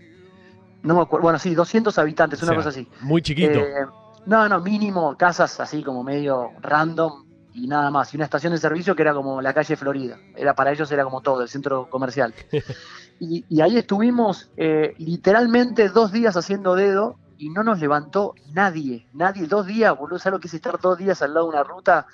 No 0.87 0.95
me 0.95 1.01
acuerdo. 1.01 1.23
Bueno, 1.23 1.37
sí, 1.37 1.53
200 1.53 1.97
habitantes, 1.99 2.41
una 2.41 2.51
O 2.51 2.55
sea, 2.55 2.63
cosa 2.63 2.69
así. 2.69 2.87
Muy 3.01 3.21
chiquito. 3.21 3.59
Eh, 3.59 3.85
no, 4.25 4.47
no, 4.49 4.59
mínimo 4.61 5.15
casas 5.17 5.59
así 5.59 5.83
como 5.83 6.03
medio 6.03 6.51
random 6.61 7.25
y 7.53 7.67
nada 7.67 7.91
más. 7.91 8.13
Y 8.13 8.17
una 8.17 8.25
estación 8.25 8.53
de 8.53 8.59
servicio 8.59 8.95
que 8.95 9.01
era 9.01 9.13
como 9.13 9.41
la 9.41 9.53
calle 9.53 9.75
Florida. 9.75 10.17
Era 10.35 10.53
para 10.55 10.71
ellos 10.71 10.91
era 10.91 11.03
como 11.03 11.21
todo, 11.21 11.41
el 11.41 11.49
centro 11.49 11.89
comercial. 11.89 12.33
y, 13.19 13.43
y 13.49 13.61
ahí 13.61 13.77
estuvimos 13.77 14.49
eh, 14.57 14.95
literalmente 14.97 15.89
dos 15.89 16.11
días 16.11 16.37
haciendo 16.37 16.75
dedo 16.75 17.17
y 17.37 17.49
no 17.49 17.63
nos 17.63 17.79
levantó 17.79 18.33
nadie. 18.53 19.07
Nadie, 19.13 19.45
dos 19.47 19.67
días, 19.67 19.95
boludo. 19.97 20.19
¿Sabes 20.19 20.37
lo 20.37 20.39
que 20.39 20.47
es 20.47 20.53
estar 20.53 20.79
dos 20.79 20.97
días 20.97 21.21
al 21.21 21.33
lado 21.33 21.47
de 21.47 21.53
una 21.53 21.63
ruta? 21.63 22.07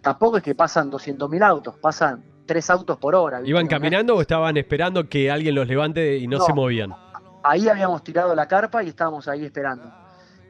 Tampoco 0.00 0.36
es 0.38 0.42
que 0.42 0.54
pasan 0.54 0.90
200.000 0.90 1.42
autos, 1.44 1.76
pasan 1.76 2.24
tres 2.46 2.68
autos 2.70 2.98
por 2.98 3.14
hora. 3.14 3.40
¿Iban 3.44 3.66
caminando 3.68 4.16
o 4.16 4.20
estaban 4.20 4.56
esperando 4.56 5.08
que 5.08 5.30
alguien 5.30 5.54
los 5.54 5.66
levante 5.68 6.18
y 6.18 6.26
no, 6.26 6.38
No. 6.38 6.44
se 6.44 6.52
movían? 6.52 6.92
Ahí 7.42 7.68
habíamos 7.68 8.02
tirado 8.02 8.34
la 8.34 8.46
carpa 8.46 8.82
y 8.82 8.88
estábamos 8.88 9.28
ahí 9.28 9.44
esperando. 9.44 9.92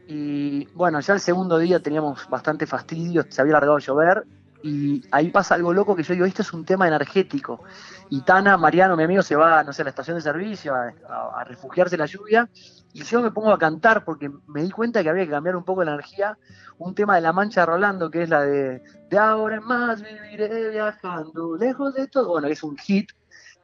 Y 0.06 0.66
bueno, 0.74 1.00
ya 1.00 1.14
el 1.14 1.20
segundo 1.20 1.58
día 1.58 1.80
teníamos 1.80 2.28
bastante 2.28 2.66
fastidio, 2.66 3.24
se 3.28 3.40
había 3.40 3.54
largado 3.54 3.76
a 3.76 3.80
llover 3.80 4.24
y 4.62 5.02
ahí 5.10 5.30
pasa 5.30 5.56
algo 5.56 5.72
loco 5.72 5.96
que 5.96 6.02
yo 6.02 6.14
digo, 6.14 6.24
esto 6.24 6.42
es 6.42 6.52
un 6.52 6.64
tema 6.64 6.86
energético. 6.86 7.64
Y 8.10 8.20
Tana, 8.22 8.56
Mariano, 8.56 8.96
mi 8.96 9.02
amigo, 9.02 9.22
se 9.22 9.34
va, 9.34 9.64
no 9.64 9.72
sé, 9.72 9.82
a 9.82 9.84
la 9.84 9.90
estación 9.90 10.16
de 10.16 10.22
servicio 10.22 10.74
a, 10.74 11.44
refugiarse 11.44 11.96
en 11.96 12.00
la 12.00 12.06
lluvia 12.06 12.48
y 12.92 13.02
yo 13.02 13.20
me 13.20 13.30
pongo 13.30 13.52
a 13.52 13.58
cantar 13.58 14.04
porque 14.04 14.30
me 14.46 14.62
di 14.62 14.70
cuenta 14.70 15.02
que 15.02 15.08
había 15.08 15.24
que 15.24 15.30
cambiar 15.30 15.56
un 15.56 15.64
poco 15.64 15.82
la 15.82 15.92
energía. 15.92 16.38
Un 16.78 16.94
tema 16.94 17.16
de 17.16 17.22
La 17.22 17.32
Mancha 17.32 17.66
Rolando 17.66 18.10
que 18.10 18.22
es 18.22 18.28
la 18.28 18.42
de 18.42 18.82
De 19.08 19.18
ahora 19.18 19.56
en 19.56 19.64
más 19.64 20.02
viviré 20.02 20.70
viajando, 20.70 21.56
lejos 21.56 21.94
de 21.94 22.06
todo. 22.06 22.28
Bueno, 22.30 22.48
es 22.48 22.62
un 22.62 22.76
hit. 22.76 23.10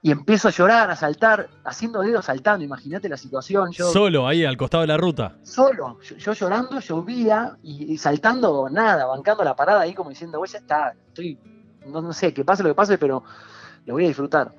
Y 0.00 0.12
empiezo 0.12 0.46
a 0.48 0.50
llorar, 0.52 0.90
a 0.90 0.96
saltar, 0.96 1.48
haciendo 1.64 2.00
dedos 2.02 2.26
saltando. 2.26 2.64
Imagínate 2.64 3.08
la 3.08 3.16
situación. 3.16 3.72
Yo 3.72 3.90
Solo, 3.92 4.28
ahí 4.28 4.44
al 4.44 4.56
costado 4.56 4.82
de 4.82 4.86
la 4.86 4.96
ruta. 4.96 5.36
solo, 5.42 5.98
yo, 6.02 6.16
yo 6.16 6.32
llorando, 6.34 6.78
llovía 6.78 7.56
y, 7.62 7.92
y 7.94 7.98
saltando 7.98 8.68
nada, 8.70 9.06
bancando 9.06 9.42
la 9.42 9.56
parada 9.56 9.80
ahí 9.80 9.94
como 9.94 10.10
diciendo, 10.10 10.38
güey, 10.38 10.50
ya 10.50 10.58
está, 10.58 10.94
estoy, 11.08 11.36
no, 11.86 12.00
no 12.00 12.12
sé, 12.12 12.32
que 12.32 12.44
pase 12.44 12.62
lo 12.62 12.68
que 12.68 12.74
pase, 12.76 12.96
pero 12.96 13.24
lo 13.86 13.94
voy 13.94 14.04
a 14.04 14.08
disfrutar. 14.08 14.54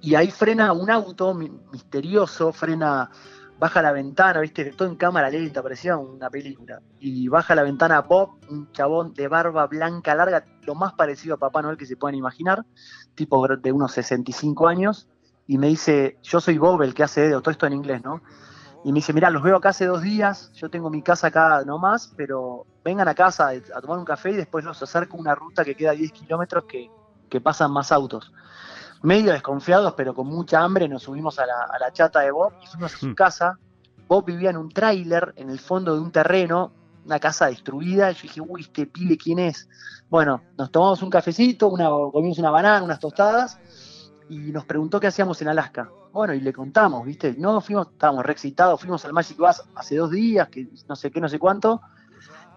Y 0.00 0.16
ahí 0.16 0.30
frena 0.32 0.72
un 0.72 0.90
auto 0.90 1.34
mi- 1.34 1.52
misterioso, 1.70 2.52
frena, 2.52 3.10
baja 3.58 3.82
la 3.82 3.92
ventana, 3.92 4.40
viste, 4.40 4.64
todo 4.72 4.88
en 4.88 4.96
cámara 4.96 5.30
lenta, 5.30 5.62
parecía 5.62 5.96
una 5.96 6.30
película. 6.30 6.80
Y 6.98 7.28
baja 7.28 7.54
la 7.54 7.62
ventana 7.62 8.00
Bob, 8.02 8.38
un 8.48 8.70
chabón 8.72 9.14
de 9.14 9.28
barba 9.28 9.66
blanca 9.66 10.14
larga, 10.14 10.44
lo 10.62 10.74
más 10.74 10.94
parecido 10.94 11.34
a 11.34 11.38
Papá 11.38 11.62
Noel 11.62 11.76
que 11.76 11.86
se 11.86 11.96
puedan 11.96 12.14
imaginar, 12.14 12.64
tipo 13.14 13.46
de 13.46 13.72
unos 13.72 13.92
65 13.92 14.68
años, 14.68 15.08
y 15.46 15.58
me 15.58 15.68
dice, 15.68 16.18
yo 16.22 16.40
soy 16.40 16.58
Bob, 16.58 16.82
el 16.82 16.94
que 16.94 17.02
hace 17.02 17.22
dedo, 17.22 17.42
todo 17.42 17.52
esto 17.52 17.66
en 17.66 17.74
inglés, 17.74 18.02
¿no? 18.02 18.22
Y 18.84 18.92
me 18.92 18.96
dice, 18.96 19.12
mirá, 19.12 19.30
los 19.30 19.42
veo 19.42 19.56
acá 19.56 19.70
hace 19.70 19.86
dos 19.86 20.02
días, 20.02 20.52
yo 20.54 20.68
tengo 20.68 20.90
mi 20.90 21.02
casa 21.02 21.28
acá 21.28 21.62
nomás, 21.64 22.12
pero 22.16 22.66
vengan 22.84 23.08
a 23.08 23.14
casa 23.14 23.48
a 23.48 23.80
tomar 23.80 23.98
un 23.98 24.04
café 24.04 24.30
y 24.30 24.36
después 24.36 24.64
los 24.64 24.82
acerco 24.82 25.16
a 25.16 25.20
una 25.20 25.34
ruta 25.34 25.64
que 25.64 25.74
queda 25.74 25.92
a 25.92 25.94
10 25.94 26.12
kilómetros 26.12 26.64
que, 26.64 26.90
que 27.30 27.40
pasan 27.40 27.72
más 27.72 27.92
autos. 27.92 28.30
Medio 29.04 29.32
desconfiados, 29.32 29.94
pero 29.96 30.14
con 30.14 30.26
mucha 30.26 30.60
hambre, 30.60 30.88
nos 30.88 31.02
subimos 31.04 31.38
a 31.38 31.46
la, 31.46 31.54
a 31.70 31.78
la 31.78 31.92
chata 31.92 32.20
de 32.20 32.30
Bob 32.30 32.52
y 32.62 32.66
fuimos 32.66 32.94
a 32.94 32.98
su 32.98 33.06
Mm. 33.08 33.14
casa. 33.14 33.58
Bob 34.08 34.24
vivía 34.24 34.50
en 34.50 34.56
un 34.56 34.68
tráiler 34.70 35.32
en 35.36 35.50
el 35.50 35.58
fondo 35.58 35.94
de 35.94 36.00
un 36.00 36.10
terreno, 36.10 36.72
una 37.04 37.18
casa 37.18 37.46
destruida. 37.46 38.10
Y 38.10 38.14
yo 38.14 38.22
dije, 38.22 38.40
uy, 38.40 38.62
este 38.62 38.86
pibe, 38.86 39.16
¿quién 39.16 39.38
es? 39.38 39.68
Bueno, 40.08 40.42
nos 40.56 40.70
tomamos 40.70 41.02
un 41.02 41.10
cafecito, 41.10 41.68
una, 41.68 41.88
comimos 41.88 42.38
una 42.38 42.50
banana, 42.50 42.82
unas 42.82 42.98
tostadas 42.98 43.58
y 44.28 44.38
nos 44.52 44.64
preguntó 44.64 44.98
qué 45.00 45.08
hacíamos 45.08 45.40
en 45.42 45.48
Alaska. 45.48 45.88
Bueno, 46.12 46.32
y 46.32 46.40
le 46.40 46.52
contamos, 46.52 47.04
¿viste? 47.04 47.34
No, 47.38 47.60
fuimos, 47.60 47.88
estábamos 47.88 48.24
re 48.24 48.32
excitados, 48.32 48.80
fuimos 48.80 49.04
al 49.04 49.12
Magic 49.12 49.36
Bus 49.36 49.62
hace 49.74 49.96
dos 49.96 50.10
días, 50.10 50.48
que 50.48 50.68
no 50.88 50.96
sé 50.96 51.10
qué, 51.10 51.20
no 51.20 51.28
sé 51.28 51.38
cuánto, 51.38 51.80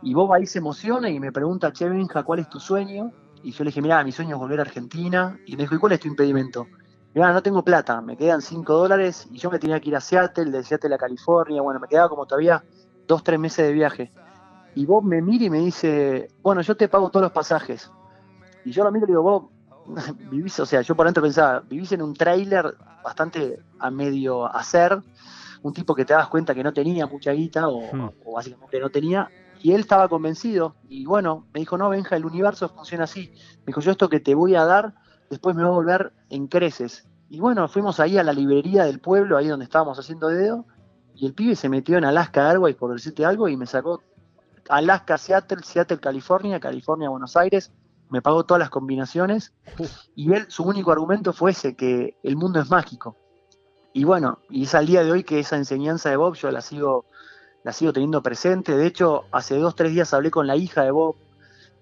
y 0.03 0.13
Bob 0.13 0.31
ahí 0.33 0.45
se 0.45 0.59
emociona 0.59 1.09
y 1.09 1.19
me 1.19 1.31
pregunta, 1.31 1.73
che, 1.73 1.89
Benja, 1.89 2.23
¿cuál 2.23 2.39
es 2.39 2.49
tu 2.49 2.59
sueño? 2.59 3.11
Y 3.47 3.51
yo 3.53 3.63
le 3.63 3.69
dije, 3.69 3.81
mira, 3.81 4.03
mi 4.03 4.11
sueño 4.11 4.35
es 4.35 4.39
volver 4.39 4.59
a 4.59 4.63
Argentina. 4.63 5.39
Y 5.45 5.55
me 5.55 5.63
dijo, 5.63 5.75
¿y 5.75 5.77
cuál 5.77 5.93
es 5.93 6.01
tu 6.01 6.09
impedimento? 6.09 6.67
Mira, 7.13 7.31
no 7.31 7.41
tengo 7.41 7.63
plata, 7.63 8.01
me 8.01 8.17
quedan 8.17 8.41
5 8.41 8.73
dólares 8.73 9.25
y 9.31 9.37
yo 9.37 9.49
me 9.49 9.57
tenía 9.57 9.79
que 9.79 9.87
ir 9.87 9.95
a 9.95 10.01
Seattle, 10.01 10.51
de 10.51 10.63
Seattle 10.65 10.93
a 10.93 10.97
California, 10.97 11.61
bueno, 11.61 11.79
me 11.79 11.87
quedaba 11.87 12.09
como 12.09 12.25
todavía 12.25 12.61
dos, 13.07 13.23
tres 13.23 13.39
meses 13.39 13.65
de 13.65 13.71
viaje. 13.71 14.11
Y 14.75 14.85
Bob 14.85 15.05
me 15.05 15.21
mira 15.21 15.45
y 15.45 15.49
me 15.49 15.59
dice, 15.59 16.27
bueno, 16.43 16.61
yo 16.61 16.75
te 16.75 16.89
pago 16.89 17.09
todos 17.09 17.23
los 17.23 17.31
pasajes. 17.31 17.89
Y 18.65 18.71
yo 18.71 18.83
lo 18.83 18.91
miro 18.91 19.05
y 19.05 19.11
digo, 19.11 19.23
Bob, 19.23 19.49
vivís, 20.29 20.59
o 20.59 20.65
sea, 20.65 20.81
yo 20.81 20.93
por 20.95 21.05
dentro 21.05 21.23
pensaba, 21.23 21.61
vivís 21.61 21.93
en 21.93 22.01
un 22.01 22.13
tráiler 22.13 22.75
bastante 23.01 23.59
a 23.79 23.89
medio 23.89 24.45
hacer, 24.45 25.01
un 25.61 25.73
tipo 25.73 25.95
que 25.95 26.03
te 26.03 26.13
das 26.13 26.27
cuenta 26.27 26.53
que 26.53 26.63
no 26.63 26.73
tenía 26.73 27.07
mucha 27.07 27.31
guita 27.31 27.69
o, 27.69 27.95
Hmm. 27.95 28.09
o 28.25 28.33
básicamente 28.33 28.77
no 28.81 28.89
tenía, 28.89 29.31
y 29.61 29.73
él 29.73 29.81
estaba 29.81 30.07
convencido 30.07 30.75
y 30.89 31.05
bueno, 31.05 31.47
me 31.53 31.59
dijo, 31.59 31.77
no, 31.77 31.89
Benja, 31.89 32.15
el 32.15 32.25
universo 32.25 32.69
funciona 32.69 33.05
así. 33.05 33.31
Me 33.59 33.67
dijo, 33.67 33.81
yo 33.81 33.91
esto 33.91 34.09
que 34.09 34.19
te 34.19 34.35
voy 34.35 34.55
a 34.55 34.65
dar, 34.65 34.95
después 35.29 35.55
me 35.55 35.63
va 35.63 35.69
a 35.69 35.73
volver 35.73 36.13
en 36.29 36.47
creces. 36.47 37.07
Y 37.29 37.39
bueno, 37.39 37.67
fuimos 37.67 37.99
ahí 37.99 38.17
a 38.17 38.23
la 38.23 38.33
librería 38.33 38.85
del 38.85 38.99
pueblo, 38.99 39.37
ahí 39.37 39.47
donde 39.47 39.65
estábamos 39.65 39.99
haciendo 39.99 40.29
dedo, 40.29 40.65
y 41.15 41.25
el 41.25 41.33
pibe 41.33 41.55
se 41.55 41.67
metió 41.67 41.97
en 41.97 42.05
Alaska 42.05 42.49
Airways, 42.49 42.75
por 42.75 42.93
decirte 42.93 43.25
algo, 43.25 43.49
y 43.49 43.57
me 43.57 43.65
sacó 43.65 44.01
Alaska, 44.69 45.17
Seattle, 45.17 45.63
Seattle, 45.63 45.99
California, 45.99 46.59
California, 46.59 47.09
Buenos 47.09 47.35
Aires, 47.35 47.71
me 48.09 48.21
pagó 48.21 48.45
todas 48.45 48.59
las 48.59 48.69
combinaciones, 48.69 49.53
y 50.15 50.31
él, 50.31 50.45
su 50.47 50.63
único 50.63 50.91
argumento 50.91 51.33
fue 51.33 51.51
ese, 51.51 51.75
que 51.75 52.17
el 52.23 52.37
mundo 52.37 52.61
es 52.61 52.69
mágico. 52.69 53.17
Y 53.93 54.03
bueno, 54.03 54.39
y 54.49 54.63
es 54.63 54.75
al 54.75 54.85
día 54.85 55.03
de 55.03 55.11
hoy 55.11 55.23
que 55.23 55.39
esa 55.39 55.57
enseñanza 55.57 56.09
de 56.09 56.15
Bob 56.15 56.35
yo 56.35 56.51
la 56.51 56.61
sigo, 56.61 57.05
la 57.67 57.73
sigo 57.73 57.91
teniendo 57.91 58.23
presente. 58.23 58.77
De 58.77 58.87
hecho, 58.87 59.25
hace 59.31 59.57
dos, 59.57 59.75
tres 59.75 59.91
días 59.91 60.13
hablé 60.13 60.31
con 60.31 60.47
la 60.47 60.55
hija 60.55 60.83
de 60.83 60.91
Bob. 60.91 61.17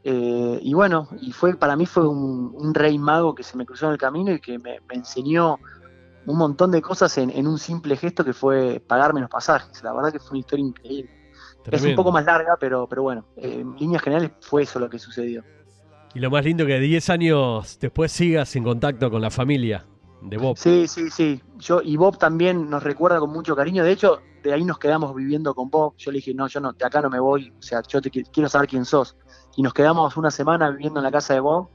eh, 0.03 0.59
y 0.61 0.73
bueno, 0.73 1.07
y 1.21 1.31
fue 1.31 1.55
para 1.55 1.75
mí 1.75 1.85
fue 1.85 2.07
un, 2.07 2.51
un 2.55 2.73
rey 2.73 2.97
mago 2.97 3.35
que 3.35 3.43
se 3.43 3.55
me 3.57 3.65
cruzó 3.65 3.85
en 3.87 3.93
el 3.93 3.97
camino 3.99 4.31
y 4.31 4.39
que 4.39 4.57
me, 4.59 4.79
me 4.89 4.95
enseñó 4.95 5.59
un 6.25 6.37
montón 6.37 6.71
de 6.71 6.81
cosas 6.81 7.17
en, 7.19 7.29
en 7.29 7.47
un 7.47 7.59
simple 7.59 7.95
gesto 7.97 8.25
que 8.25 8.33
fue 8.33 8.79
pagarme 8.87 9.21
los 9.21 9.29
pasajes. 9.29 9.83
La 9.83 9.93
verdad 9.93 10.11
que 10.11 10.19
fue 10.19 10.31
una 10.31 10.39
historia 10.39 10.65
increíble. 10.65 11.11
Es 11.71 11.83
un 11.83 11.95
poco 11.95 12.11
más 12.11 12.25
larga, 12.25 12.57
pero, 12.59 12.87
pero 12.87 13.03
bueno, 13.03 13.25
eh, 13.35 13.59
en 13.61 13.75
líneas 13.75 14.01
generales 14.01 14.31
fue 14.41 14.63
eso 14.63 14.79
lo 14.79 14.89
que 14.89 14.97
sucedió. 14.99 15.43
Y 16.15 16.19
lo 16.19 16.31
más 16.31 16.43
lindo 16.45 16.65
que 16.65 16.79
10 16.79 17.09
años 17.11 17.77
después 17.79 18.11
sigas 18.11 18.55
en 18.55 18.63
contacto 18.63 19.11
con 19.11 19.21
la 19.21 19.29
familia 19.31 19.85
de 20.21 20.37
Bob. 20.37 20.57
Sí, 20.57 20.87
sí, 20.87 21.09
sí. 21.11 21.43
Yo 21.57 21.81
y 21.83 21.97
Bob 21.97 22.17
también 22.17 22.69
nos 22.69 22.83
recuerda 22.83 23.19
con 23.19 23.31
mucho 23.31 23.55
cariño. 23.55 23.83
De 23.83 23.91
hecho, 23.91 24.21
de 24.45 24.53
ahí 24.53 24.63
nos 24.63 24.77
quedamos 24.77 25.13
viviendo 25.15 25.53
con 25.55 25.69
Bob. 25.69 25.95
Yo 25.97 26.11
le 26.11 26.17
dije, 26.17 26.33
no, 26.33 26.47
yo 26.47 26.59
no, 26.59 26.71
de 26.73 26.85
acá 26.85 27.01
no 27.01 27.09
me 27.09 27.19
voy. 27.19 27.51
O 27.57 27.61
sea, 27.61 27.81
yo 27.87 28.01
te 28.01 28.11
qui- 28.11 28.27
quiero 28.31 28.47
saber 28.47 28.69
quién 28.69 28.85
sos. 28.85 29.15
Y 29.55 29.61
nos 29.63 29.73
quedamos 29.73 30.15
una 30.17 30.29
semana 30.31 30.69
viviendo 30.69 30.99
en 30.99 31.03
la 31.03 31.11
casa 31.11 31.33
de 31.33 31.39
Bob. 31.39 31.69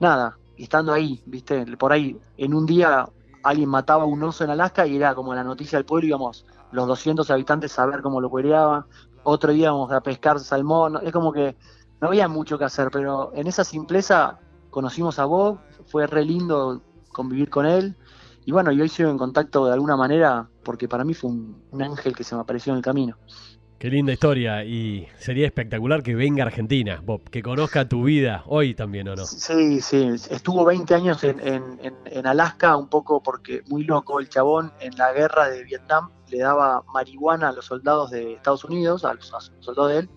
Nada, 0.00 0.36
estando 0.56 0.92
ahí, 0.92 1.22
viste, 1.26 1.64
por 1.76 1.92
ahí, 1.92 2.18
en 2.36 2.54
un 2.54 2.66
día 2.66 3.06
alguien 3.42 3.68
mataba 3.68 4.02
a 4.02 4.06
un 4.06 4.22
oso 4.22 4.44
en 4.44 4.50
Alaska 4.50 4.86
y 4.86 4.96
era 4.96 5.14
como 5.14 5.34
la 5.34 5.44
noticia 5.44 5.78
del 5.78 5.86
pueblo, 5.86 6.08
íbamos 6.08 6.44
los 6.72 6.86
200 6.86 7.30
habitantes 7.30 7.78
a 7.78 7.86
ver 7.86 8.02
cómo 8.02 8.20
lo 8.20 8.28
cuereaba. 8.28 8.86
Otro 9.22 9.52
día 9.52 9.66
íbamos 9.68 9.92
a 9.92 10.00
pescar 10.00 10.40
salmón. 10.40 10.98
Es 11.02 11.12
como 11.12 11.32
que 11.32 11.56
no 12.00 12.08
había 12.08 12.28
mucho 12.28 12.58
que 12.58 12.64
hacer, 12.64 12.88
pero 12.90 13.30
en 13.34 13.46
esa 13.46 13.64
simpleza 13.64 14.38
conocimos 14.70 15.18
a 15.18 15.24
Bob. 15.26 15.58
Fue 15.86 16.06
re 16.06 16.24
lindo 16.24 16.82
convivir 17.12 17.50
con 17.50 17.66
él. 17.66 17.96
Y 18.44 18.52
bueno, 18.52 18.72
y 18.72 18.80
hoy 18.80 18.88
sigo 18.88 19.10
en 19.10 19.18
contacto 19.18 19.66
de 19.66 19.72
alguna 19.74 19.96
manera 19.96 20.48
porque 20.64 20.88
para 20.88 21.04
mí 21.04 21.14
fue 21.14 21.30
un, 21.30 21.62
un 21.70 21.82
ángel 21.82 22.14
que 22.14 22.24
se 22.24 22.34
me 22.34 22.40
apareció 22.40 22.72
en 22.72 22.78
el 22.78 22.82
camino. 22.84 23.16
Qué 23.78 23.88
linda 23.88 24.12
historia. 24.12 24.62
Y 24.62 25.08
sería 25.18 25.46
espectacular 25.46 26.02
que 26.02 26.14
venga 26.14 26.44
a 26.44 26.46
Argentina, 26.46 27.00
Bob, 27.02 27.22
que 27.30 27.42
conozca 27.42 27.88
tu 27.88 28.04
vida 28.04 28.42
hoy 28.46 28.74
también, 28.74 29.08
¿o 29.08 29.16
no? 29.16 29.24
Sí, 29.24 29.80
sí, 29.80 30.06
estuvo 30.30 30.66
20 30.66 30.94
años 30.94 31.24
en, 31.24 31.40
en- 31.40 31.78
en- 31.82 31.96
en 32.04 32.26
Alaska, 32.26 32.76
un 32.76 32.88
poco 32.88 33.22
porque 33.22 33.62
muy 33.68 33.84
loco 33.84 34.20
el 34.20 34.28
chabón 34.28 34.70
en 34.80 34.94
la 34.96 35.12
guerra 35.14 35.48
de 35.48 35.64
Vietnam 35.64 36.10
le 36.28 36.38
daba 36.40 36.84
marihuana 36.92 37.48
a 37.48 37.52
los 37.52 37.64
soldados 37.64 38.10
de 38.10 38.34
Estados 38.34 38.64
Unidos, 38.64 39.04
a 39.06 39.14
los, 39.14 39.32
a 39.32 39.36
los 39.36 39.50
soldados 39.60 39.92
de 39.92 39.98
él, 40.00 40.10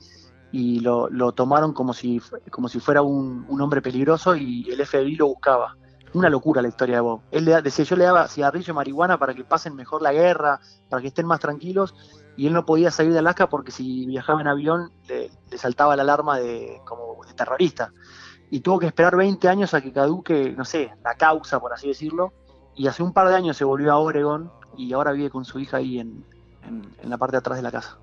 y 0.52 0.82
lo, 0.82 1.10
lo 1.10 1.32
tomaron 1.32 1.72
como 1.74 1.94
si, 1.94 2.22
como 2.52 2.68
si 2.68 2.80
fuera 2.82 3.02
un, 3.02 3.46
un 3.48 3.62
hombre 3.62 3.82
peligroso 3.82 4.36
y 4.36 4.70
el 4.70 4.82
FBI 4.82 5.16
lo 5.16 5.28
buscaba. 5.28 5.78
Una 6.14 6.30
locura 6.30 6.62
la 6.62 6.68
historia 6.68 6.96
de 6.96 7.02
Bob. 7.02 7.22
Él 7.32 7.46
decía, 7.64 7.84
yo 7.86 7.96
le 7.96 8.04
daba 8.06 8.28
cigarrillo 8.28 8.74
marihuana 8.74 9.18
para 9.18 9.34
que 9.34 9.44
pasen 9.44 9.76
mejor 9.76 10.02
la 10.04 10.14
guerra, 10.14 10.60
para 10.90 11.02
que 11.02 11.08
estén 11.08 11.26
más 11.26 11.40
tranquilos, 11.40 11.96
y 12.38 12.46
él 12.48 12.54
no 12.54 12.66
podía 12.66 12.92
salir 12.92 13.14
de 13.14 13.20
Alaska 13.20 13.50
porque 13.50 13.72
si 13.72 14.06
viajaba 14.06 14.42
en 14.42 14.48
avión 14.48 14.92
le, 15.08 15.32
le 15.50 15.58
saltaba 15.58 15.96
la 15.96 16.04
alarma 16.04 16.38
de, 16.40 16.82
como 16.86 17.24
de 17.26 17.34
terrorista 17.34 17.92
y 18.52 18.60
tuvo 18.60 18.78
que 18.80 18.86
esperar 18.88 19.16
20 19.16 19.48
años 19.50 19.74
a 19.74 19.82
que 19.82 19.92
caduque, 19.92 20.52
no 20.56 20.66
sé, 20.66 20.94
la 21.04 21.16
causa, 21.16 21.60
por 21.60 21.74
así 21.74 21.88
decirlo, 21.88 22.34
y 22.76 22.88
hace 22.88 23.02
un 23.02 23.14
par 23.14 23.28
de 23.30 23.36
años 23.36 23.58
se 23.58 23.64
volvió 23.64 23.92
a 23.92 23.98
Oregon 23.98 24.52
y 24.78 24.94
ahora 24.94 25.12
vive 25.12 25.30
con 25.32 25.46
su 25.46 25.60
hija 25.60 25.78
ahí 25.78 26.00
en, 26.00 26.24
en- 26.64 26.96
en 27.02 27.10
la 27.10 27.18
parte 27.18 27.34
de 27.34 27.40
atrás 27.40 27.58
de 27.58 27.64
la 27.64 27.72
casa. 27.72 27.98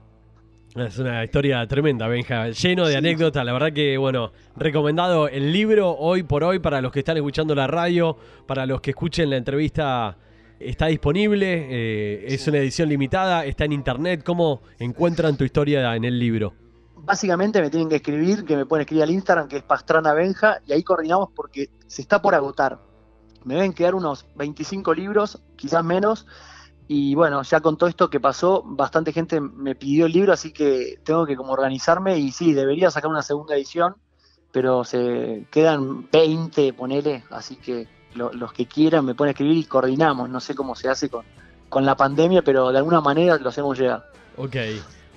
Es 0.76 0.98
una 0.98 1.24
historia 1.24 1.66
tremenda, 1.66 2.06
Benja, 2.06 2.48
lleno 2.50 2.84
de 2.86 2.92
Sí. 2.92 2.98
anécdotas. 2.98 3.44
La 3.44 3.52
verdad 3.52 3.72
que, 3.72 3.98
bueno, 3.98 4.30
recomendado 4.56 5.26
el 5.28 5.52
libro 5.52 5.96
hoy 5.96 6.22
por 6.22 6.44
hoy 6.44 6.60
para 6.60 6.80
los 6.80 6.92
que 6.92 7.00
están 7.00 7.16
escuchando 7.16 7.54
la 7.56 7.66
radio, 7.66 8.16
para 8.46 8.66
los 8.66 8.80
que 8.80 8.90
escuchen 8.90 9.30
la 9.30 9.36
entrevista. 9.36 10.16
Está 10.60 10.86
disponible, 10.86 11.66
eh, 11.70 12.24
es 12.28 12.46
una 12.46 12.58
edición 12.58 12.88
limitada, 12.88 13.44
está 13.46 13.64
en 13.64 13.72
internet. 13.72 14.22
¿Cómo 14.24 14.62
encuentran 14.78 15.36
tu 15.36 15.42
historia 15.44 15.96
en 15.96 16.04
el 16.04 16.18
libro? 16.18 16.52
Básicamente 16.98 17.60
me 17.62 17.70
tienen 17.70 17.88
que 17.88 17.96
escribir, 17.96 18.44
que 18.44 18.56
me 18.56 18.66
pueden 18.66 18.82
escribir 18.82 19.02
al 19.04 19.10
Instagram, 19.10 19.48
que 19.48 19.56
es 19.56 19.62
Pastrana 19.62 20.12
Benja, 20.12 20.60
y 20.66 20.72
ahí 20.72 20.82
coordinamos 20.84 21.30
porque 21.34 21.70
se 21.86 22.02
está 22.02 22.20
por 22.22 22.34
agotar. 22.34 22.78
Me 23.44 23.54
deben 23.54 23.72
quedar 23.72 23.94
unos 23.94 24.26
25 24.36 24.92
libros, 24.94 25.40
quizás 25.56 25.82
menos, 25.82 26.26
y 26.92 27.14
bueno, 27.14 27.40
ya 27.44 27.60
con 27.60 27.76
todo 27.76 27.88
esto 27.88 28.10
que 28.10 28.18
pasó, 28.18 28.64
bastante 28.66 29.12
gente 29.12 29.40
me 29.40 29.76
pidió 29.76 30.06
el 30.06 30.12
libro, 30.12 30.32
así 30.32 30.50
que 30.52 30.98
tengo 31.04 31.24
que 31.24 31.36
como 31.36 31.52
organizarme, 31.52 32.18
y 32.18 32.32
sí, 32.32 32.52
debería 32.52 32.90
sacar 32.90 33.08
una 33.08 33.22
segunda 33.22 33.54
edición, 33.54 33.94
pero 34.50 34.82
se 34.82 35.44
quedan 35.52 36.10
20, 36.10 36.72
ponele, 36.72 37.22
así 37.30 37.54
que 37.54 37.86
lo- 38.16 38.32
los 38.32 38.52
que 38.52 38.66
quieran 38.66 39.04
me 39.04 39.14
pueden 39.14 39.30
escribir 39.30 39.56
y 39.56 39.62
coordinamos, 39.66 40.28
no 40.28 40.40
sé 40.40 40.56
cómo 40.56 40.74
se 40.74 40.88
hace 40.88 41.08
con, 41.08 41.24
con 41.68 41.86
la 41.86 41.94
pandemia, 41.94 42.42
pero 42.42 42.72
de 42.72 42.78
alguna 42.78 43.00
manera 43.00 43.38
lo 43.38 43.50
hacemos 43.50 43.78
llegar. 43.78 44.06
Ok. 44.36 44.56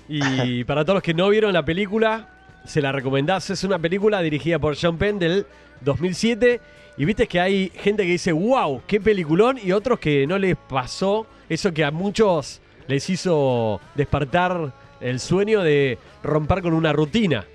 Y 0.08 0.62
para 0.66 0.84
todos 0.84 0.98
los 0.98 1.02
que 1.02 1.12
no 1.12 1.28
vieron 1.28 1.52
la 1.52 1.64
película, 1.64 2.28
se 2.64 2.80
la 2.80 2.92
recomendás. 2.92 3.50
Es 3.50 3.64
una 3.64 3.80
película 3.80 4.20
dirigida 4.20 4.60
por 4.60 4.76
Sean 4.76 4.96
Penn 4.96 5.18
del 5.18 5.44
2007. 5.80 6.60
Y 6.96 7.04
viste 7.04 7.26
que 7.26 7.40
hay 7.40 7.70
gente 7.74 8.04
que 8.04 8.10
dice, 8.12 8.30
wow, 8.30 8.80
qué 8.86 9.00
peliculón. 9.00 9.58
Y 9.60 9.72
otros 9.72 9.98
que 9.98 10.24
no 10.28 10.38
les 10.38 10.56
pasó 10.56 11.26
eso 11.48 11.72
que 11.72 11.84
a 11.84 11.90
muchos 11.90 12.60
les 12.86 13.08
hizo 13.10 13.80
despertar 13.94 14.74
el 15.00 15.20
sueño 15.20 15.62
de 15.62 15.98
romper 16.22 16.62
con 16.62 16.72
una 16.72 16.92
rutina. 16.92 17.46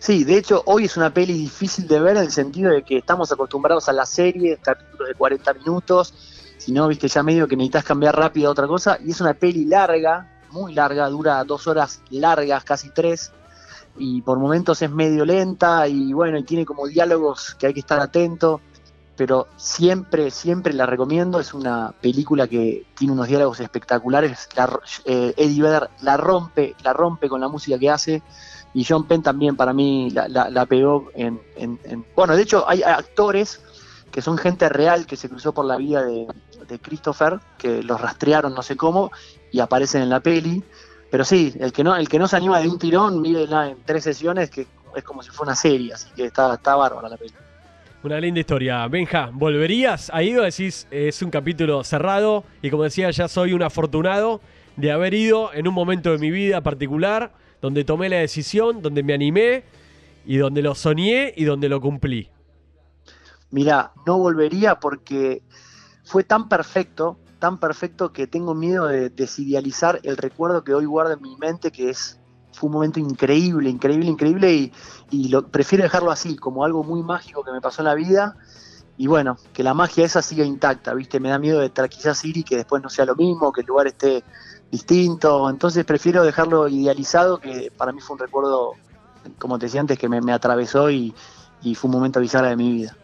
Sí, 0.00 0.24
de 0.24 0.38
hecho, 0.38 0.62
hoy 0.66 0.86
es 0.86 0.96
una 0.96 1.14
peli 1.14 1.34
difícil 1.34 1.86
de 1.86 2.00
ver 2.00 2.16
en 2.16 2.24
el 2.24 2.32
sentido 2.32 2.72
de 2.72 2.82
que 2.82 2.98
estamos 2.98 3.30
acostumbrados 3.30 3.88
a 3.88 3.92
la 3.92 4.06
serie, 4.06 4.58
capítulos 4.60 5.08
de 5.08 5.14
40 5.14 5.54
minutos, 5.54 6.14
si 6.58 6.72
no, 6.72 6.88
viste, 6.88 7.06
ya 7.06 7.22
medio 7.22 7.46
que 7.46 7.56
necesitas 7.56 7.84
cambiar 7.84 8.16
rápido 8.16 8.48
a 8.48 8.52
otra 8.52 8.66
cosa, 8.66 8.98
y 9.04 9.10
es 9.10 9.20
una 9.20 9.34
peli 9.34 9.64
larga, 9.64 10.42
muy 10.50 10.74
larga, 10.74 11.08
dura 11.08 11.44
dos 11.44 11.66
horas 11.66 12.02
largas, 12.10 12.64
casi 12.64 12.90
tres, 12.90 13.30
y 13.96 14.22
por 14.22 14.38
momentos 14.38 14.82
es 14.82 14.90
medio 14.90 15.24
lenta, 15.24 15.86
y 15.86 16.12
bueno, 16.12 16.38
y 16.38 16.44
tiene 16.44 16.64
como 16.64 16.86
diálogos 16.86 17.54
que 17.54 17.68
hay 17.68 17.74
que 17.74 17.80
estar 17.80 18.00
atento, 18.00 18.60
pero 19.16 19.46
siempre, 19.56 20.30
siempre 20.30 20.72
la 20.72 20.86
recomiendo, 20.86 21.38
es 21.40 21.52
una 21.54 21.92
película 22.00 22.46
que 22.48 22.86
tiene 22.96 23.12
unos 23.12 23.28
diálogos 23.28 23.60
espectaculares, 23.60 24.48
la 24.56 24.80
eh, 25.04 25.34
Eddie 25.36 25.62
Vedder 25.62 25.90
la 26.00 26.16
rompe, 26.16 26.74
la 26.82 26.92
rompe 26.92 27.28
con 27.28 27.40
la 27.40 27.48
música 27.48 27.78
que 27.78 27.90
hace, 27.90 28.22
y 28.74 28.84
John 28.84 29.06
Penn 29.06 29.22
también 29.22 29.54
para 29.56 29.72
mí 29.72 30.10
la, 30.10 30.28
la- 30.28 30.48
la 30.50 30.64
pegó 30.66 31.10
en, 31.14 31.40
en- 31.56 31.78
en- 31.84 32.06
Bueno, 32.16 32.34
de 32.36 32.42
hecho 32.42 32.68
hay 32.68 32.82
actores 32.82 33.60
que 34.10 34.22
son 34.22 34.36
gente 34.38 34.68
real 34.68 35.06
que 35.06 35.16
se 35.16 35.28
cruzó 35.28 35.52
por 35.52 35.64
la 35.64 35.76
vida 35.76 36.02
de, 36.04 36.26
Christopher, 36.78 37.38
que 37.58 37.82
los 37.82 38.00
rastrearon 38.00 38.54
no 38.54 38.62
sé 38.62 38.76
cómo 38.76 39.10
y 39.50 39.60
aparecen 39.60 40.02
en 40.02 40.10
la 40.10 40.20
peli. 40.20 40.62
Pero 41.10 41.24
sí, 41.24 41.54
el 41.60 41.72
que 41.72 41.84
no, 41.84 41.94
el 41.96 42.08
que 42.08 42.18
no 42.18 42.26
se 42.28 42.36
anima 42.36 42.58
de 42.60 42.68
un 42.68 42.78
tirón, 42.78 43.20
mírela 43.20 43.68
en 43.68 43.82
tres 43.84 44.04
sesiones, 44.04 44.50
que 44.50 44.66
es 44.94 45.04
como 45.04 45.22
si 45.22 45.30
fuera 45.30 45.50
una 45.52 45.56
serie, 45.56 45.92
así 45.92 46.10
que 46.14 46.26
está, 46.26 46.54
está 46.54 46.74
bárbara 46.76 47.08
la 47.08 47.16
peli. 47.18 47.34
Una 48.04 48.18
linda 48.18 48.40
historia. 48.40 48.84
Benja, 48.88 49.30
¿volverías 49.32 50.10
a 50.12 50.24
ir 50.24 50.36
o 50.36 50.42
decís 50.42 50.88
es 50.90 51.22
un 51.22 51.30
capítulo 51.30 51.84
cerrado? 51.84 52.42
Y 52.60 52.68
como 52.68 52.82
decía, 52.82 53.08
ya 53.12 53.28
soy 53.28 53.52
un 53.52 53.62
afortunado 53.62 54.40
de 54.76 54.90
haber 54.90 55.14
ido 55.14 55.54
en 55.54 55.68
un 55.68 55.74
momento 55.74 56.10
de 56.10 56.18
mi 56.18 56.32
vida 56.32 56.60
particular 56.62 57.32
donde 57.60 57.84
tomé 57.84 58.08
la 58.08 58.16
decisión, 58.16 58.82
donde 58.82 59.04
me 59.04 59.14
animé 59.14 59.62
y 60.26 60.36
donde 60.36 60.62
lo 60.62 60.74
soñé 60.74 61.32
y 61.36 61.44
donde 61.44 61.68
lo 61.68 61.80
cumplí. 61.80 62.28
Mira, 63.52 63.92
no 64.04 64.18
volvería 64.18 64.80
porque 64.80 65.44
fue 66.02 66.24
tan 66.24 66.48
perfecto, 66.48 67.20
tan 67.38 67.60
perfecto 67.60 68.12
que 68.12 68.26
tengo 68.26 68.52
miedo 68.56 68.88
de 68.88 69.10
desidealizar 69.10 70.00
el 70.02 70.16
recuerdo 70.16 70.64
que 70.64 70.74
hoy 70.74 70.86
guardo 70.86 71.12
en 71.12 71.22
mi 71.22 71.36
mente, 71.36 71.70
que 71.70 71.90
es 71.90 72.18
fue 72.52 72.68
un 72.68 72.74
momento 72.74 73.00
increíble, 73.00 73.70
increíble, 73.70 74.06
increíble 74.06 74.52
y, 74.52 74.72
y 75.10 75.28
lo, 75.28 75.46
prefiero 75.46 75.84
dejarlo 75.84 76.10
así, 76.10 76.36
como 76.36 76.64
algo 76.64 76.84
muy 76.84 77.02
mágico 77.02 77.42
que 77.44 77.52
me 77.52 77.60
pasó 77.60 77.82
en 77.82 77.86
la 77.86 77.94
vida 77.94 78.36
y 78.96 79.06
bueno, 79.06 79.36
que 79.52 79.62
la 79.62 79.74
magia 79.74 80.04
esa 80.04 80.22
siga 80.22 80.44
intacta, 80.44 80.94
¿viste? 80.94 81.18
Me 81.18 81.30
da 81.30 81.38
miedo 81.38 81.60
de 81.60 81.70
quizás 81.88 82.24
ir 82.24 82.36
y 82.36 82.44
que 82.44 82.56
después 82.56 82.82
no 82.82 82.88
sea 82.88 83.04
lo 83.04 83.16
mismo, 83.16 83.52
que 83.52 83.62
el 83.62 83.66
lugar 83.66 83.86
esté 83.86 84.22
distinto, 84.70 85.48
entonces 85.50 85.84
prefiero 85.84 86.22
dejarlo 86.22 86.68
idealizado, 86.68 87.38
que 87.38 87.72
para 87.76 87.92
mí 87.92 88.00
fue 88.00 88.14
un 88.14 88.20
recuerdo, 88.20 88.74
como 89.38 89.58
te 89.58 89.66
decía 89.66 89.80
antes, 89.80 89.98
que 89.98 90.08
me, 90.08 90.32
atravesó 90.32 90.90
y, 90.90 91.14
fue 91.74 91.88
un 91.88 91.96
momento 91.96 92.20
bizarro 92.20 92.48
de 92.48 92.56
mi 92.56 92.72
vida. 92.72 92.96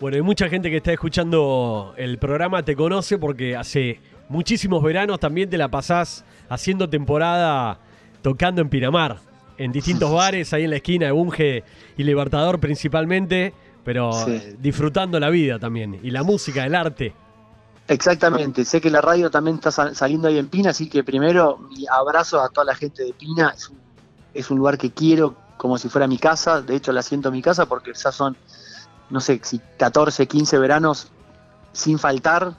Bueno, 0.00 0.16
hay 0.16 0.22
mucha 0.22 0.48
gente 0.48 0.70
que 0.70 0.78
está 0.78 0.92
escuchando 0.92 1.94
el 1.96 2.18
programa 2.18 2.64
te 2.64 2.74
conoce 2.74 3.18
porque 3.18 3.56
hace 3.56 4.00
muchísimos 4.28 4.82
veranos 4.82 5.20
también 5.20 5.48
te 5.48 5.56
la 5.56 5.68
pasás 5.68 6.24
haciendo 6.48 6.88
temporada 6.88 7.78
tocando 8.22 8.62
en 8.62 8.68
Pinamar, 8.68 9.18
en 9.58 9.72
distintos 9.72 10.10
bares, 10.14 10.52
ahí 10.52 10.64
en 10.64 10.70
la 10.70 10.76
esquina 10.76 11.06
de 11.06 11.12
Bunge 11.12 11.64
y 11.96 12.02
Libertador 12.04 12.58
principalmente 12.58 13.52
pero 13.84 14.12
disfrutando 14.58 15.18
la 15.18 15.30
vida 15.30 15.58
también 15.58 15.98
y 16.02 16.10
la 16.10 16.22
música, 16.22 16.64
el 16.64 16.74
arte. 16.74 17.14
Exactamente, 17.88 18.64
sé 18.64 18.80
que 18.80 18.90
la 18.90 19.00
radio 19.00 19.30
también 19.30 19.56
está 19.56 19.70
saliendo 19.94 20.28
ahí 20.28 20.38
en 20.38 20.48
Pina, 20.48 20.70
así 20.70 20.88
que 20.88 21.02
primero 21.02 21.58
mi 21.58 21.86
abrazo 21.88 22.40
a 22.40 22.48
toda 22.48 22.64
la 22.64 22.74
gente 22.74 23.02
de 23.02 23.12
Pina, 23.12 23.54
es 24.32 24.50
un, 24.50 24.56
lugar 24.56 24.78
que 24.78 24.92
quiero 24.92 25.34
como 25.56 25.76
si 25.78 25.88
fuera 25.88 26.06
mi 26.06 26.16
casa, 26.16 26.62
de 26.62 26.76
hecho 26.76 26.92
la 26.92 27.02
siento 27.02 27.30
mi 27.30 27.42
casa 27.42 27.66
porque 27.66 27.92
ya 27.92 28.12
son, 28.12 28.36
no 29.10 29.20
sé, 29.20 29.40
si 29.42 29.60
14, 29.78 30.26
15 30.26 30.58
veranos 30.58 31.08
sin 31.72 31.98
faltar, 31.98 32.54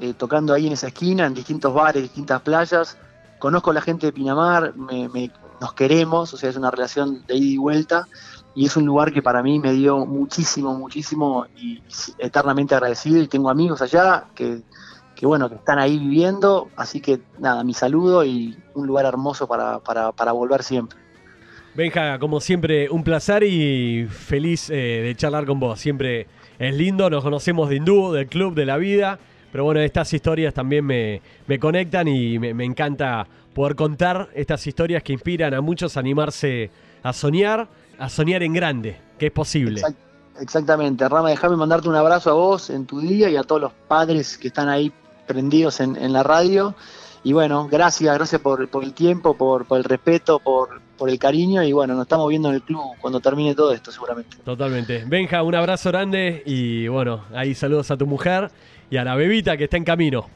eh, 0.00 0.14
tocando 0.14 0.54
ahí 0.54 0.66
en 0.66 0.72
esa 0.72 0.88
esquina, 0.88 1.26
en 1.26 1.34
distintos 1.34 1.72
bares, 1.74 2.02
distintas 2.02 2.40
playas, 2.40 2.96
conozco 3.42 3.72
a 3.72 3.74
la 3.74 3.80
gente 3.80 4.06
de 4.06 4.12
Pinamar, 4.12 4.72
nos 4.76 5.72
queremos, 5.72 6.32
o 6.32 6.36
sea, 6.36 6.48
es 6.48 6.54
una 6.54 6.70
relación 6.70 7.26
de 7.26 7.34
ida 7.34 7.54
y 7.54 7.56
vuelta, 7.56 8.06
y 8.54 8.66
es 8.66 8.76
un 8.76 8.86
lugar 8.86 9.12
que 9.12 9.20
para 9.20 9.42
mí 9.42 9.58
me 9.58 9.72
dio 9.72 10.06
muchísimo, 10.06 10.78
muchísimo 10.78 11.46
y 11.56 11.82
eternamente 12.18 12.76
agradecido 12.76 13.20
y 13.20 13.26
tengo 13.26 13.50
amigos 13.50 13.82
allá 13.82 14.26
que, 14.36 14.60
que 15.16 15.26
bueno, 15.26 15.48
que 15.48 15.56
están 15.56 15.80
ahí 15.80 15.98
viviendo, 15.98 16.68
así 16.76 17.00
que 17.00 17.18
nada, 17.40 17.64
mi 17.64 17.74
saludo 17.74 18.24
y 18.24 18.56
un 18.74 18.86
lugar 18.86 19.06
hermoso 19.06 19.48
para, 19.48 19.80
para, 19.80 20.12
para 20.12 20.30
volver 20.30 20.62
siempre. 20.62 20.96
Benja, 21.74 22.20
como 22.20 22.38
siempre, 22.38 22.90
un 22.90 23.02
placer 23.02 23.42
y 23.42 24.06
feliz 24.06 24.70
eh, 24.70 25.02
de 25.02 25.16
charlar 25.16 25.46
con 25.46 25.58
vos. 25.58 25.80
Siempre 25.80 26.28
es 26.60 26.76
lindo, 26.76 27.10
nos 27.10 27.24
conocemos 27.24 27.68
de 27.68 27.76
Hindú, 27.76 28.12
del 28.12 28.28
club, 28.28 28.54
de 28.54 28.66
la 28.66 28.76
vida, 28.76 29.18
pero 29.52 29.64
bueno, 29.64 29.80
estas 29.80 30.12
historias 30.12 30.52
también 30.52 30.84
me, 30.84 31.20
me 31.46 31.58
conectan 31.60 32.08
y 32.08 32.40
me, 32.40 32.54
me 32.54 32.64
encanta 32.64 33.26
poder 33.54 33.76
contar 33.76 34.30
estas 34.34 34.66
historias 34.66 35.04
que 35.04 35.12
inspiran 35.12 35.54
a 35.54 35.60
muchos 35.60 35.96
a 35.96 36.00
animarse 36.00 36.70
a 37.04 37.12
soñar 37.12 37.68
a 38.02 38.08
soñar 38.08 38.42
en 38.42 38.52
grande, 38.52 38.96
que 39.16 39.26
es 39.26 39.32
posible. 39.32 39.80
exactamente. 40.40 41.08
Rama, 41.08 41.30
déjame 41.30 41.54
mandarte 41.54 41.88
un 41.88 41.94
abrazo 41.94 42.30
a 42.30 42.32
vos 42.32 42.68
en 42.68 42.84
tu 42.84 43.00
día 43.00 43.30
y 43.30 43.36
a 43.36 43.44
todos 43.44 43.60
los 43.60 43.72
padres 43.86 44.36
que 44.38 44.48
están 44.48 44.68
ahí 44.68 44.92
prendidos 45.26 45.78
en, 45.78 46.12
la 46.12 46.24
radio. 46.24 46.74
Y 47.22 47.32
bueno, 47.32 47.68
gracias, 47.70 48.12
gracias 48.16 48.40
por, 48.40 48.68
el 48.82 48.92
tiempo, 48.92 49.36
por, 49.36 49.66
el 49.70 49.84
respeto, 49.84 50.40
por, 50.40 50.80
por 50.98 51.10
el 51.10 51.18
cariño. 51.20 51.62
Y 51.62 51.72
bueno, 51.72 51.94
nos 51.94 52.02
estamos 52.02 52.28
viendo 52.28 52.48
en 52.48 52.56
el 52.56 52.62
club 52.62 52.82
cuando 53.00 53.20
termine 53.20 53.54
todo 53.54 53.72
esto, 53.72 53.92
seguramente. 53.92 54.36
Totalmente. 54.44 55.04
Benja, 55.06 55.44
un 55.44 55.54
abrazo 55.54 55.90
grande 55.90 56.42
y 56.44 56.88
bueno, 56.88 57.24
ahí 57.32 57.54
saludos 57.54 57.92
a 57.92 57.96
tu 57.96 58.06
mujer 58.06 58.50
y 58.92 58.98
a 58.98 59.04
la 59.04 59.14
bebita 59.14 59.56
que 59.56 59.64
está 59.64 59.78
en 59.78 59.84
camino. 59.84 60.28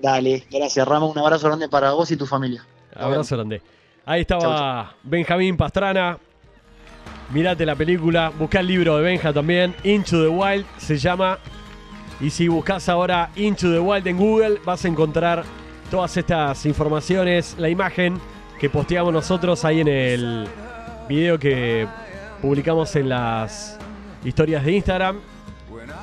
Dale, 0.00 0.44
gracias, 0.50 0.88
Rama. 0.88 1.04
Un 1.04 1.18
abrazo 1.18 1.48
grande 1.48 1.68
para 1.68 1.92
vos 1.92 2.10
y 2.10 2.16
tu 2.16 2.24
familia. 2.24 2.64
Abrazo 2.96 3.36
grande. 3.36 3.60
Ahí 4.06 4.22
estaba 4.22 4.94
Benjamín 5.02 5.54
Pastrana, 5.58 6.18
mirate 7.30 7.66
la 7.66 7.76
película, 7.76 8.30
busca 8.30 8.60
el 8.60 8.68
libro 8.68 8.96
de 8.96 9.02
Benja 9.02 9.34
también, 9.34 9.74
Into 9.84 10.22
the 10.22 10.28
Wild 10.28 10.64
se 10.78 10.96
llama. 10.96 11.38
Y 12.22 12.30
si 12.30 12.48
buscas 12.48 12.88
ahora 12.88 13.30
Into 13.36 13.70
the 13.70 13.78
Wild 13.78 14.06
en 14.06 14.16
Google, 14.16 14.60
vas 14.64 14.82
a 14.86 14.88
encontrar 14.88 15.44
todas 15.90 16.16
estas 16.16 16.64
informaciones, 16.64 17.56
la 17.58 17.68
imagen 17.68 18.18
que 18.58 18.70
posteamos 18.70 19.12
nosotros 19.12 19.62
ahí 19.66 19.80
en 19.80 19.88
el 19.88 20.48
video 21.06 21.38
que 21.38 21.86
publicamos 22.40 22.96
en 22.96 23.10
las 23.10 23.78
historias 24.24 24.64
de 24.64 24.72
Instagram. 24.72 25.20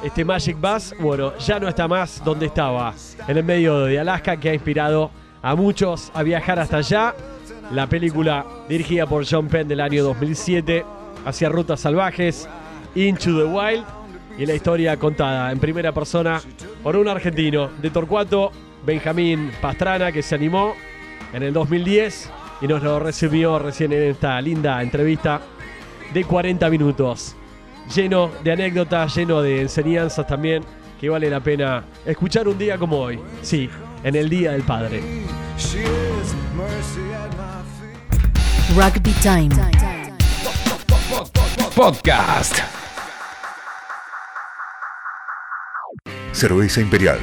Este 0.04 0.24
Magic 0.24 0.58
Bus, 0.60 0.94
bueno, 1.00 1.36
ya 1.40 1.60
no 1.60 1.68
está 1.68 1.88
más 1.88 2.24
donde 2.24 2.46
estaba, 2.46 2.94
en 3.28 3.38
el 3.38 3.44
medio 3.44 3.86
de 3.86 4.00
Alaska, 4.00 4.40
que 4.40 4.50
ha 4.50 4.54
inspirado 4.54 5.10
a 5.42 5.56
muchos 5.56 6.12
a 6.14 6.24
viajar 6.24 6.60
hasta 6.60 6.78
allá. 6.78 7.16
La 7.72 7.88
película 7.88 8.46
dirigida 8.70 9.08
por 9.08 9.26
John 9.30 9.48
Penn 9.48 9.68
del 9.68 9.82
año 9.82 10.04
2007 10.04 10.86
hacia 11.26 11.50
rutas 11.50 11.80
salvajes, 11.80 12.48
Into 12.96 13.38
the 13.38 13.46
Wild, 13.46 13.84
y 14.38 14.46
la 14.46 14.54
historia 14.54 14.98
contada 14.98 15.52
en 15.52 15.60
primera 15.60 15.92
persona 15.92 16.42
por 16.84 16.96
un 16.96 17.08
argentino 17.08 17.70
de 17.82 17.90
Torcuato, 17.90 18.52
Benjamín 18.86 19.52
Pastrana, 19.60 20.12
que 20.12 20.22
se 20.22 20.36
animó 20.36 20.76
en 21.34 21.42
el 21.42 21.54
2010 21.54 22.32
y 22.62 22.68
nos 22.68 22.84
lo 22.84 23.00
recibió 23.00 23.58
recién 23.58 23.92
en 23.94 24.04
esta 24.04 24.40
linda 24.42 24.82
entrevista 24.82 25.42
de 26.14 26.24
40 26.24 26.70
minutos, 26.70 27.36
lleno 27.94 28.32
de 28.44 28.52
anécdotas, 28.52 29.16
lleno 29.16 29.42
de 29.42 29.62
enseñanzas 29.62 30.28
también, 30.28 30.64
que 31.00 31.10
vale 31.10 31.30
la 31.30 31.40
pena 31.40 31.84
escuchar 32.06 32.48
un 32.48 32.58
día 32.58 32.78
como 32.78 32.98
hoy, 32.98 33.20
sí, 33.42 33.70
en 34.04 34.16
el 34.16 34.30
Día 34.30 34.52
del 34.52 34.64
Padre. 34.64 35.02
Rugby 38.76 39.12
Time. 39.22 39.50
Podcast. 41.76 42.60
Cerveza 46.32 46.82
Imperial. 46.82 47.20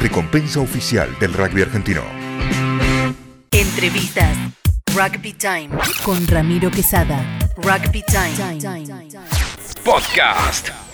Recompensa 0.00 0.60
oficial 0.60 1.08
del 1.18 1.32
rugby 1.32 1.62
argentino. 1.62 2.02
Entrevistas. 3.50 4.36
Rugby 4.94 5.32
Time. 5.32 5.70
Con 6.04 6.26
Ramiro 6.26 6.70
Quesada. 6.70 7.38
Rugby 7.56 8.02
Time. 8.02 9.49
Podcast. 9.84 10.89